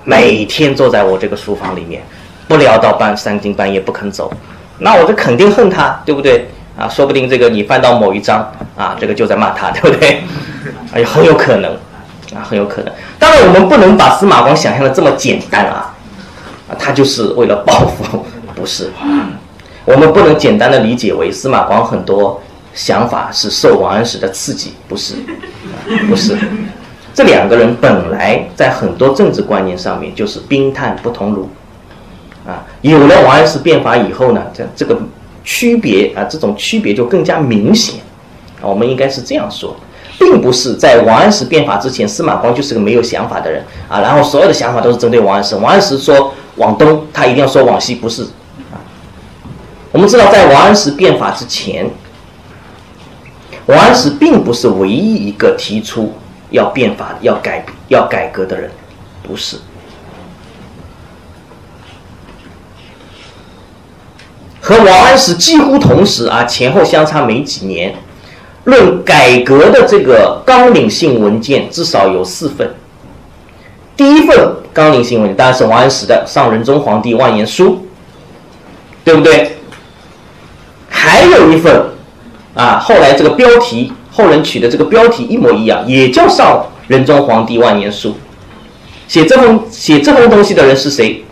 [0.04, 2.02] 每天坐在我这个书房里面，
[2.48, 4.32] 不聊到半三更半夜不肯走，
[4.78, 6.48] 那我这肯定恨他，对不对？
[6.76, 10.22] 啊，说不定这个你翻到某一章啊，这个就在骂他， 对不对？
[10.92, 11.70] 哎，很有可能，
[12.34, 12.92] 啊，很有可能。
[13.18, 15.94] 当然，我们不能把司马光想象的这么简单啊。
[16.66, 18.24] 啊，他就是为了报复，
[18.54, 18.90] 不是？
[19.84, 22.40] 我们不能简单的理解为司马光很多
[22.72, 25.14] 想法是受王安石的刺激，不是？
[26.08, 26.36] 不是。
[27.12, 31.48] 这两个人本来在很多政治观念上面就是冰炭不同炉，
[32.46, 34.98] 啊，有了王安石变法以后呢，这这个
[35.44, 37.96] 区别啊，这种区别就更加明显。
[38.60, 39.76] 我们应该是这样说。
[40.16, 44.00] 并不是在王安石变法之前，司马光就是个没有想法的人啊。
[44.00, 45.56] 然后所有的想法都是针对王安石。
[45.56, 48.24] 王安石说往东，他一定要说往西，不是。
[49.94, 51.88] 我们知道，在王安石变法之前，
[53.66, 56.12] 王安石并不是唯一一个提出
[56.50, 58.68] 要变法、要改、要改革的人，
[59.22, 59.56] 不是。
[64.60, 67.94] 和王安石几乎同时啊，前后相差没几年。
[68.64, 72.74] 论改革的这个纲领性文件，至少有四份。
[73.96, 77.70] 第一份纲领性文件当然是王安石的《上仁宗皇帝万言书》，
[79.04, 79.58] 对不对？
[80.96, 81.84] 还有一份
[82.54, 88.10] 啊，后来这个标题后人取的这个标题一模一样，也叫《上仁宗皇帝万年书》。
[89.08, 91.24] 写这封写这封东西的人是谁？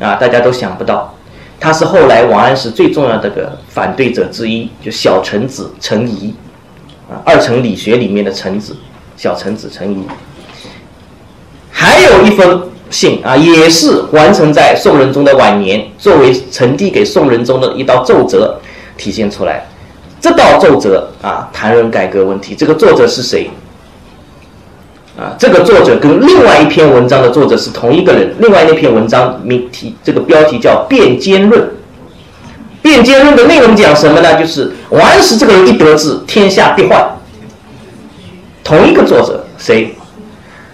[0.00, 1.14] 啊，大家都想不到，
[1.60, 6.34] 他是后来王安石最重要的个反对者之一，就小臣子陈颐。
[7.08, 8.76] 啊，二程理学里面的臣子，
[9.16, 10.02] 小臣子陈颐，
[11.70, 18.60] 还有一封信啊，也是完成在宋仁宗的晚年，作为呈递给宋仁宗的一道奏折
[18.98, 19.66] 体现出来。
[20.20, 22.54] 这道奏折啊，谈论改革问题。
[22.54, 23.48] 这个作者是谁？
[25.16, 28.34] 啊，这个作者跟另外一篇文章的作者是同一个人。
[28.40, 31.62] 另外那篇文章名题，这个标题叫《辩奸论》。
[32.82, 34.38] 辩奸论的内容讲什么呢？
[34.38, 37.10] 就是王安石这个人一得志，天下必坏。
[38.62, 39.94] 同一个作者，谁？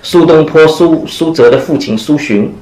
[0.02, 2.52] 苏东坡、苏苏辙的父亲苏洵。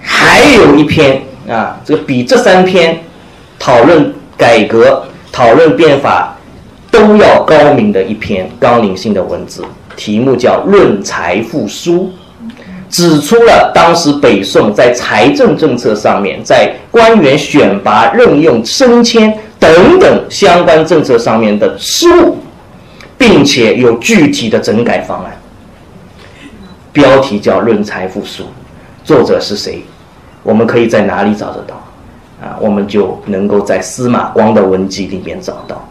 [0.00, 2.98] 还有一篇啊，这个比这三篇
[3.58, 6.36] 讨论改革、讨论变法
[6.90, 9.64] 都要高明的一篇纲领性的文字，
[9.96, 12.12] 题目叫《论财富书》，
[12.90, 22.38] 指出了当时北宋在财政政策上面，在官员选拔、任用、升迁等等相关政策上面的失误，
[23.16, 25.40] 并且有具体的整改方案。
[26.92, 28.42] 标题叫《论财富书》，
[29.04, 29.84] 作者是谁？
[30.46, 31.74] 我们可以在哪里找得到？
[32.40, 35.82] 啊，我们就能够在司马光的文集里面找到。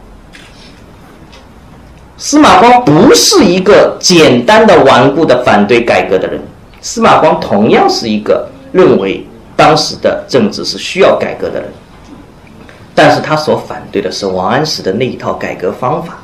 [2.18, 6.40] 司马光不是一个简单的顽固的反对改革的人，
[6.80, 9.28] 司马光同样是一个认为
[9.58, 11.70] 当时的政治是需要改革的人，
[12.94, 16.18] 但是他所反对的是王安石的那一套改革方法。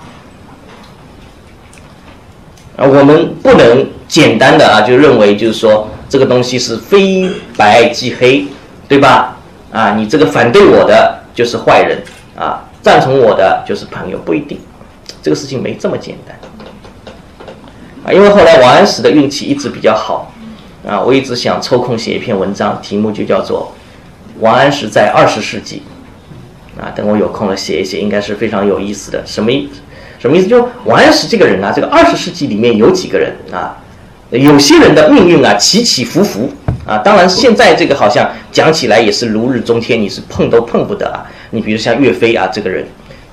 [2.78, 8.46] 啊，我们不能简单的啊就认为就是说这个东西是非白即黑，
[8.86, 9.38] 对吧？
[9.72, 12.04] 啊，你这个反对我的就是坏人
[12.36, 14.60] 啊，赞同我的就是朋友，不一定，
[15.24, 16.38] 这个事情没这么简单。
[18.04, 20.34] 啊，因为后来王安石的运气一直比较好，
[20.86, 23.72] 啊，我一直想抽空写一篇文章，题目就叫做
[24.42, 25.82] 《王安石在二十世纪》，
[26.84, 29.26] 啊，等我有空了写一写，应该是非常有意思的。
[29.26, 29.70] 什么意？
[30.20, 30.48] 什么意思？
[30.50, 33.78] 就王安石这个人啊，这个二十世纪里面有几个人啊？
[34.32, 36.50] 有些人的命运啊起起伏伏
[36.86, 36.98] 啊。
[37.00, 41.24] 当然，现在这个好像讲起来也是如日中天，你是碰都碰不得啊。
[41.52, 42.86] 你比如像岳飞啊这个人，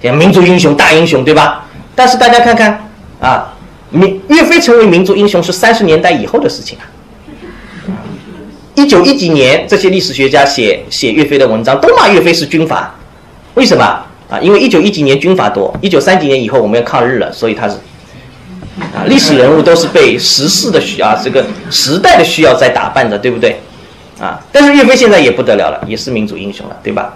[0.02, 1.64] 像民族英雄大英雄，对吧？
[1.94, 2.88] 但是大家看看
[3.20, 3.54] 啊，
[3.90, 6.84] 民岳飞成为民族英雄是三十年代以后的事情啊。
[8.74, 12.94] 一九一几年，这些历史学家写写岳飞的文章，都骂岳飞是军阀，
[13.54, 13.84] 为什么？
[14.30, 17.76] 啊，因为一九一几年军阀多，一九三几年以后我们要抗日了，所以他是
[18.94, 23.60] 啊，历史人物都是被时事的需啊，这个时代的需要在打扮的，对不对？
[24.20, 27.14] 啊，但是岳飞现在也不得了了，也是民族英雄了，对吧？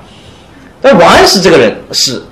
[0.81, 2.23] 但王安石这个人是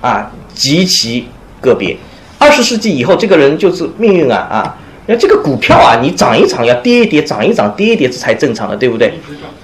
[0.00, 1.26] 啊，极其
[1.60, 1.96] 个别。
[2.38, 4.76] 二十世纪以后，这个人就是命运啊啊，
[5.06, 9.12] 那这个股票啊，你涨一涨要跌一跌，涨一涨跌一跌，这才正常的，对不对？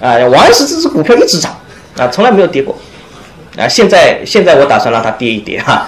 [0.01, 1.55] 啊，王安石这只股票一直涨
[1.97, 2.75] 啊，从来没有跌过。
[3.57, 5.87] 啊，现在现在我打算让它跌一跌哈。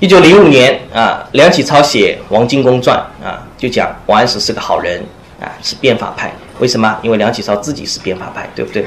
[0.00, 5.02] 一九零五年啊，梁启超写《王荆公传》啊，就讲王安石是个好人
[5.40, 6.32] 啊，是变法派。
[6.58, 6.98] 为什么？
[7.02, 8.86] 因为梁启超自己是变法派，对不对？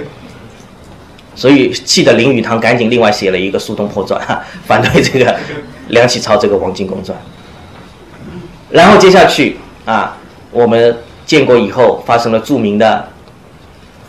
[1.34, 5.36] 所以气得林语堂赶紧另外写了一个《苏东坡传》哈，反对这个
[5.88, 7.18] 梁启超这个《王荆公传》。
[8.70, 10.18] 然后接下去啊，
[10.52, 13.08] 我们建国以后发生了著名的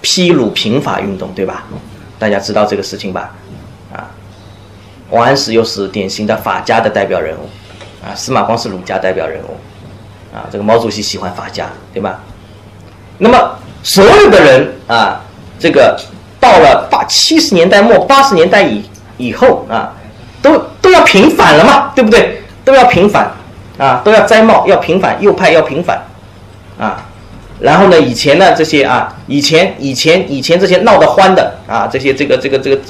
[0.01, 1.65] 批鲁平法运动，对吧？
[2.19, 3.35] 大家知道这个事情吧？
[5.11, 7.49] 王安石又是典型的法家的代表人物，
[8.05, 9.57] 啊，司马光是儒家代表人物，
[10.37, 12.21] 啊，这个毛主席喜欢法家，对吧？
[13.19, 15.21] 那么所有的人啊，
[15.59, 15.99] 这个
[16.39, 18.85] 到了八七十年代末八十年代以
[19.17, 19.95] 以后啊，
[20.43, 22.43] 都都要平反了嘛，对不对？
[22.65, 23.31] 都要平反，
[23.79, 26.03] 啊，都要摘帽，要平反，右派要平反，
[26.79, 27.05] 啊。
[27.61, 27.99] 然后呢？
[28.01, 28.53] 以前呢？
[28.53, 32.81] 这些啊，以前以前以前这些闹得欢的啊，这些这个这个这个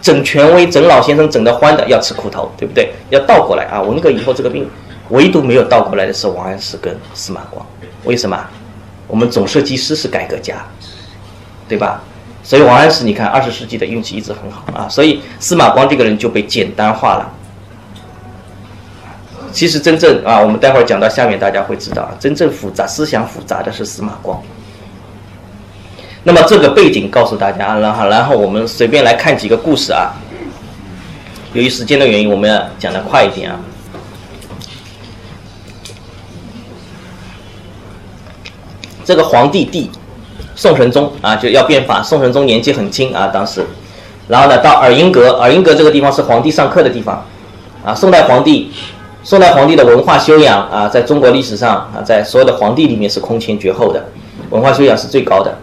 [0.00, 2.92] 整权威、整老先生整得欢的，要吃苦头，对不对？
[3.10, 3.82] 要倒过来啊！
[3.82, 4.68] 文革以后这个病，
[5.10, 7.64] 唯独没有倒过来的是王安石跟司马光。
[8.04, 8.38] 为什么？
[9.06, 10.64] 我们总设计师是改革家，
[11.68, 12.02] 对吧？
[12.42, 14.88] 所以王安石，你看二十世纪的运气一直很好啊。
[14.88, 17.34] 所以司马光这个人就被简单化了。
[19.50, 24.40] 其实真正啊，我们待会儿讲到下面，大家会知道，真正复杂、思想复杂的是司马光。
[26.28, 30.12] 那么这个背景告诉大家，然后然后我们随便来看几个故事啊。
[31.54, 33.58] 由于时间的原因，我们要讲的快一点啊。
[39.06, 39.90] 这个皇帝帝
[40.54, 42.02] 宋神宗啊，就要变法。
[42.02, 43.64] 宋神宗年纪很轻啊，当时，
[44.28, 47.24] 然后呢，到尔虞阁，尔虞阁这个地方是皇帝上课的地方
[47.82, 47.94] 啊。
[47.94, 48.70] 宋代皇帝。
[49.22, 54.04] 宋代皇帝的文化修养啊，在中国历史上啊，在所有的皇帝里面是空前绝后的，
[54.50, 55.58] 文化修养是最高的，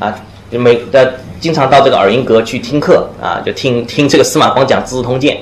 [0.00, 0.12] 啊，
[0.50, 5.36] 就每的经常到这个耳音阁去听课啊，就听听这个司马光讲《资治通鉴》。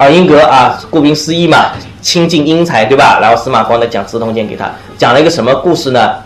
[0.00, 1.72] 耳音阁啊，顾名思义嘛，
[2.02, 3.18] 亲近英才，对吧？
[3.20, 6.16] 然后司马光呢讲《资治通鉴》给他，讲了一个什么故事呢？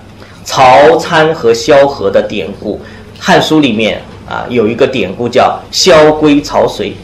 [0.45, 2.81] 曹参和萧何的典故，
[3.25, 6.97] 《汉书》里面啊有一个典故叫“萧规曹随”，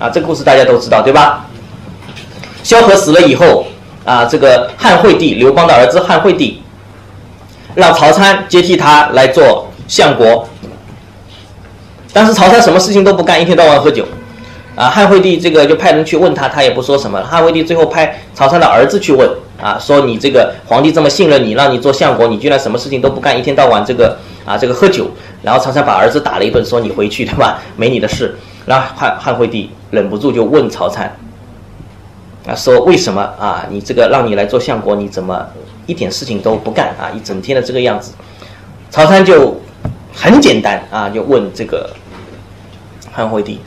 [0.00, 1.44] 啊，这个故事大家都知道，对吧？
[2.62, 3.66] 萧何死了以后，
[4.04, 6.62] 啊，这个汉惠帝刘邦的儿子汉惠帝，
[7.78, 10.48] 让曹参接替他来做相国。
[12.12, 14.04] 但是曹参什么事情都不干，一天到晚喝酒，
[14.74, 17.22] 啊，汉惠帝这个就派人去问他，他也不说什么。
[17.22, 19.30] 汉惠帝最后派曹参的儿子去问
[19.62, 25.08] 啊，说你这个皇帝这么信任你，让你做相国，你居然什么事情都不干，一天到晚这个啊这个喝酒。
[25.40, 27.60] 然后曹参把儿子打了一顿，说你回去对吧？
[27.76, 28.34] 没你的事。
[28.66, 31.16] 然后汉汉惠帝忍不住就问曹参
[32.48, 33.64] 啊，说为什么啊？
[33.70, 35.46] 你这个让你来做相国，你怎么
[35.88, 37.10] 一点事情都不干啊？
[37.16, 38.12] 一整天的这个样子。
[38.90, 39.58] 曹参就
[40.14, 41.90] 很简单啊，就问这个
[43.10, 43.58] 汉惠帝。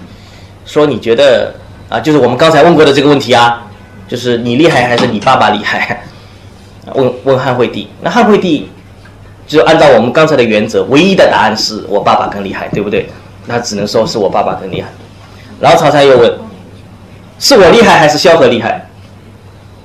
[0.66, 1.54] 说你觉得
[1.90, 3.66] 啊，就是我们刚才问过的这个问题啊，
[4.08, 6.04] 就是你厉害还是你爸爸厉害？
[6.94, 8.70] 问问汉惠帝，那汉惠帝
[9.48, 13.10] 就按照我们刚才的原则，唯一的答案是我爸爸更厉害，对不对？
[13.48, 14.90] 那只能说是我爸爸更厉害。
[15.60, 16.32] 然后曹参又问，
[17.40, 18.88] 是我厉害还是萧何厉害？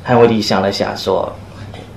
[0.05, 1.35] 汉惠帝想了想说，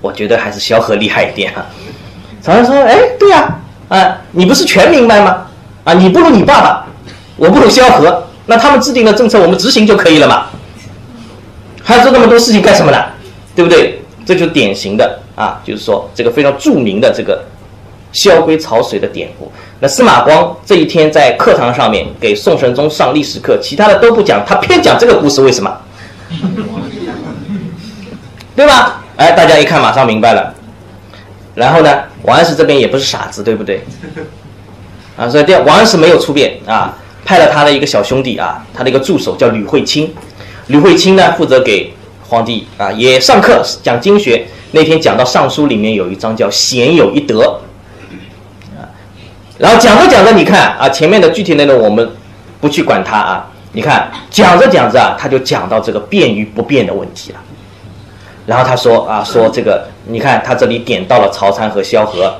[0.01, 1.65] 我觉得还是萧何厉害一点啊。
[2.41, 5.45] 曹参说，哎，对呀，啊，你不是全明白吗？
[5.83, 6.85] 啊，你不如你爸爸，
[7.35, 8.23] 我不如萧何。
[8.45, 10.45] 那他们制定的政策，我们执行就可以了嘛？
[11.83, 12.97] 还要做那么多事情干什么呢？
[13.55, 14.01] 对不对？
[14.25, 17.43] 这就典型的啊，就是说这个非常著名的这个
[18.13, 19.51] “萧规曹随”的典故。
[19.79, 25.75] 那司马光这一天在课堂上面给宋神宗上历史课，其他的都不讲，他偏讲这个故事，为什么？
[28.55, 29.01] 对吧？
[29.19, 30.55] 哎，大家一看马上明白了。
[31.53, 33.83] 然后呢，王安石这边也不是傻子，对不对？
[35.17, 36.97] 啊，所以第二，王安石没有出面啊。
[37.25, 40.15] 派了他的一个小兄弟啊，他的一个助手叫吕惠卿。
[40.67, 41.93] 吕惠卿呢，负责给
[42.29, 44.47] 皇帝啊也上课讲经学。
[44.71, 47.59] 那天讲到《尚书》里面有一章叫“贤有一德”，
[48.79, 48.87] 啊，
[49.57, 52.09] 然后讲着讲着，你看啊，前面的具体内容我们
[52.61, 53.51] 不去管它啊。
[53.73, 57.39] 你看讲着讲着啊，他就讲到这个变与不变的问题了。
[58.49, 62.33] 然后他说啊，说这个，你看他这里点到了曹参和萧何。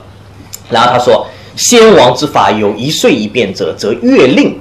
[0.68, 4.57] 然后他说：“先王之法有一岁一变者，则月令。”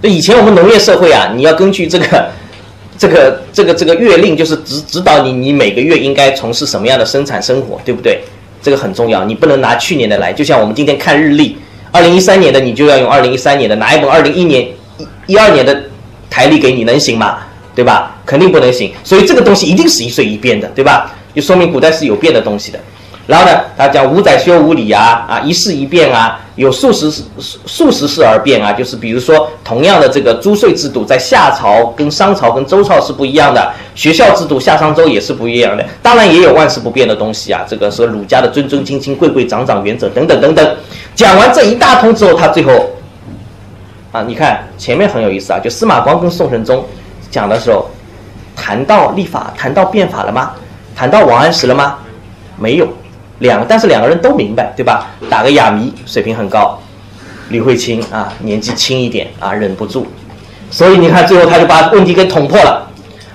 [0.00, 2.30] 以前我们农业社会啊，你要根据这个、
[2.96, 8.22] 这个、这个、这个月令，就是指指导你，你每个月应该从事什么样的生产生活，对不对？
[8.62, 10.32] 这个很重要，你不能拿去年的来。
[10.32, 11.58] 就像我们今天看日历，
[11.92, 14.66] 二零一三年的你就要用二零一三年的，拿一本二零一年
[15.26, 15.84] 一一二年的
[16.30, 17.40] 台历给你，能行吗？
[17.74, 18.13] 对吧？
[18.24, 18.92] 肯定不能行。
[19.02, 21.12] 所以这个东西一定是一岁一变的，对吧？
[21.34, 22.78] 就说明古代是有变的东西的。
[23.26, 27.10] 然后呢，他讲五载修五礼啊，啊，一世一变啊，有数十
[27.40, 40.76] 数十世而变啊，就是比如说同样的这个租税制度，在夏朝跟商朝跟周朝是不一样的，学校制度夏商周也是不一样的，当然也有万事不变的东西啊，这个是儒家的尊尊亲亲贵贵长长原则等等等等。
[41.14, 42.90] 讲完这一大通之后，他最后
[44.12, 46.84] 啊，你看前面很有意思啊，就司马光跟宋神宗
[47.30, 47.88] 讲的时候，
[48.56, 50.52] 谈到立法，谈到变法了吗？
[50.94, 51.96] 谈到王安石了吗？
[52.56, 52.88] 没有。
[53.40, 55.08] 两个，但是两个人都明白，对吧？
[55.28, 56.80] 打个哑谜，水平很高。
[57.48, 60.06] 吕惠卿啊，年纪轻一点啊，忍不住。
[60.70, 62.88] 所以你看，最后他就把问题给捅破了。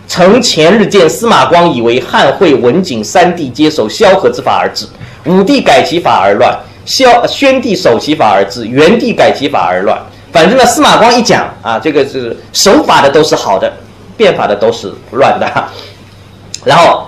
[0.07, 4.87] 臣前日见司马光，以为汉惠文景三帝接守萧何之法而治，
[5.25, 10.01] 武帝改其法而乱，萧宣帝守其法而治，元帝改其法而乱。
[10.31, 13.71] 反正呢，司马光一讲啊，这个是守法的都是好的，
[14.19, 15.47] 变法的都是乱的。
[16.65, 17.07] 然后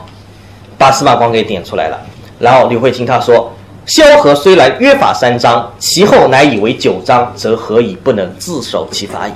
[0.78, 1.99] 把司马光给点出来了。
[2.39, 3.51] 然后吕惠卿他说
[3.86, 9.31] ：“萧何虽然约法三章，其后乃以为九章，则何以不能自守其法矣？”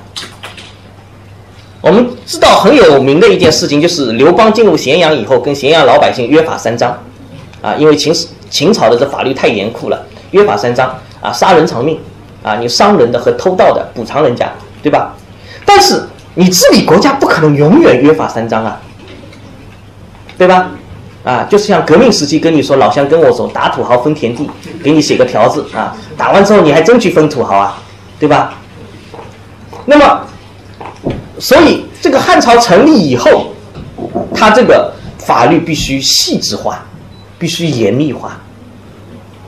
[1.82, 6.98] 我们知道很有名的一件事情，就是刘邦进入咸阳以后，跟咸阳老百姓约法三章，
[7.62, 8.12] 啊，因为秦
[8.50, 10.02] 秦朝的这法律太严酷了，
[10.32, 12.00] 约法三章啊，杀人偿命，
[12.42, 14.50] 啊，你伤人的和偷盗的补偿人家，
[14.82, 15.14] 对吧？
[15.64, 16.02] 但是
[16.36, 18.80] 你治理国家不可能永远约法三章啊，
[20.38, 20.70] 对吧？
[21.24, 24.48] 啊，就是像革命时期跟你说，老乡跟我走，打土豪分田地，
[24.84, 27.82] 给你写个条子啊，打完之后你还真去分土豪啊，
[28.20, 28.54] 对吧？
[29.86, 30.22] 那么，
[31.40, 33.48] 所以这个汉朝成立以后，
[34.36, 36.86] 它这个法律必须细致化，
[37.40, 38.40] 必须严密化。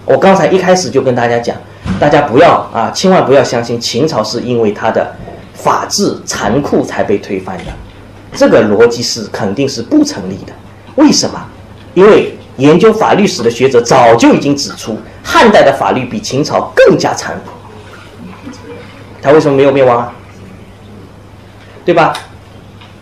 [0.05, 1.55] 我刚才一开始就跟大家讲，
[1.99, 5.15] 大家不要啊，千万不要相信秦朝是因为它的
[5.67, 7.65] 法治残酷才被推翻的，
[8.31, 10.53] 这个逻辑是肯定是不成立的。
[10.95, 11.45] 为什么？
[11.93, 17.51] 因为研究法律史的学者早就已经指出，汉代的法律比秦朝更加残酷。
[19.21, 20.13] 他为什么没有灭亡啊？
[21.83, 22.13] 对吧？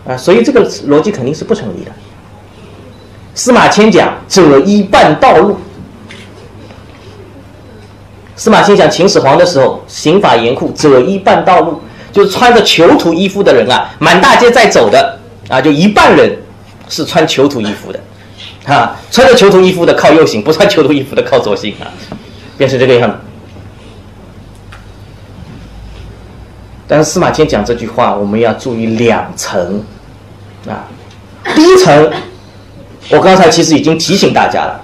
[0.08, 1.92] 啊，所以这个逻辑肯定是不成立的。
[3.32, 5.56] 司马迁讲“者衣半道路”，
[8.34, 11.80] 司马迁讲秦始皇的时候，刑法严酷，“者衣半道路”
[12.16, 15.18] 就穿着囚徒衣服的人啊，满大街在走的
[15.50, 16.34] 啊，就一半人
[16.88, 18.00] 是穿囚徒衣服的。
[18.64, 21.92] 啊，穿着囚徒衣服的靠右行，不穿囚徒衣服的靠左行啊，
[22.56, 23.16] 变成这个样子。
[26.88, 29.84] 但是司马迁讲这句话，我们要注意两层
[30.66, 30.88] 啊。
[31.54, 32.10] 第一层，
[33.10, 34.80] 我刚才其实已经提醒大家了，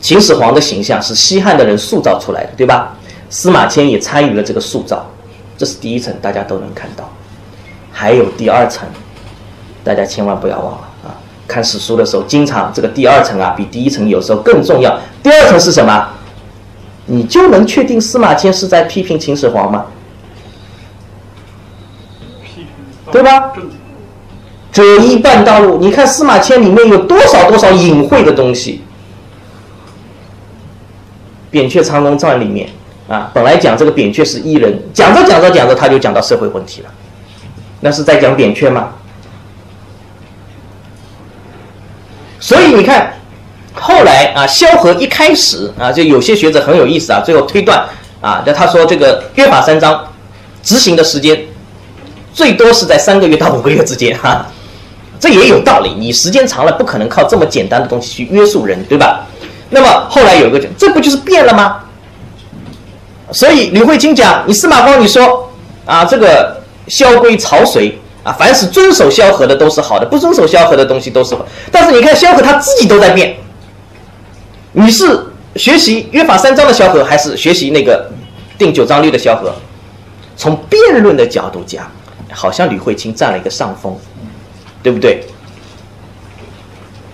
[0.00, 2.96] 秦始皇的形象是西汉的人塑造出来的，对吧？
[3.28, 5.04] 司马迁也参与了这个塑造，
[5.62, 7.08] 这是第一层，大家都能看到。
[7.92, 8.84] 还有第二层，
[9.84, 11.14] 大家千万不要忘了啊！
[11.46, 14.98] 看史书的时候，经常这个第二层啊，比第一层有时候更重要。
[15.22, 16.08] 第二层是什么？
[17.06, 19.86] 你就能确定司马迁是在批评秦始皇吗？
[23.12, 23.52] 对吧？
[24.72, 28.82] 折一半道路，你看司马迁里面有多少多少隐晦的东西。
[31.52, 32.68] 扁鹊长龙传里面
[33.08, 36.88] 啊，本来讲这个扁鹊是异人，讲着讲着讲着，他就讲到社会问题了。
[37.80, 38.90] 那是在讲扁鹊吗？
[42.38, 43.14] 所以你看，
[43.74, 47.84] 后来啊，萧何一开始啊，就有些学者很有意思啊，最后推断
[48.20, 50.04] 啊，那他说这个约法三章
[50.62, 51.44] 执行的时间。
[52.32, 54.46] 最多是在三个月到五个月之间，哈，
[55.20, 55.90] 这也有道理。
[55.98, 59.26] 你时间长了，不可能靠这么简单的东西去约束人，对吧？
[59.68, 61.81] 那么后来有一个，这不就是变了吗？
[63.32, 65.50] 所以吕慧卿讲，你司马光你说
[65.86, 71.36] 啊，这个萧规曹随啊，凡是遵守萧何的都是好的，不遵守萧何的东西都是。
[71.70, 73.36] 但是你看萧何他自己都在变，
[74.72, 75.26] 你是
[75.56, 78.10] 学习约法三章的萧何，还是学习那个
[78.58, 79.52] 定九章律的萧何？
[80.36, 81.90] 从辩论的角度讲。
[82.34, 83.94] 好像吕慧卿占了一个上风，
[84.82, 85.22] 对不对？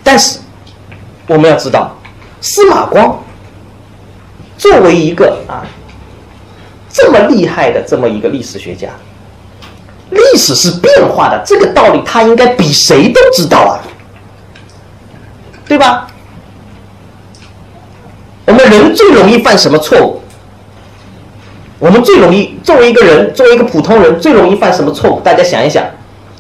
[0.05, 0.39] 但是
[1.27, 1.91] 我们要知道，
[2.41, 3.21] 司马光
[4.57, 5.67] 作为一个啊
[6.99, 8.89] 这么厉害的这么一个历史学家，
[10.11, 13.79] 历史是变化的，这个道理他应该比谁都知道啊，
[15.69, 16.09] 对吧？
[18.47, 20.21] 我们人最容易犯什么错误？
[21.79, 25.21] 我们最容易作为一个人，作为一个普通人，最容易犯什么错误？
[25.21, 25.85] 大家想一想，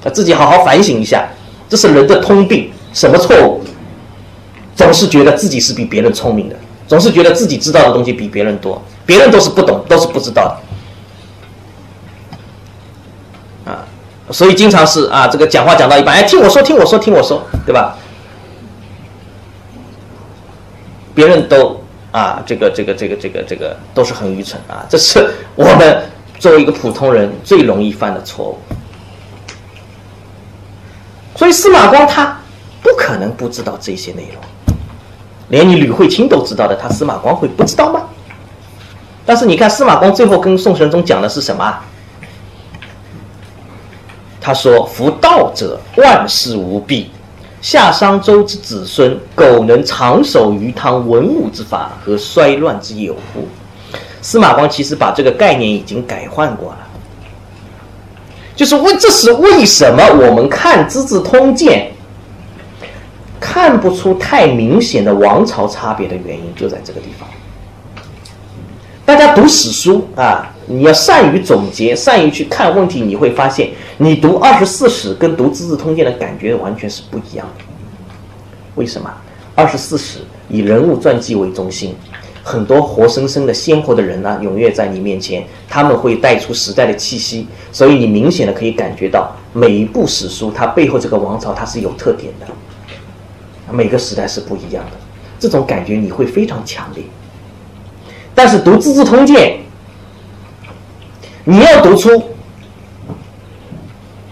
[0.03, 1.29] 啊，自己好好反省一下，
[1.69, 2.73] 这是人的通病。
[2.93, 3.63] 什么错误？
[4.75, 6.57] 总是觉得自己是比别人聪明的，
[6.89, 10.59] 总是觉得自己知道的东西比别人多，别人都是不懂，都是不知道
[13.65, 13.71] 的。
[13.71, 13.85] 啊，
[14.33, 17.97] 所以经常是啊，这个讲话讲到一半，哎，听我说，听我说，听我说，对吧？
[21.15, 21.81] 别人都。
[22.11, 24.83] 啊，这个这个这个这个这个都是很愚蠢啊！
[24.89, 26.03] 这是我们
[26.39, 28.59] 作为一个普通人最容易犯的错误。
[31.37, 32.41] 所以司马光他
[32.83, 34.43] 不可能不知道这些内容，
[35.49, 38.03] 连你吕慧卿都知道的，他司马光会不知道吗？
[39.25, 41.79] 但是你看司马光最后跟宋神宗讲的是什么？
[44.41, 47.11] 他说：“夫道者，万事无弊。”
[47.61, 53.47] 夏商周之子孙，苟能长守于汤文武之法和衰乱之有乎？
[54.23, 56.79] 司马光其实把这个概念已经改换过了，
[58.55, 61.91] 就是为这是为什么我们看《资治通鉴》
[63.41, 67.29] 看不出太明显的王朝差别的原因，就在这个地方。
[69.05, 77.65] 大家读史书啊，你要善于总结，善于去看问题，你会发现，你读二十四史跟读《资治通鉴》的感觉完全是不一样的。
[78.75, 79.11] 为什么？
[79.55, 81.95] 二十四史以人物传记为中心，
[82.45, 92.47] 很多活生生的鲜活的人呢，踊跃在你面前，他们会带出时代的气息，所以你明显的可以感觉到，每一部史书它背后这个王朝它是有特点的，
[93.73, 94.93] 每个时代是不一样的，
[95.39, 97.05] 这种感觉你会非常强烈。
[98.35, 99.59] 但是读《资治通鉴》，
[101.45, 102.31] 你要读出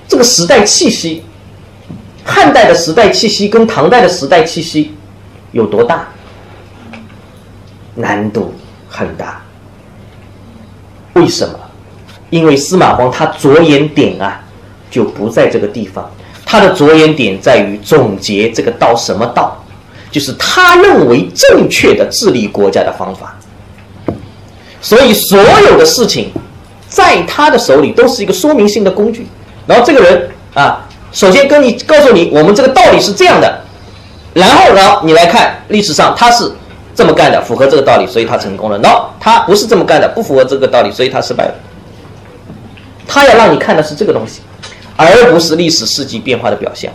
[0.06, 1.24] 这个时代气息，
[2.24, 4.94] 汉代的时代气息跟唐代的时代气息
[5.52, 6.08] 有多大？
[7.94, 8.54] 难度
[8.88, 9.42] 很大。
[11.14, 11.58] 为什么？
[12.30, 14.44] 因为司马光他着眼点啊，
[14.90, 16.10] 就不在这个地方，
[16.46, 19.62] 他的着眼点在于总结这个道什么道，
[20.10, 23.36] 就是他认为正确的治理国家的方法。
[24.80, 26.30] 所以，所有的事情，
[26.88, 29.26] 在他的手里都是一个说明性的工具。
[29.66, 33.62] 然后，这个人啊，首先跟你告诉你，我们这个道理是这样的。
[34.32, 36.52] 然后，然后你来看历史上他是
[36.94, 38.78] 这么干的，符合这个道理，所以他成功了。
[38.78, 41.54] 然后他不是这么干的，不符合这个道理，所以他失败了。
[43.08, 44.40] 他要让你看的是这个东西，
[44.96, 46.92] 而不是历史事迹变化的表象。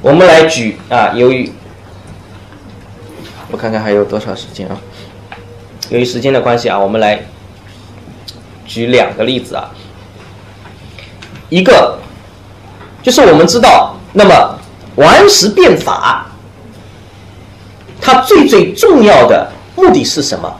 [0.00, 1.52] 我们来举啊，由于。
[3.50, 4.76] 我看看还有多少时间啊？
[5.88, 7.22] 由于时间的关系啊，我们来
[8.66, 9.70] 举两个例子啊。
[11.50, 11.98] 一个
[13.02, 14.58] 就是我们知道，那么
[14.96, 16.26] 王安石变法，
[18.00, 20.52] 它最最重要的目的是什么？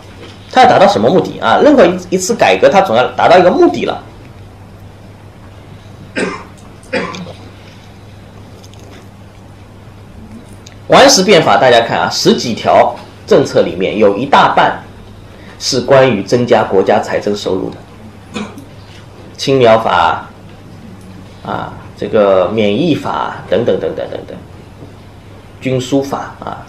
[0.54, 1.58] 他要达到什么目的啊？
[1.60, 4.00] 任何一一次改革，它总要达到一个目的了。
[10.86, 12.94] 王安石变法，大家看啊，十几条
[13.26, 14.80] 政策里面有一大半
[15.58, 18.40] 是关于增加国家财政收入的，
[19.36, 20.28] 青苗法
[21.44, 24.36] 啊，这个免疫法等等等等等等，
[25.60, 26.62] 军书法啊，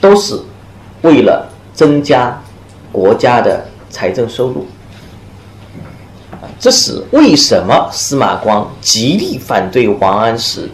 [0.00, 0.40] 都是
[1.02, 2.40] 为了增加
[2.96, 4.66] 国家的财政收入。
[6.58, 10.70] 这是为什么司马光极力反对王安石？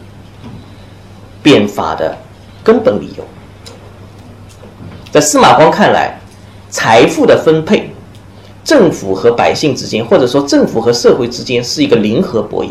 [1.42, 2.16] 变法的
[2.62, 3.24] 根本理由，
[5.10, 6.16] 在司马光看来，
[6.70, 7.90] 财富的分配，
[8.62, 12.68] 政府和百姓之间，或者说政府和社会之间是一个零和博弈。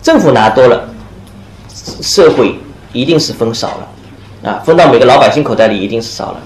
[0.00, 0.88] 政府拿多了，
[2.00, 2.56] 社会
[2.92, 6.40] 一定是分少了，啊，分到每个老百姓口袋里一定是少了。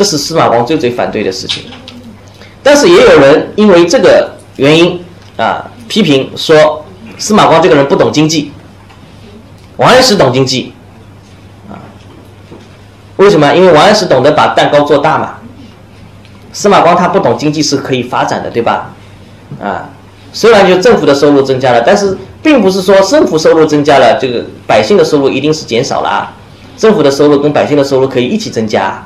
[0.00, 1.64] 这是司马光最最反对的事情。
[2.62, 4.98] 但是也有人因为这个原因
[5.36, 6.86] 啊，批评说
[7.18, 8.50] 司马光这个人不懂经济。
[9.76, 10.72] 王安石懂经济，
[11.68, 11.76] 啊，
[13.18, 13.54] 为什么？
[13.54, 15.34] 因为王安石懂得把蛋糕做大嘛。
[16.50, 18.94] 司马光他不懂经济是可以发展的，对吧？
[19.62, 19.90] 啊，
[20.32, 26.32] 虽然就政府的收入增加了，但是并不是说政府收入增加了，这个百姓的收入一定是减少了啊。
[26.78, 29.04] 政府的收入跟百姓的收入可以一起增加，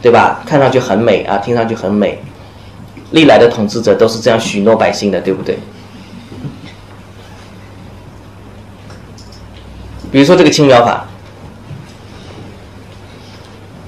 [0.00, 0.40] 对吧？
[0.46, 2.18] 看上去很美啊，听上去很美。
[3.10, 5.58] 历来的统治者都是这样许诺百姓的，对不对？
[10.10, 11.06] 比如说这个青苗法，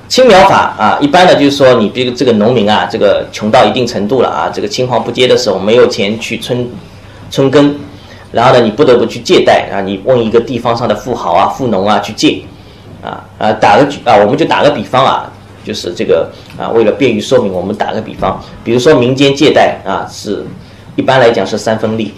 [0.09, 6.69] 青苗法啊，一般的就是说，你比如这个农民啊，这个穷到一定程度了啊，这个青黄不接的时候，没有钱去春
[7.31, 7.75] 春耕，
[8.33, 12.43] 然后呢，你不得不去借贷啊，你问一个地方上的富豪啊、富农啊去借，
[13.03, 15.33] 啊啊，打个举啊，我们就打个比方啊，
[15.71, 16.29] 就是这个
[16.59, 20.45] 啊，为了便于说明，我们打个比方，比如说民间借贷啊，是
[20.97, 22.13] 一般来讲是三分利，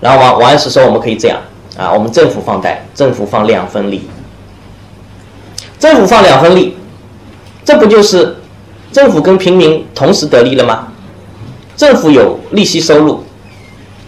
[0.00, 1.40] 然后王王安石说我们可以这样。
[1.76, 4.08] 啊，我们政府放贷，政府放两分利，
[5.80, 6.76] 政府放两分利，
[7.64, 8.36] 这不就是
[8.92, 10.86] 政府跟平民同时得利了吗？
[11.76, 13.24] 政府有利息收入，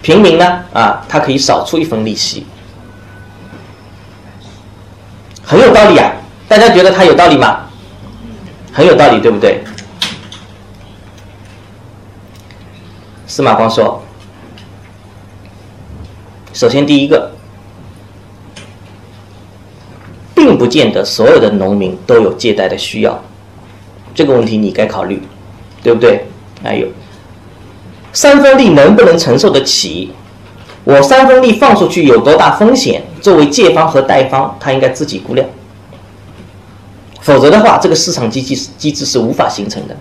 [0.02, 2.46] 平民呢，啊，他可以少出一分利息，
[5.44, 6.12] 很有道理啊！
[6.48, 7.69] 大家觉得他有道理吗？
[8.72, 9.62] 很有道理，对不对？
[13.26, 14.02] 司马光说，
[16.52, 17.32] 首先第一个。
[20.32, 23.22] 并不见得所有的农民都有借贷的需要，
[24.14, 25.22] 这个问题你该考虑，
[25.82, 26.24] 对不对？
[26.62, 26.88] 还有，
[28.14, 30.12] 三分利能不能承受得起？
[30.82, 33.02] 我三分利放出去有多大风险？
[33.20, 35.46] 作为借方和贷方，他应该自己估量。
[37.20, 39.96] 否则的话，这个市场机制机制是无法形成的。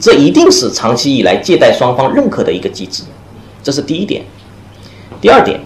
[0.00, 3.02] 这一定是长期以来借贷双方认可的一个机制，
[3.62, 4.24] 这是第一点。
[5.20, 5.60] 第二点。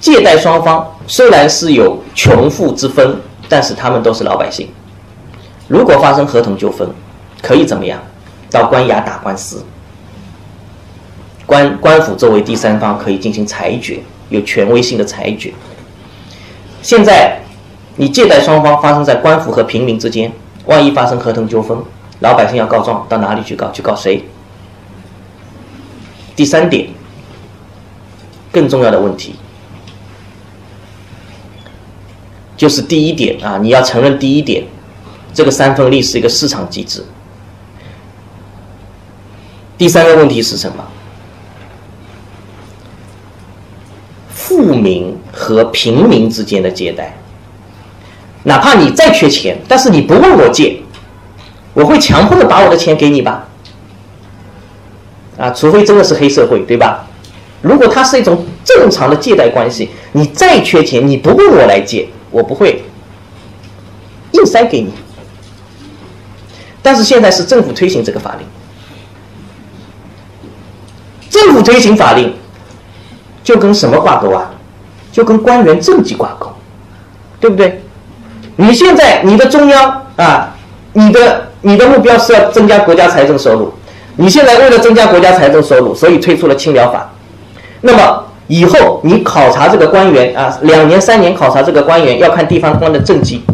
[0.00, 4.68] 借贷双方虽然是有穷富之分，但是他们都是老百姓。
[5.66, 6.88] 如果发生合同纠纷，
[7.42, 8.00] 可以怎么样？
[8.50, 9.64] 到官衙打官司，
[11.44, 15.52] 官官府作为第三方可以进行裁决，有权威性的裁决。
[16.80, 17.40] 现在
[17.98, 20.32] 你借贷双方发生在官府和平民之间，
[20.66, 21.76] 万一发生合同纠纷，
[22.20, 23.72] 老百姓要告状，到哪里去告？
[23.72, 24.24] 去告谁？
[26.36, 26.88] 第三点，
[28.52, 29.34] 更重要的问题。
[32.56, 34.64] 就是第一点啊，你要承认第一点，
[35.34, 37.04] 这个三分利是一个市场机制。
[39.76, 40.84] 第三个问题是什么？
[44.30, 47.16] 富民和平民之间的借贷，
[48.48, 50.80] 哪怕你再缺钱，但是你不问我借，
[51.74, 53.46] 我会强迫的把我的钱给你吧？
[55.36, 57.06] 啊，除非真的是黑社会，对吧？
[57.60, 62.08] 如果它是一种正常的借贷关系，你再缺钱，你不问我来借。
[62.30, 62.84] 我不会
[64.32, 64.92] 硬塞给你，
[66.82, 68.46] 但是现在是政府推行这个法令，
[71.28, 72.34] 政府推行法令
[73.44, 74.50] 就跟什么挂钩啊？
[75.12, 76.50] 就跟官员政绩挂钩，
[77.40, 77.82] 对不对？
[78.60, 80.54] 你现在你的中央啊，
[80.92, 83.72] 你的你的目标是要增加国家财政收入，
[84.16, 87.08] 你现在为了增加国家财政收入，所以推出了青苗法，
[87.80, 88.24] 那么。
[88.50, 93.44] 以后你考察这个官员啊，两年三年考察这个官员，要看地方官的政绩。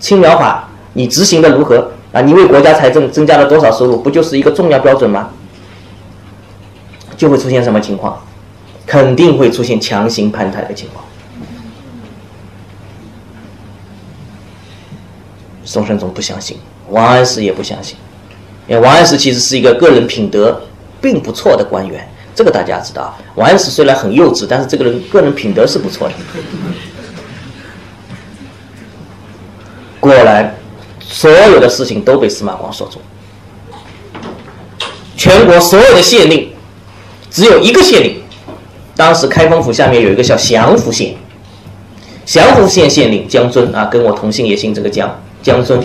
[0.00, 2.20] 青苗法你执行的如何啊？
[2.20, 3.96] 你为国家财政增加了多少收入？
[3.98, 5.28] 不就是一个重要标准吗？
[7.16, 8.18] 就会出现什么情况？
[8.88, 11.04] 肯定会出现强行攀台的情况。
[15.70, 16.56] 宋神宗不相信，
[16.88, 17.96] 王安石也不相信，
[18.66, 20.60] 因为王安石其实是一个个人品德
[21.00, 23.16] 并不错的官员，这个大家知道。
[23.36, 26.14] 王安石虽然很幼稚，但是这个人个人品德是不错的。
[30.00, 30.52] 果然，
[30.98, 33.00] 所有的事情都被司马光说中。
[35.16, 36.50] 全国所有的县令，
[37.30, 38.20] 只有一个县令，
[38.96, 41.14] 当时开封府下面有一个叫祥符县，
[42.26, 45.08] 祥符县县令江尊啊，跟我同姓也姓这个江，
[45.42, 45.80] 江尊，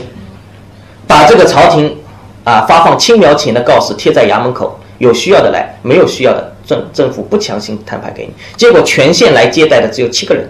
[1.08, 1.98] 把这个朝廷
[2.44, 8.34] 啊发放青苗钱的告示贴在衙门口，有需要的来，没有需要的政政府不强行摊牌给你。
[8.58, 10.50] 结果全县来接待的只有七个人，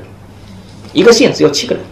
[0.94, 1.84] 一个县只有七个人。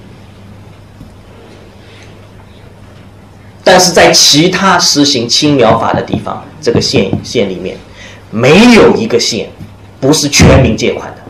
[3.64, 7.77] 但是在其他实行青苗法的地方，这个县县里面，
[8.30, 9.49] 没有一个县
[10.02, 11.22] 不是全民借款的。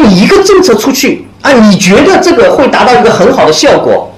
[0.00, 4.12] 你一个政策出去啊，你觉得这个会达到一个很好的效果，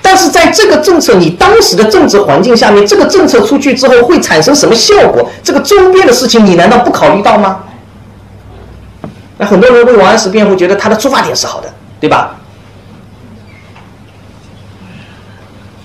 [0.00, 5.28] 但是在这个政策你当时的政治环境下面，这个政策出去之后会产生什么效果？
[5.42, 7.60] 这个周边的事情你难道不考虑到吗？
[9.38, 11.72] 那很多人为王安石辩护，觉得他的出发点是好的。
[12.00, 12.34] 对吧？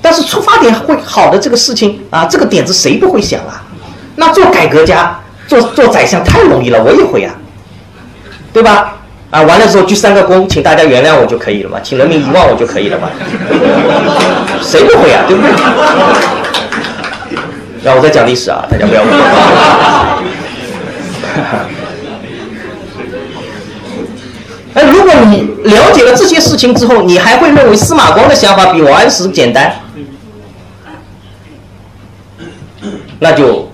[0.01, 3.61] 但是出发点会好的这个事情啊，这个点子谁不会想啊？
[4.15, 7.35] 那做改革家、做做宰相太容易了，我也会啊，
[8.51, 8.96] 对吧？
[9.29, 13.09] 啊，完了之后鞠三个躬，请大家原谅我就可以了嘛，请人民遗忘我就可以了嘛？
[14.61, 15.25] 谁不会啊？
[15.27, 15.51] 对不对？
[17.83, 19.11] 让我在讲历史啊，大家不要误会。
[24.75, 29.73] 哎，如果你了解了这些事情之后，你还会认为司马光的想法比王安石简单？
[33.19, 33.69] 那就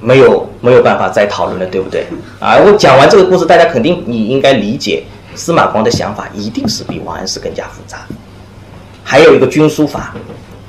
[0.00, 2.06] 没有没有办法再讨论了，对不对？
[2.40, 5.02] 啊，我讲完这个故事，大家肯定你应该理解，
[5.34, 7.98] 司马光的想法一定是比王安石更加复杂。
[9.04, 10.14] 还有一个军书法，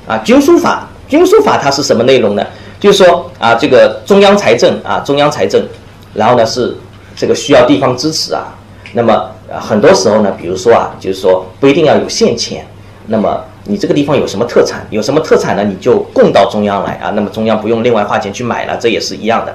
[0.06, 2.44] 啊，军书法，军书法它是什么内容呢？
[2.78, 5.66] 就是说啊，这个中央财政啊，中央财政，
[6.12, 6.76] 然后呢是
[7.16, 8.52] 这个需要地方支持啊，
[8.92, 9.30] 那么。
[9.60, 12.66] 很多时候呢，比如说啊，就是说不一定要有现钱，
[13.06, 19.54] 那么你这个地方有什么特产，有什么特产呢，你就供到中央来啊，那么中央不用另外花钱去买了，这也是一样的。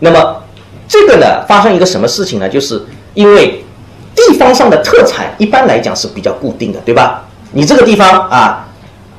[0.00, 0.42] 那么
[0.88, 2.48] 这个呢，发生一个什么事情呢？
[2.48, 3.64] 就是因为
[4.14, 7.24] 地方上的特产一般来讲是比较固定的，对吧？
[7.52, 8.66] 你这个地方啊，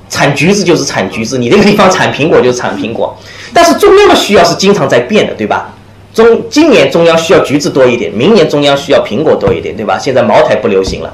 [0.09, 3.17] 产橘子就是产橘子，你这个地方产苹果就是产苹果，
[3.53, 5.73] 但是中央的需要是经常在变的，对吧？
[6.13, 9.97] 中今年中央需要橘子多一点，明年中央需要苹果多一点，对吧？
[9.97, 11.13] 现在茅台不流行了，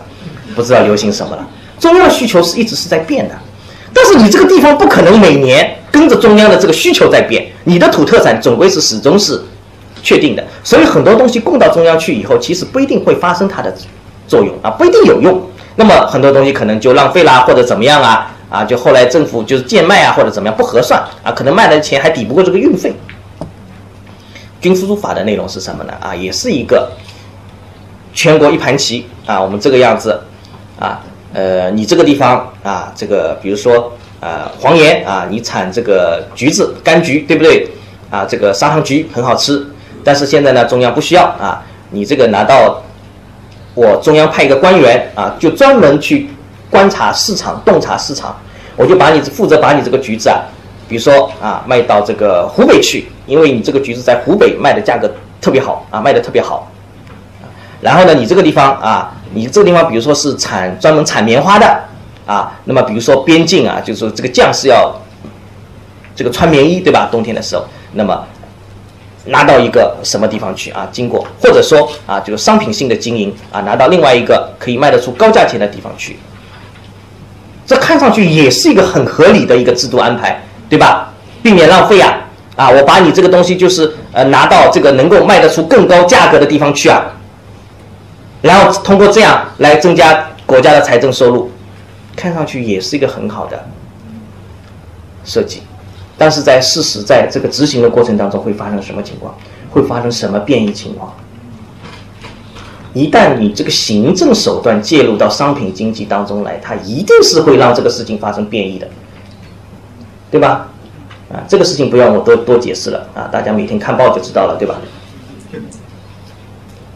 [0.55, 1.47] 不知道流行什么了。
[1.79, 3.35] 中央的需求是一直是在变的，
[3.93, 9.39] 但是你这个地方不可能每年跟着中央的这个需求在变，你的土特产总归是始终是
[10.01, 10.43] 确定的。
[10.63, 13.73] 所以很多东西供到中央去以后，其实不一定会发生它的
[14.27, 15.41] 作用啊，不一定有用。
[15.75, 18.31] 那么很多东西可能就浪费啦，或者怎么样啊？
[18.49, 22.93] 啊，就后来政府就是贱卖啊，或者怎么样不合算啊，可能卖的钱还抵不过这个运费。
[24.59, 25.93] 军书法的内容是什么呢？
[25.99, 26.89] 啊，也是一个
[28.13, 30.19] 全国一盘棋啊，我们这个样子
[30.79, 30.99] 啊，
[31.33, 37.67] 呃，你这个地方啊，这个比如说啊，黄岩啊，你产这个橘子，柑橘，对不对？
[38.09, 39.63] 啊，这个砂糖橘很好吃，
[40.07, 42.81] 但是现在呢，中央不需要啊，你这个拿到
[43.73, 46.29] 我中央派一个官员啊，就专门去
[46.69, 48.33] 观察市场，洞察市场，
[48.77, 50.39] 我就把你负责把你这个橘子啊。
[50.87, 55.11] 比如说啊，卖到这个湖北去，因为你这个橘子在湖北卖的价格
[55.41, 56.71] 特别好啊，卖的特别好。
[57.81, 61.83] 然后呢，你这个地方啊，你这个地方比如说是产专门产棉花的
[62.25, 64.95] 啊，那么比如说边境啊，就是说这个将士要
[66.15, 67.09] 这个穿棉衣对吧？
[67.11, 68.25] 冬天的时候，那么
[69.27, 70.87] 拿到一个什么地方去啊？
[70.91, 76.17] 经过或者说啊，就是商品性的经营啊，拿到另外一个可以卖得出高价钱的地方去，
[77.65, 80.41] 这看上去也是一个很合理的一个制度安排。
[80.69, 81.13] 对吧？
[81.41, 82.13] 避免浪费啊！
[82.57, 87.05] 啊，我把你这个东西就是呃拿到这个能够卖得出更高价格的地方去啊，
[88.41, 91.49] 然后通过这样来增加国家的财政收入，
[92.17, 93.65] 看上去也是一个很好的
[95.23, 95.61] 设计。
[96.17, 99.33] 但是在事实在这个执行的过程当中会发生什么情况？
[99.69, 101.13] 会发生什么变异情况？
[102.93, 108.87] 一旦你这个行政手段介入到商品经济当中来，它一定是会让这个事情发生变异的。
[110.31, 110.67] 对吧？
[111.31, 114.75] 啊，这个事情不用我多多解释了啊，大家每天看报就知道了，对吧？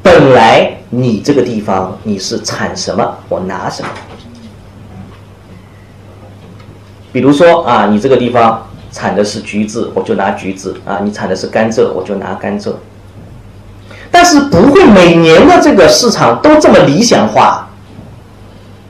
[0.01, 3.89] 本来你这个地方你是产什么，我拿什么。
[7.13, 12.73] 比如说啊，你这个地方产的是橘子，我就拿橘子啊；你产的是甘蔗，我就拿甘蔗。
[14.11, 17.69] 但是不会每年的这个市场都这么理想化。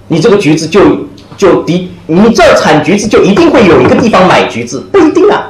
[0.08, 1.08] 你这个橘子就
[1.38, 5.48] 就的，你这儿产橘子就一定会有一个地方买橘子，不一定啊，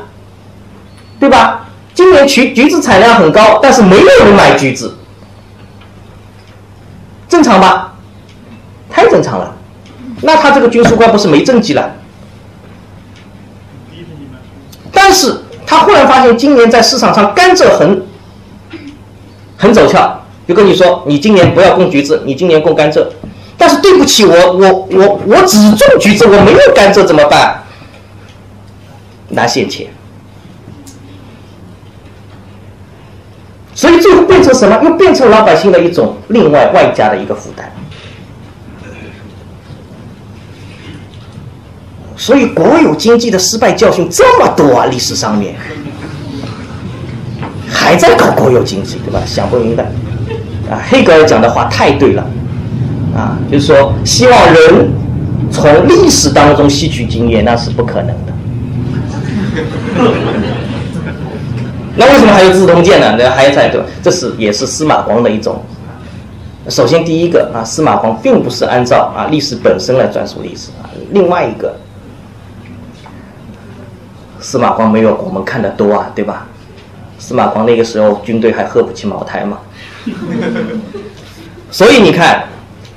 [1.20, 1.68] 对吧？
[1.94, 4.96] 今年橘橘子产量很高，但是没有人买橘子，
[7.28, 7.94] 正常吧？
[8.90, 9.56] 太正常了，
[10.22, 11.92] 那他这个军书官不是没政绩了？
[15.12, 15.36] 但是
[15.68, 18.02] 他忽然发现今年在市场上甘蔗很
[19.58, 23.06] 很走俏，就跟你说，你今年不要供橘子，你今年供甘蔗。
[23.58, 27.62] 但是对不起，我我我我只种橘子，我没有甘蔗，怎么办？
[29.28, 29.88] 拿现钱，
[33.76, 34.80] 所以最后变成什么？
[34.82, 37.70] 又变成老百姓的一种另外外加的一个负担。
[42.22, 45.56] 所以国有经济的失败教训这么多啊，历史上面
[47.68, 49.20] 还在搞国有经济，对吧？
[49.26, 49.86] 想不明白
[50.70, 50.78] 啊！
[50.88, 52.24] 黑格尔讲的话太对了。
[53.16, 54.92] 啊，就是说，希望人
[55.52, 58.34] 从历史当中吸取经验，那是不可能的。
[61.98, 63.16] 那为什么还有自通鉴呢？
[63.18, 63.88] 那还在对吧？
[64.04, 65.60] 这是也是司马光的一种。
[66.70, 70.86] 首先，第一个啊，司马光并不是按照啊历史本身来转述历史啊。
[71.10, 71.76] 另外一个，
[74.42, 76.48] 司马光没有我们看的多啊，对吧？
[77.20, 79.60] 司马光那个时候军队还喝不起茅台嘛。
[81.70, 82.44] 所以你看。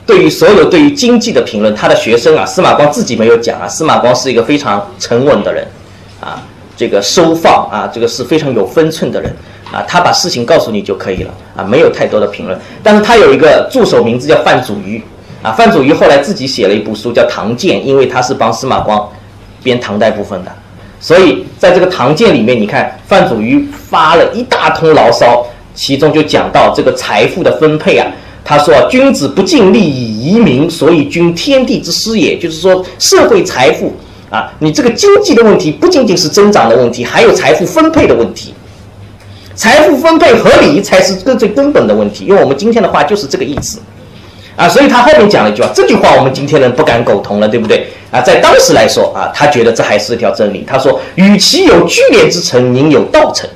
[0.06, 3.66] 对于所有对于经济的评论，他的学生啊，司马光自己没有讲啊。
[3.66, 5.66] 司马光是一个非常沉稳的人，
[6.20, 6.42] 啊，
[6.76, 9.34] 这个收放啊，这个是非常有分寸的人
[9.72, 9.80] 啊。
[9.88, 12.60] 他把事情告诉你就可以了啊，没有太多的评论。
[12.82, 15.02] 但是他有一个助手，名字叫范祖禹
[15.42, 15.52] 啊。
[15.52, 19.08] 范祖禹后来自己写了一部书叫《唐鉴》，因为他是帮司马光
[19.62, 20.52] 编唐代部分的，
[21.05, 28.10] 所以在这个《唐鉴》里面，你看范祖禹发了一大通牢骚，其中就讲到这个财富的分配啊。
[28.43, 32.39] 他说：“君子不尽力以移民，所以君天地之师也。
[32.39, 33.93] 就是说，社会财富
[34.31, 38.55] 啊，你这个经济的问题不仅仅是增长的问题，还有财富分配的问题。
[39.55, 42.24] 财富分配合理才是最最根本的问题。
[42.24, 43.78] 用我们今天的话就是这个意思
[44.56, 44.66] 啊。
[44.66, 48.23] 所以他后面讲了一句话，这句话我们今天人不敢苟同了，对不对啊？
[48.23, 50.65] 在当时来说啊，他觉得这还是一条真理。
[50.66, 53.49] 他说：与其有聚敛之臣，宁有道臣；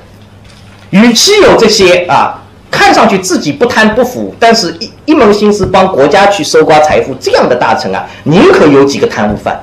[0.89, 2.35] 与其有这些啊。”
[2.71, 9.59] 看上去自己不贪不腐，但是一一门心思帮国家去搜刮财富，这样的大臣啊，宁可有几个贪污犯，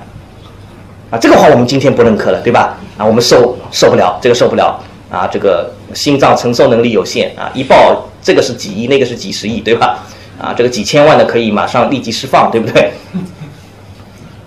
[1.08, 2.76] 啊，这个话我们今天不认可了，对吧？
[2.98, 4.76] 啊，我们受受不了，这个受不了
[5.08, 10.00] 啊，这个心脏承受能力有限啊，一报这个是几亿，那个是几十亿，对吧？
[10.36, 12.92] 啊，这个几千万的可以马上立即释放，对不对？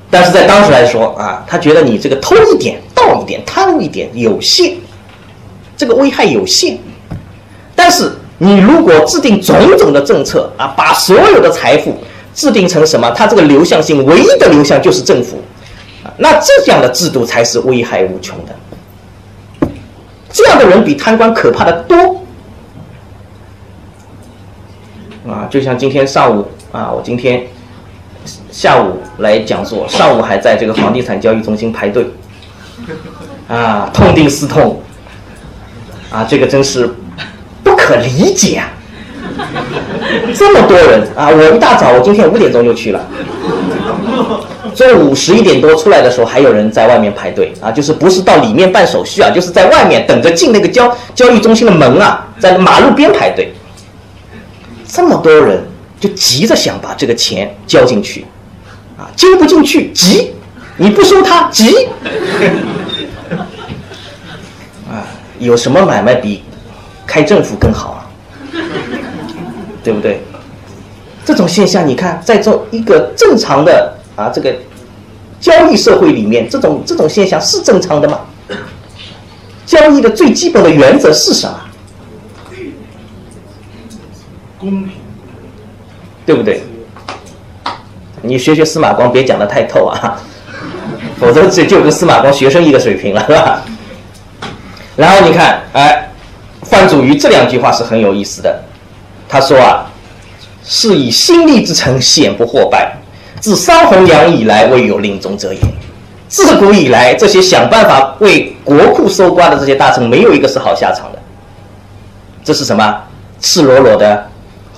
[0.10, 4.76] 但是在当时来说啊，他觉得你这个偷一点、盗一点、贪一点有限，
[5.78, 6.78] 这个危害有限，
[7.76, 8.12] 但是。
[8.42, 11.94] 你如果制定种种的政策啊，把所有的财富
[12.34, 13.12] 制定成什么？
[13.12, 15.42] 它这个流向性唯一的流向就是政府，
[16.16, 19.70] 那这样的制度才是危害无穷的。
[20.32, 22.24] 这样的人比贪官可怕的多。
[25.28, 27.46] 啊，就像今天上午啊，我今天
[28.60, 32.06] 下午来讲座，上午还在这个房地产交易中心排队，
[33.48, 34.82] 啊，痛定思痛，
[36.12, 36.94] 啊，这个真是
[37.64, 37.74] 不。
[37.78, 38.70] 可理解啊，
[40.36, 41.30] 这么多人啊！
[41.30, 43.00] 我一大早，我今天五点钟就去了，
[44.76, 53.54] 中午十一点多出来的时候，还有人在外面排队啊，就是不是到里面办手续啊，就是在外面等着进那个交交易中心的门啊，在马路边排队。
[54.86, 55.66] 这么多人
[55.98, 58.26] 就急着想把这个钱交进去，
[59.00, 60.34] 啊，交不进去急，
[60.76, 61.88] 你不收他急，
[64.92, 65.08] 啊，
[65.40, 66.44] 有什么买卖比？
[67.08, 68.06] 开政府更好啊，
[69.84, 70.22] 对不对？
[71.26, 74.54] 这种现象，你看，在这一个正常的啊这个
[75.40, 78.20] 交易社会里面，这种这种现象是正常的吗？
[79.66, 81.60] 交易的最基本的原则是什么？
[84.60, 84.92] 公平，
[86.26, 86.64] 对不对？
[88.22, 90.20] 你学学司马光，别讲的太透啊，
[91.20, 93.62] 否则这就跟司马光学生一个水平了，是吧？
[94.96, 96.06] 然后你看，哎。
[96.62, 98.62] 范祖禹这两句话是很有意思的，
[99.30, 99.90] 他说啊，
[100.64, 102.96] 是以心力之臣，险不获败。
[103.40, 105.60] 自桑弘羊以来，未有令终者也。
[106.28, 111.20] 自古以来，这些想办法为国库搜刮的这些大臣，没有一个是好下场的。
[112.44, 112.98] 这是什么？
[113.40, 114.29] 赤裸裸的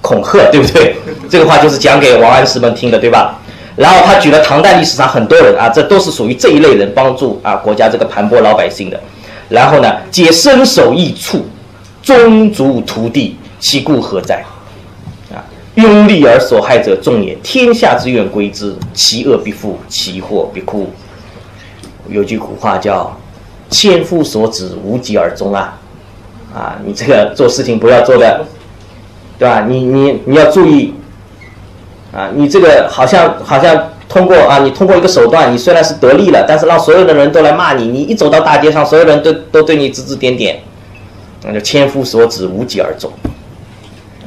[0.02, 0.96] 恐吓，对不对？
[1.30, 3.40] 这个话就是讲给王安石们听的，对吧？
[3.76, 9.00] 然后他举了唐代历史上很多人啊，这都是属于这一类人，帮助啊国家这个盘剥老百姓的。
[9.50, 11.46] 然后呢，皆身首异处。
[12.04, 14.44] 宗族土地，其故何在？
[15.32, 15.38] 啊，
[15.76, 20.90] 拥利而所害者众也，天下之怨归之，其恶必复，其祸必枯。
[22.10, 23.16] 有句古话叫
[23.70, 25.78] “千夫所指，无疾而终”啊，
[26.52, 28.44] 啊，你这个做事情不要做的，
[29.42, 29.66] 对吧？
[29.68, 30.94] 你你你要注意，
[32.14, 33.90] 啊，你这个好像好像。
[34.12, 40.60] 通过啊，你通过一个手段，你虽然是得利了，但是让所有的人都来骂你，你一走到大街上，所有人都都对你指指点点，
[41.46, 43.10] 那就千夫所指，无疾而终。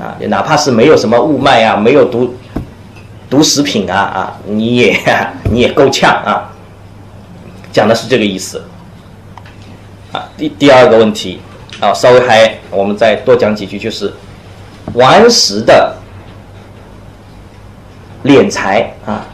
[0.01, 2.35] 啊，哪怕是没有什么雾霾啊，没有毒
[3.29, 4.99] 毒食品啊啊，你也
[5.53, 6.51] 你也够呛啊。
[7.71, 8.65] 讲的是这个意思。
[10.13, 11.41] 啊，第第二个问题
[11.79, 14.11] 啊，稍微还我们再多讲几句，就是
[14.93, 15.97] 王安石的
[18.25, 19.27] 敛财啊。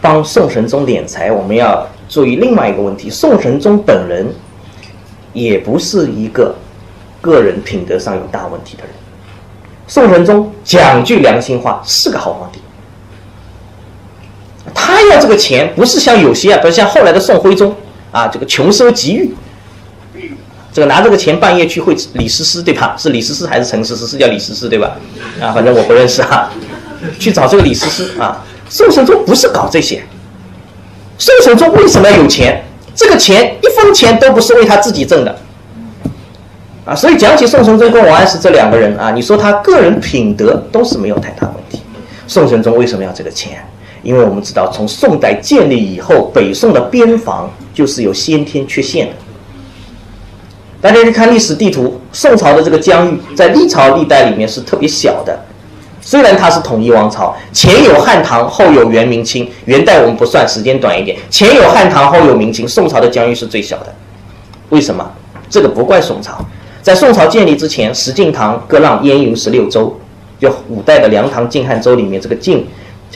[0.00, 4.26] 帮宋神宗敛财，我们要注意另外一个问题：宋神宗本人
[5.32, 6.52] 也不是一个
[7.20, 8.92] 个人品德上有大问题的人。
[9.86, 12.60] 宋神宗讲句良心话，是个好皇帝。
[14.74, 17.72] 他要这个钱，不是像有些啊，比如像后来的宋徽宗
[18.10, 19.32] 啊，这个穷奢极欲，
[20.72, 22.96] 这个拿这个钱半夜去会李师师，对吧？
[22.98, 24.06] 是李师师还是陈师师？
[24.06, 24.96] 是叫李师师对吧？
[25.40, 26.50] 啊，反正我不认识哈，
[27.18, 28.42] 去找这个李师师啊。
[28.68, 30.02] 宋神宗不是搞这些，
[31.18, 32.64] 宋神宗为什么要有钱？
[32.94, 35.38] 这个钱一分钱都不是为他自己挣的，
[36.86, 41.82] 啊，所以讲起宋神宗跟王安石这两个人啊，你说他个人品德都是没有太大问题。
[42.26, 43.62] 宋神宗为什么要这个钱？
[44.02, 49.12] 因为我们知道，从宋代建立以后，北宋的边防就是有先天缺陷的。
[50.82, 55.38] 大家去看历史地图，宋朝的这个疆域在历朝历代里面是特别小的。
[56.00, 59.48] 虽然它是统一王朝，前有汉唐，后有元明清。
[59.66, 61.16] 元代我们不算，时间短一点。
[61.30, 62.66] 前有汉唐，后有明清。
[62.66, 63.94] 宋朝的疆域是最小的，
[64.70, 65.08] 为什么？
[65.48, 66.44] 这个不怪宋朝。
[66.82, 69.96] 在宋朝建立之前，石敬瑭割让燕云十六州，
[70.40, 72.66] 就五代的梁唐晋汉州里面，这个晋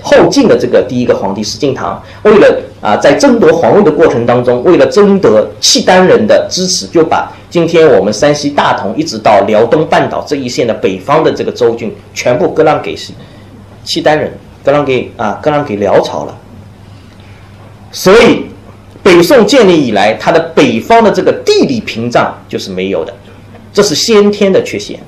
[0.03, 7.33] 后晋的这个第一个皇帝石敬瑭，为了啊，在争夺皇位的过程当中，为了争得契丹人的支持，就把。
[7.49, 12.95] 今天我们山西大同一直到辽东半岛这一线的北方的这个州郡，全部割让给
[13.85, 14.31] 契丹人，
[14.63, 16.37] 割让给啊，割让给辽朝了。
[17.91, 18.47] 所以，
[19.03, 23.15] 北宋建立以来，它的北方的这个地理屏障就是没有的，
[23.73, 25.01] 这是先天的缺陷。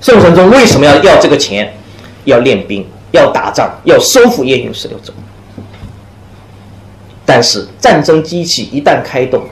[0.00, 1.72] 宋神宗为什么要要这个钱？
[2.24, 5.12] 要练兵，要打仗，要收复燕云十六州。
[7.24, 9.44] 但是，战争机器一旦开动，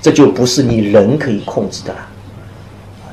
[0.00, 1.98] 这就不是你人可以控制的了。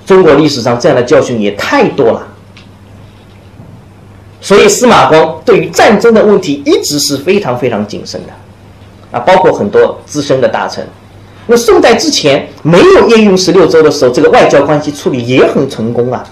[0.05, 2.27] 中国历史上这样的教训也太多了，
[4.39, 8.33] 所以司马光对于战争的问题一直是非常非常谨慎的，
[9.11, 10.87] 啊，包括很多资深的大臣。
[11.47, 16.23] 那宋代之前没有燕云十六州的时候，这个外交关系处理也很成功啊。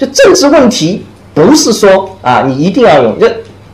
[0.00, 1.04] 就政治问题
[1.34, 3.30] 不是说啊，你一定要用，这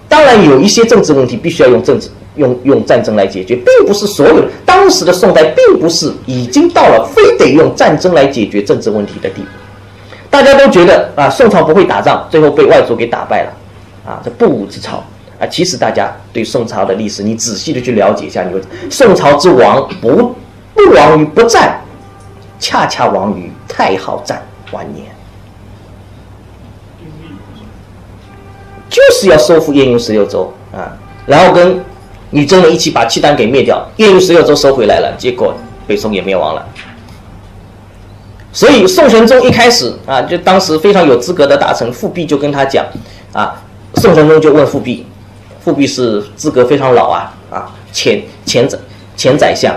[0.09, 2.09] 当然有一些政治问题必须要用政治。
[2.37, 9.49] 用用战争来解决，并不是所有当时的宋代，并不是已经到了非得用战争来解决政治问题的地步。
[10.29, 13.53] 大家都觉得啊，宋朝不会打仗，最后被外族给打败了，
[14.05, 15.03] 啊，这不武之朝
[15.41, 15.47] 啊。
[15.47, 20.35] 其实大家对宋朝的历史，你仔细的去了解一下，你会宋朝之亡不
[20.75, 21.81] 不亡于不战，
[22.61, 25.07] 恰恰亡于太好战晚年，
[28.89, 30.97] 就是要收复燕云十六州啊，
[31.27, 31.85] 然后跟。
[32.31, 35.55] 女真人一起把契丹给灭掉，燕云十六州收回来了，结果
[35.87, 36.67] 北宋也灭亡了。
[38.53, 42.85] 所以宋神宗一开始啊，就当时非常有资格的大臣富弼就跟他讲，
[43.33, 43.63] 啊，
[43.95, 45.07] 宋神宗就问富弼，
[45.61, 48.77] 富弼是资格非常老啊，啊，前前宰
[49.17, 49.73] 前宰相，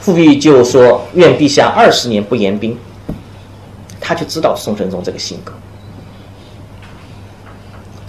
[0.00, 2.76] 富弼就说愿陛下二十年不言兵，
[4.00, 5.52] 他就知道宋神宗这个性格。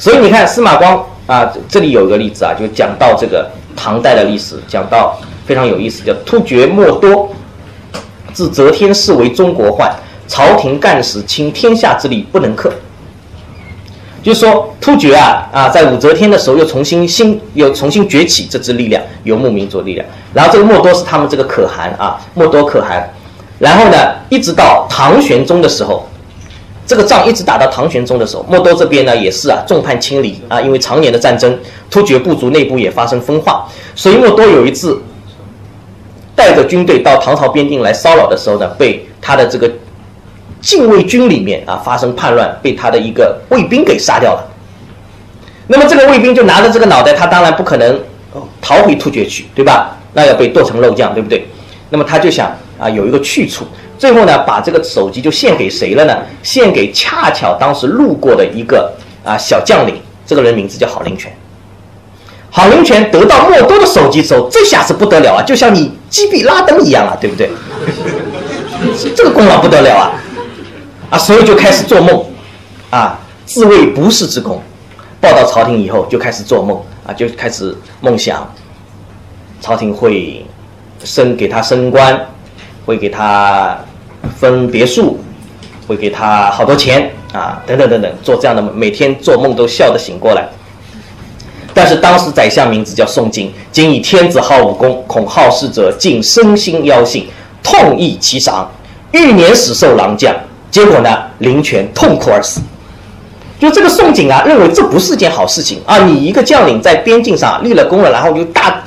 [0.03, 1.01] 所以你看司马光。
[1.25, 7.29] 啊，这里有一个例子啊，就讲到这个唐代的历史，讲到非常有意思，叫突厥莫多，
[8.33, 9.89] 自则天氏为中国患，
[10.27, 12.69] 朝廷干使倾天下之力不能克。
[14.21, 20.05] 就是说突厥啊啊，在武则天的时候又重新新又重新崛起这支力量，游牧民族力量。
[20.33, 23.09] 然后这个莫多是他们这个可汗啊，莫多可汗。
[23.59, 23.97] 然后呢，
[24.27, 26.05] 一直到唐玄宗的时候。
[26.85, 31.57] 这个仗一直打到唐玄宗的时候，莫多这边呢也是啊众叛亲离啊，因为常年的战争，
[31.89, 33.65] 突厥部族内部也发生分化，
[33.95, 35.01] 所以莫多有一次
[36.35, 39.71] 带着军队到唐朝边境来骚扰的时候呢，被他的这个
[40.59, 44.43] 禁卫军里面啊发生叛乱，被他的一个卫兵给杀掉了。
[45.67, 47.97] 那么这个卫兵就拿着这个脑袋，他当然不可能
[48.61, 49.97] 逃回突厥去，对吧？
[50.11, 51.47] 那要被剁成肉酱，对不对？
[51.89, 53.65] 那么他就想啊有一个去处，
[53.97, 56.17] 最后呢，把这个首级就献给谁了呢？
[56.41, 58.91] 献给恰巧当时路过的一个
[59.23, 59.95] 啊小将领，
[60.25, 61.31] 这个人名字叫郝林泉。
[62.51, 67.49] 郝林泉得到莫多的首级之后，这下是不得了啊，就像你击毙拉登一样啊，对不对？
[69.15, 70.11] 这个功劳不得了啊！
[71.09, 72.25] 啊，所以就开始做梦，
[72.89, 74.61] 啊，自谓不世之功。
[75.21, 78.53] 报到朝廷以后，就开始做梦啊，就开始梦想，
[79.61, 80.45] 朝廷会
[81.03, 82.19] 升给他升官，
[82.85, 83.77] 会给他
[84.39, 85.19] 分别墅，
[85.87, 90.47] 会给他好多钱啊，等等等等，做这样的每天做梦都笑得醒过来。
[91.73, 97.27] 但是当时宰相名字叫宋璟，今以天子好武功，恐好事者尽身心妖性，
[97.63, 98.69] 痛议其赏，
[99.11, 100.35] 欲年死受狼将。
[100.69, 102.61] 结果呢，林权痛哭而死。
[103.59, 105.99] 就这个宋璟啊，认为这不是件好事情啊！
[105.99, 108.83] 你一个将领在边境上立了功了，然后就大，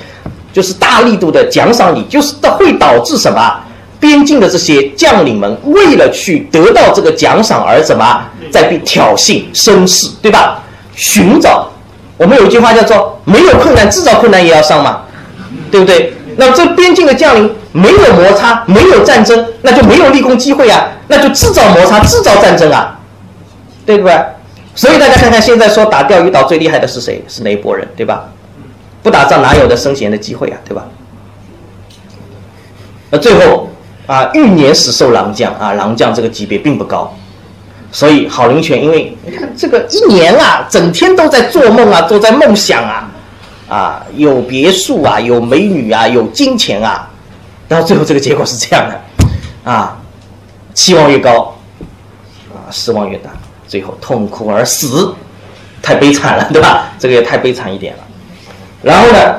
[0.53, 3.59] 就是大力度的奖赏你，就是这会导致什么？
[3.99, 10.63] 边境的这些将领们为了去得到这个奖赏而怎么在被挑衅生事，对吧？
[10.95, 11.71] 寻找，
[12.17, 15.03] 我们有一句话叫做“没有困难，制造困难也要上嘛”，
[15.71, 16.13] 对不对？
[16.37, 22.99] 那这边境的将领没有摩擦，没有战争，那就没有立功机会啊，那就制造摩擦，制造战争啊，
[23.87, 24.19] 对不对？
[24.75, 27.25] 所以大家看看，现在说打钓鱼岛最厉害的是谁？
[27.27, 28.25] 是哪一波人，对吧？
[29.03, 30.85] 不打仗哪有的升贤的机会啊，对吧？
[33.11, 33.69] 那最后
[34.07, 37.13] 啊，欲年死受狼将啊，狼将这个级别并不高，
[37.91, 43.11] 所以郝灵泉因为你看这个一年啊，整天都在做梦啊，都在梦想啊，
[43.69, 47.11] 啊，有别墅啊，有美女啊，有金钱啊，
[47.69, 49.99] 到最后这个结果是这样的，啊，
[50.73, 51.57] 期望越高，
[52.55, 53.31] 啊，失望越大。
[53.69, 55.13] 最后痛苦而死，
[55.83, 56.93] 太悲惨了，对吧？
[57.01, 58.03] 这个也太悲惨一点了。
[58.81, 59.35] 然后呢，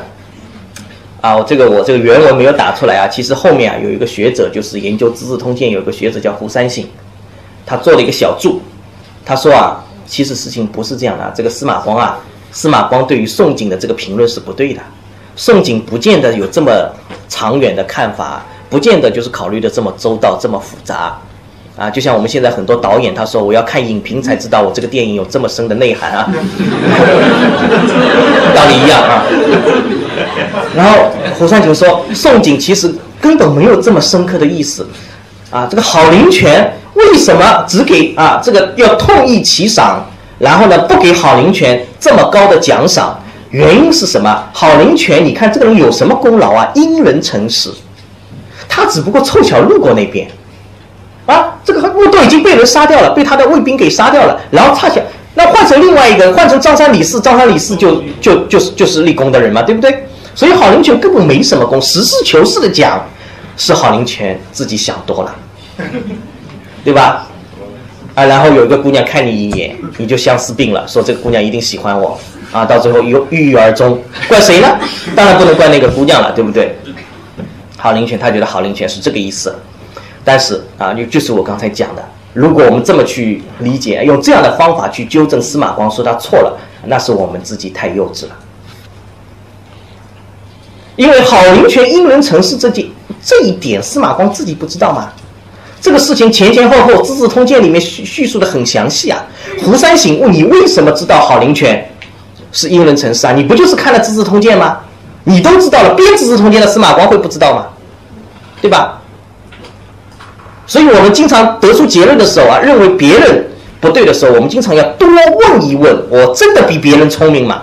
[1.22, 3.08] 啊，这个我这个原文没有打出来啊。
[3.08, 6.84] 其实后面啊有一个学者，就是研究《资治通鉴》，有一个学者叫胡三省，
[7.66, 8.62] 他做了一个小注，
[9.26, 11.34] 他说啊，其实事情不是这样的。
[11.36, 12.20] 这个司马光啊，
[12.52, 14.82] 司马光对于宋璟的这个评论是不对的。
[15.36, 16.72] 宋璟不见得有这么
[17.28, 21.20] 长远的看法，不见得就是考虑的这么周到、这么复杂。
[21.76, 26.26] 啊，就像我们现在很多导演，他说我要看影评才知道我这个电影有这么深的内涵啊，
[28.56, 29.24] 道理一样啊。
[30.76, 34.88] 然后胡三九说，宋璟其实根本没有这么深刻的意思，
[35.50, 40.06] 啊，这个郝灵泉为什么只给啊这个要痛议其赏，
[40.40, 43.20] 然后呢不给郝灵泉这么高的奖赏？
[43.52, 44.44] 原因是什么？
[44.52, 46.70] 郝灵泉，你看这个人有什么功劳啊？
[46.76, 47.72] 因人成事，
[48.68, 50.28] 他只不过凑巧路过那边。
[51.26, 54.40] 啊，这个木都已经被人杀掉了，被他的卫兵给杀掉了。
[54.50, 55.02] 然后差小，
[55.34, 60.07] 那换成另外一个，换成张三李四，张三李四就就就是就是立功的人嘛，对不对？
[60.38, 63.04] 所以郝灵泉根本没什么功，实事求是的讲，
[63.58, 65.36] 是郝灵泉自己想多了，
[66.84, 67.28] 对吧？
[68.14, 72.20] 啊，然后有一个姑娘看你一眼，你就相思病了，说这个姑娘一定喜欢我，
[72.52, 74.78] 啊，到最后又郁郁而终，怪谁呢？
[75.16, 76.78] 当然不能怪那个姑娘了，对不对？
[77.76, 79.56] 郝灵泉他觉得郝灵泉是这个意思。
[80.24, 86.56] 但是啊，就就是我刚才讲的，如果我们这么去理解，用这样的方法去纠正司马光说他错了，
[86.86, 88.36] 那是我们自己太幼稚了。
[90.98, 92.86] 因为郝灵泉因人成事这件
[93.24, 95.10] 这一点，司马光自己不知道吗？
[95.80, 99.24] 这个事情前前后后《资治通鉴》里面叙叙述的很详细啊。
[99.64, 101.88] 胡三省问你为什么知道郝灵泉
[102.52, 103.32] 是因人成事啊？
[103.32, 104.80] 你不就是看了《资治通鉴》吗？
[105.24, 107.68] 你都知道了，编《资治通鉴》的司马光会不知道吗？
[108.60, 109.00] 对吧？
[110.66, 113.48] 所以我们经常得出结论的时候啊，认为别人
[113.80, 117.62] 不对的时候，我们经常要多问一问：我真的比别人聪明吗？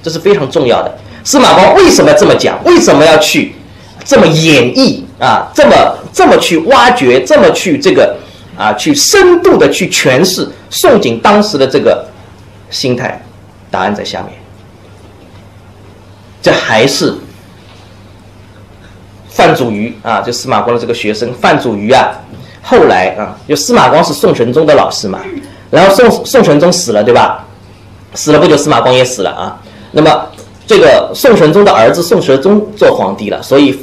[0.00, 0.96] 这是非常重要的。
[1.26, 2.56] 司马光为什么这么讲？
[2.64, 3.52] 为什么要去
[4.04, 5.50] 这么演绎啊？
[5.52, 7.20] 这么这么去挖掘？
[7.24, 8.16] 这么去这个
[8.56, 8.72] 啊？
[8.74, 12.06] 去深度的去诠释宋璟当时的这个
[12.70, 13.20] 心态？
[13.72, 14.38] 答案在下面。
[16.40, 17.12] 这还是。
[19.28, 22.08] 范祖禹啊，就司马光的这个学生范祖禹啊，
[22.62, 25.18] 后来啊，就司马光是宋神宗的老师嘛，
[25.70, 27.44] 然后宋宋神宗死了，对吧？
[28.14, 29.60] 死了不久，司马光也死了啊。
[29.90, 30.26] 那么
[30.66, 33.78] 这个宋神宗的儿子宋哲宗做皇帝了，所以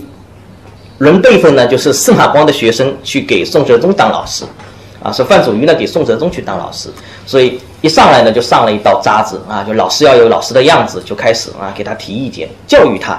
[0.98, 4.44] 论辈分呢，就是司马光的学生去给宋哲宗当老师，
[5.02, 6.90] 啊，是范祖禹呢给宋哲宗去当老师，
[7.26, 13.14] 所以一上来呢就上了一道渣子啊，就老师要有老师的样子，就开始啊给他提意见，教育他，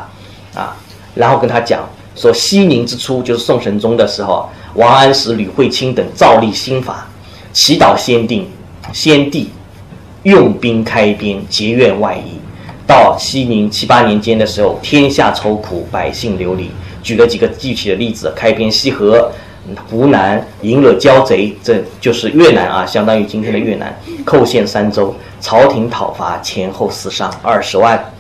[0.55, 0.77] 啊，
[1.15, 1.81] 然后跟他讲。
[2.17, 7.09] 说熙宁之初，就是宋神宗的时候，王安石、吕惠卿等造立新法，
[7.53, 8.49] 祈祷先定
[8.93, 9.51] 先帝
[10.23, 12.39] 用兵开边，结怨外夷。
[12.87, 16.71] 到西宁七八年间的时候，天下愁苦，百姓流离。
[17.03, 19.31] 举了几个具体的例子：开边西河
[19.91, 23.95] 湖南赢了交贼，这就是越南啊，相当于今天的越南，
[24.25, 28.13] 寇县三州，朝廷讨伐，前后死伤二十万。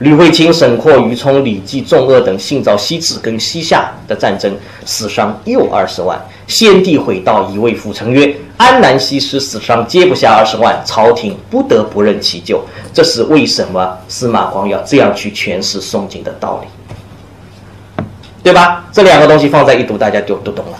[0.00, 4.50] 吕惠卿、沈括、于冲、李继、仲鄂等信造西至跟西夏的战争，
[4.86, 6.18] 死伤又二十万。
[6.46, 12.64] 先帝悔道，以为复成曰：“安南西施死伤皆不下二十万，朝廷不得不任其咎。”
[12.94, 18.04] 这是为什么司马光要这样去诠释宋景的道理，
[18.42, 18.86] 对吧？
[18.90, 20.78] 这两个东西放在一读，大家就都懂了。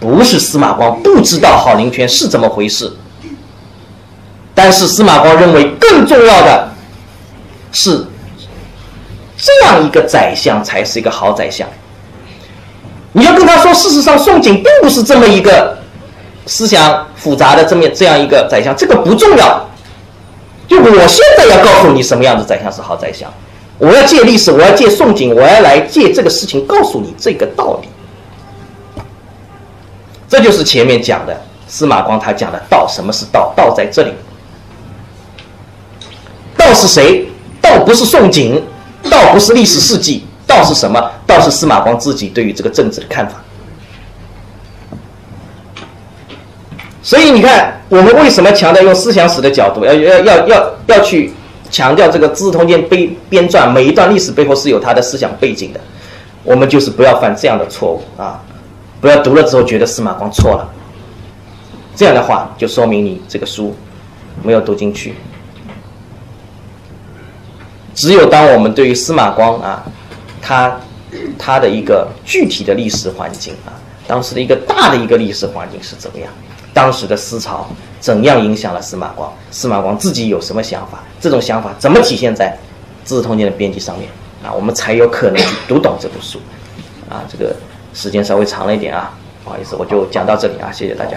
[0.00, 2.92] 不是司马光不知道郝灵泉是怎么回事，
[4.54, 6.73] 但是司马光认为更重要的
[7.74, 8.06] 是，
[9.36, 11.68] 这样一个宰相才是一个好宰相。
[13.12, 15.76] 你要跟他说，事实上宋璟并不是这么一个
[16.46, 19.68] 思想复杂的这么这样一个宰相，这个不重要。
[20.68, 23.30] 就我现在要告诉你什么样的宰相是好宰相，
[23.78, 27.88] 我要借历史，我要借宋璟，我要来借这个事情告诉你这个道理。
[30.28, 33.52] 这就是前面讲的司马光他讲的道，什么是道？
[33.56, 34.12] 道在这里。
[36.56, 37.28] 道是谁？
[37.64, 38.60] 倒不是宋璟，
[39.10, 40.26] 倒不是历史事迹。
[40.46, 41.10] 倒是什么？
[41.26, 43.42] 倒是司马光自己对于这个政治的看法。
[47.02, 51.32] 所以你看，我们为什么强调用思想史的角度，要要要要要去
[51.70, 55.80] 强调这个《资治通鉴》编编撰每一段历史背后是有它的思想背景的？
[56.44, 58.38] 我们就是不要犯这样的错误啊！
[59.00, 60.70] 不要读了之后觉得司马光错了，
[61.96, 63.74] 这样的话就说明你这个书
[64.42, 65.14] 没有读进去。
[67.94, 69.84] 只有当我们对于司马光啊。
[70.46, 70.78] 他
[71.38, 73.72] 他的一个具体的历史环境啊，
[74.06, 76.28] 当时的一个大的一个历史环境是怎么样？
[76.74, 77.66] 当时的思潮
[77.98, 79.32] 怎样影响了司马光？
[79.50, 81.02] 司马光自己有什么想法？
[81.18, 82.54] 这种想法怎么体现在
[83.08, 84.06] 《资治通鉴》的编辑上面？
[84.44, 86.38] 啊，我们才有可能去读懂这部书。
[87.08, 87.56] 啊，这个
[87.94, 91.16] 时间稍微长了一点啊，不好意思，我就讲到这里啊，谢谢大家。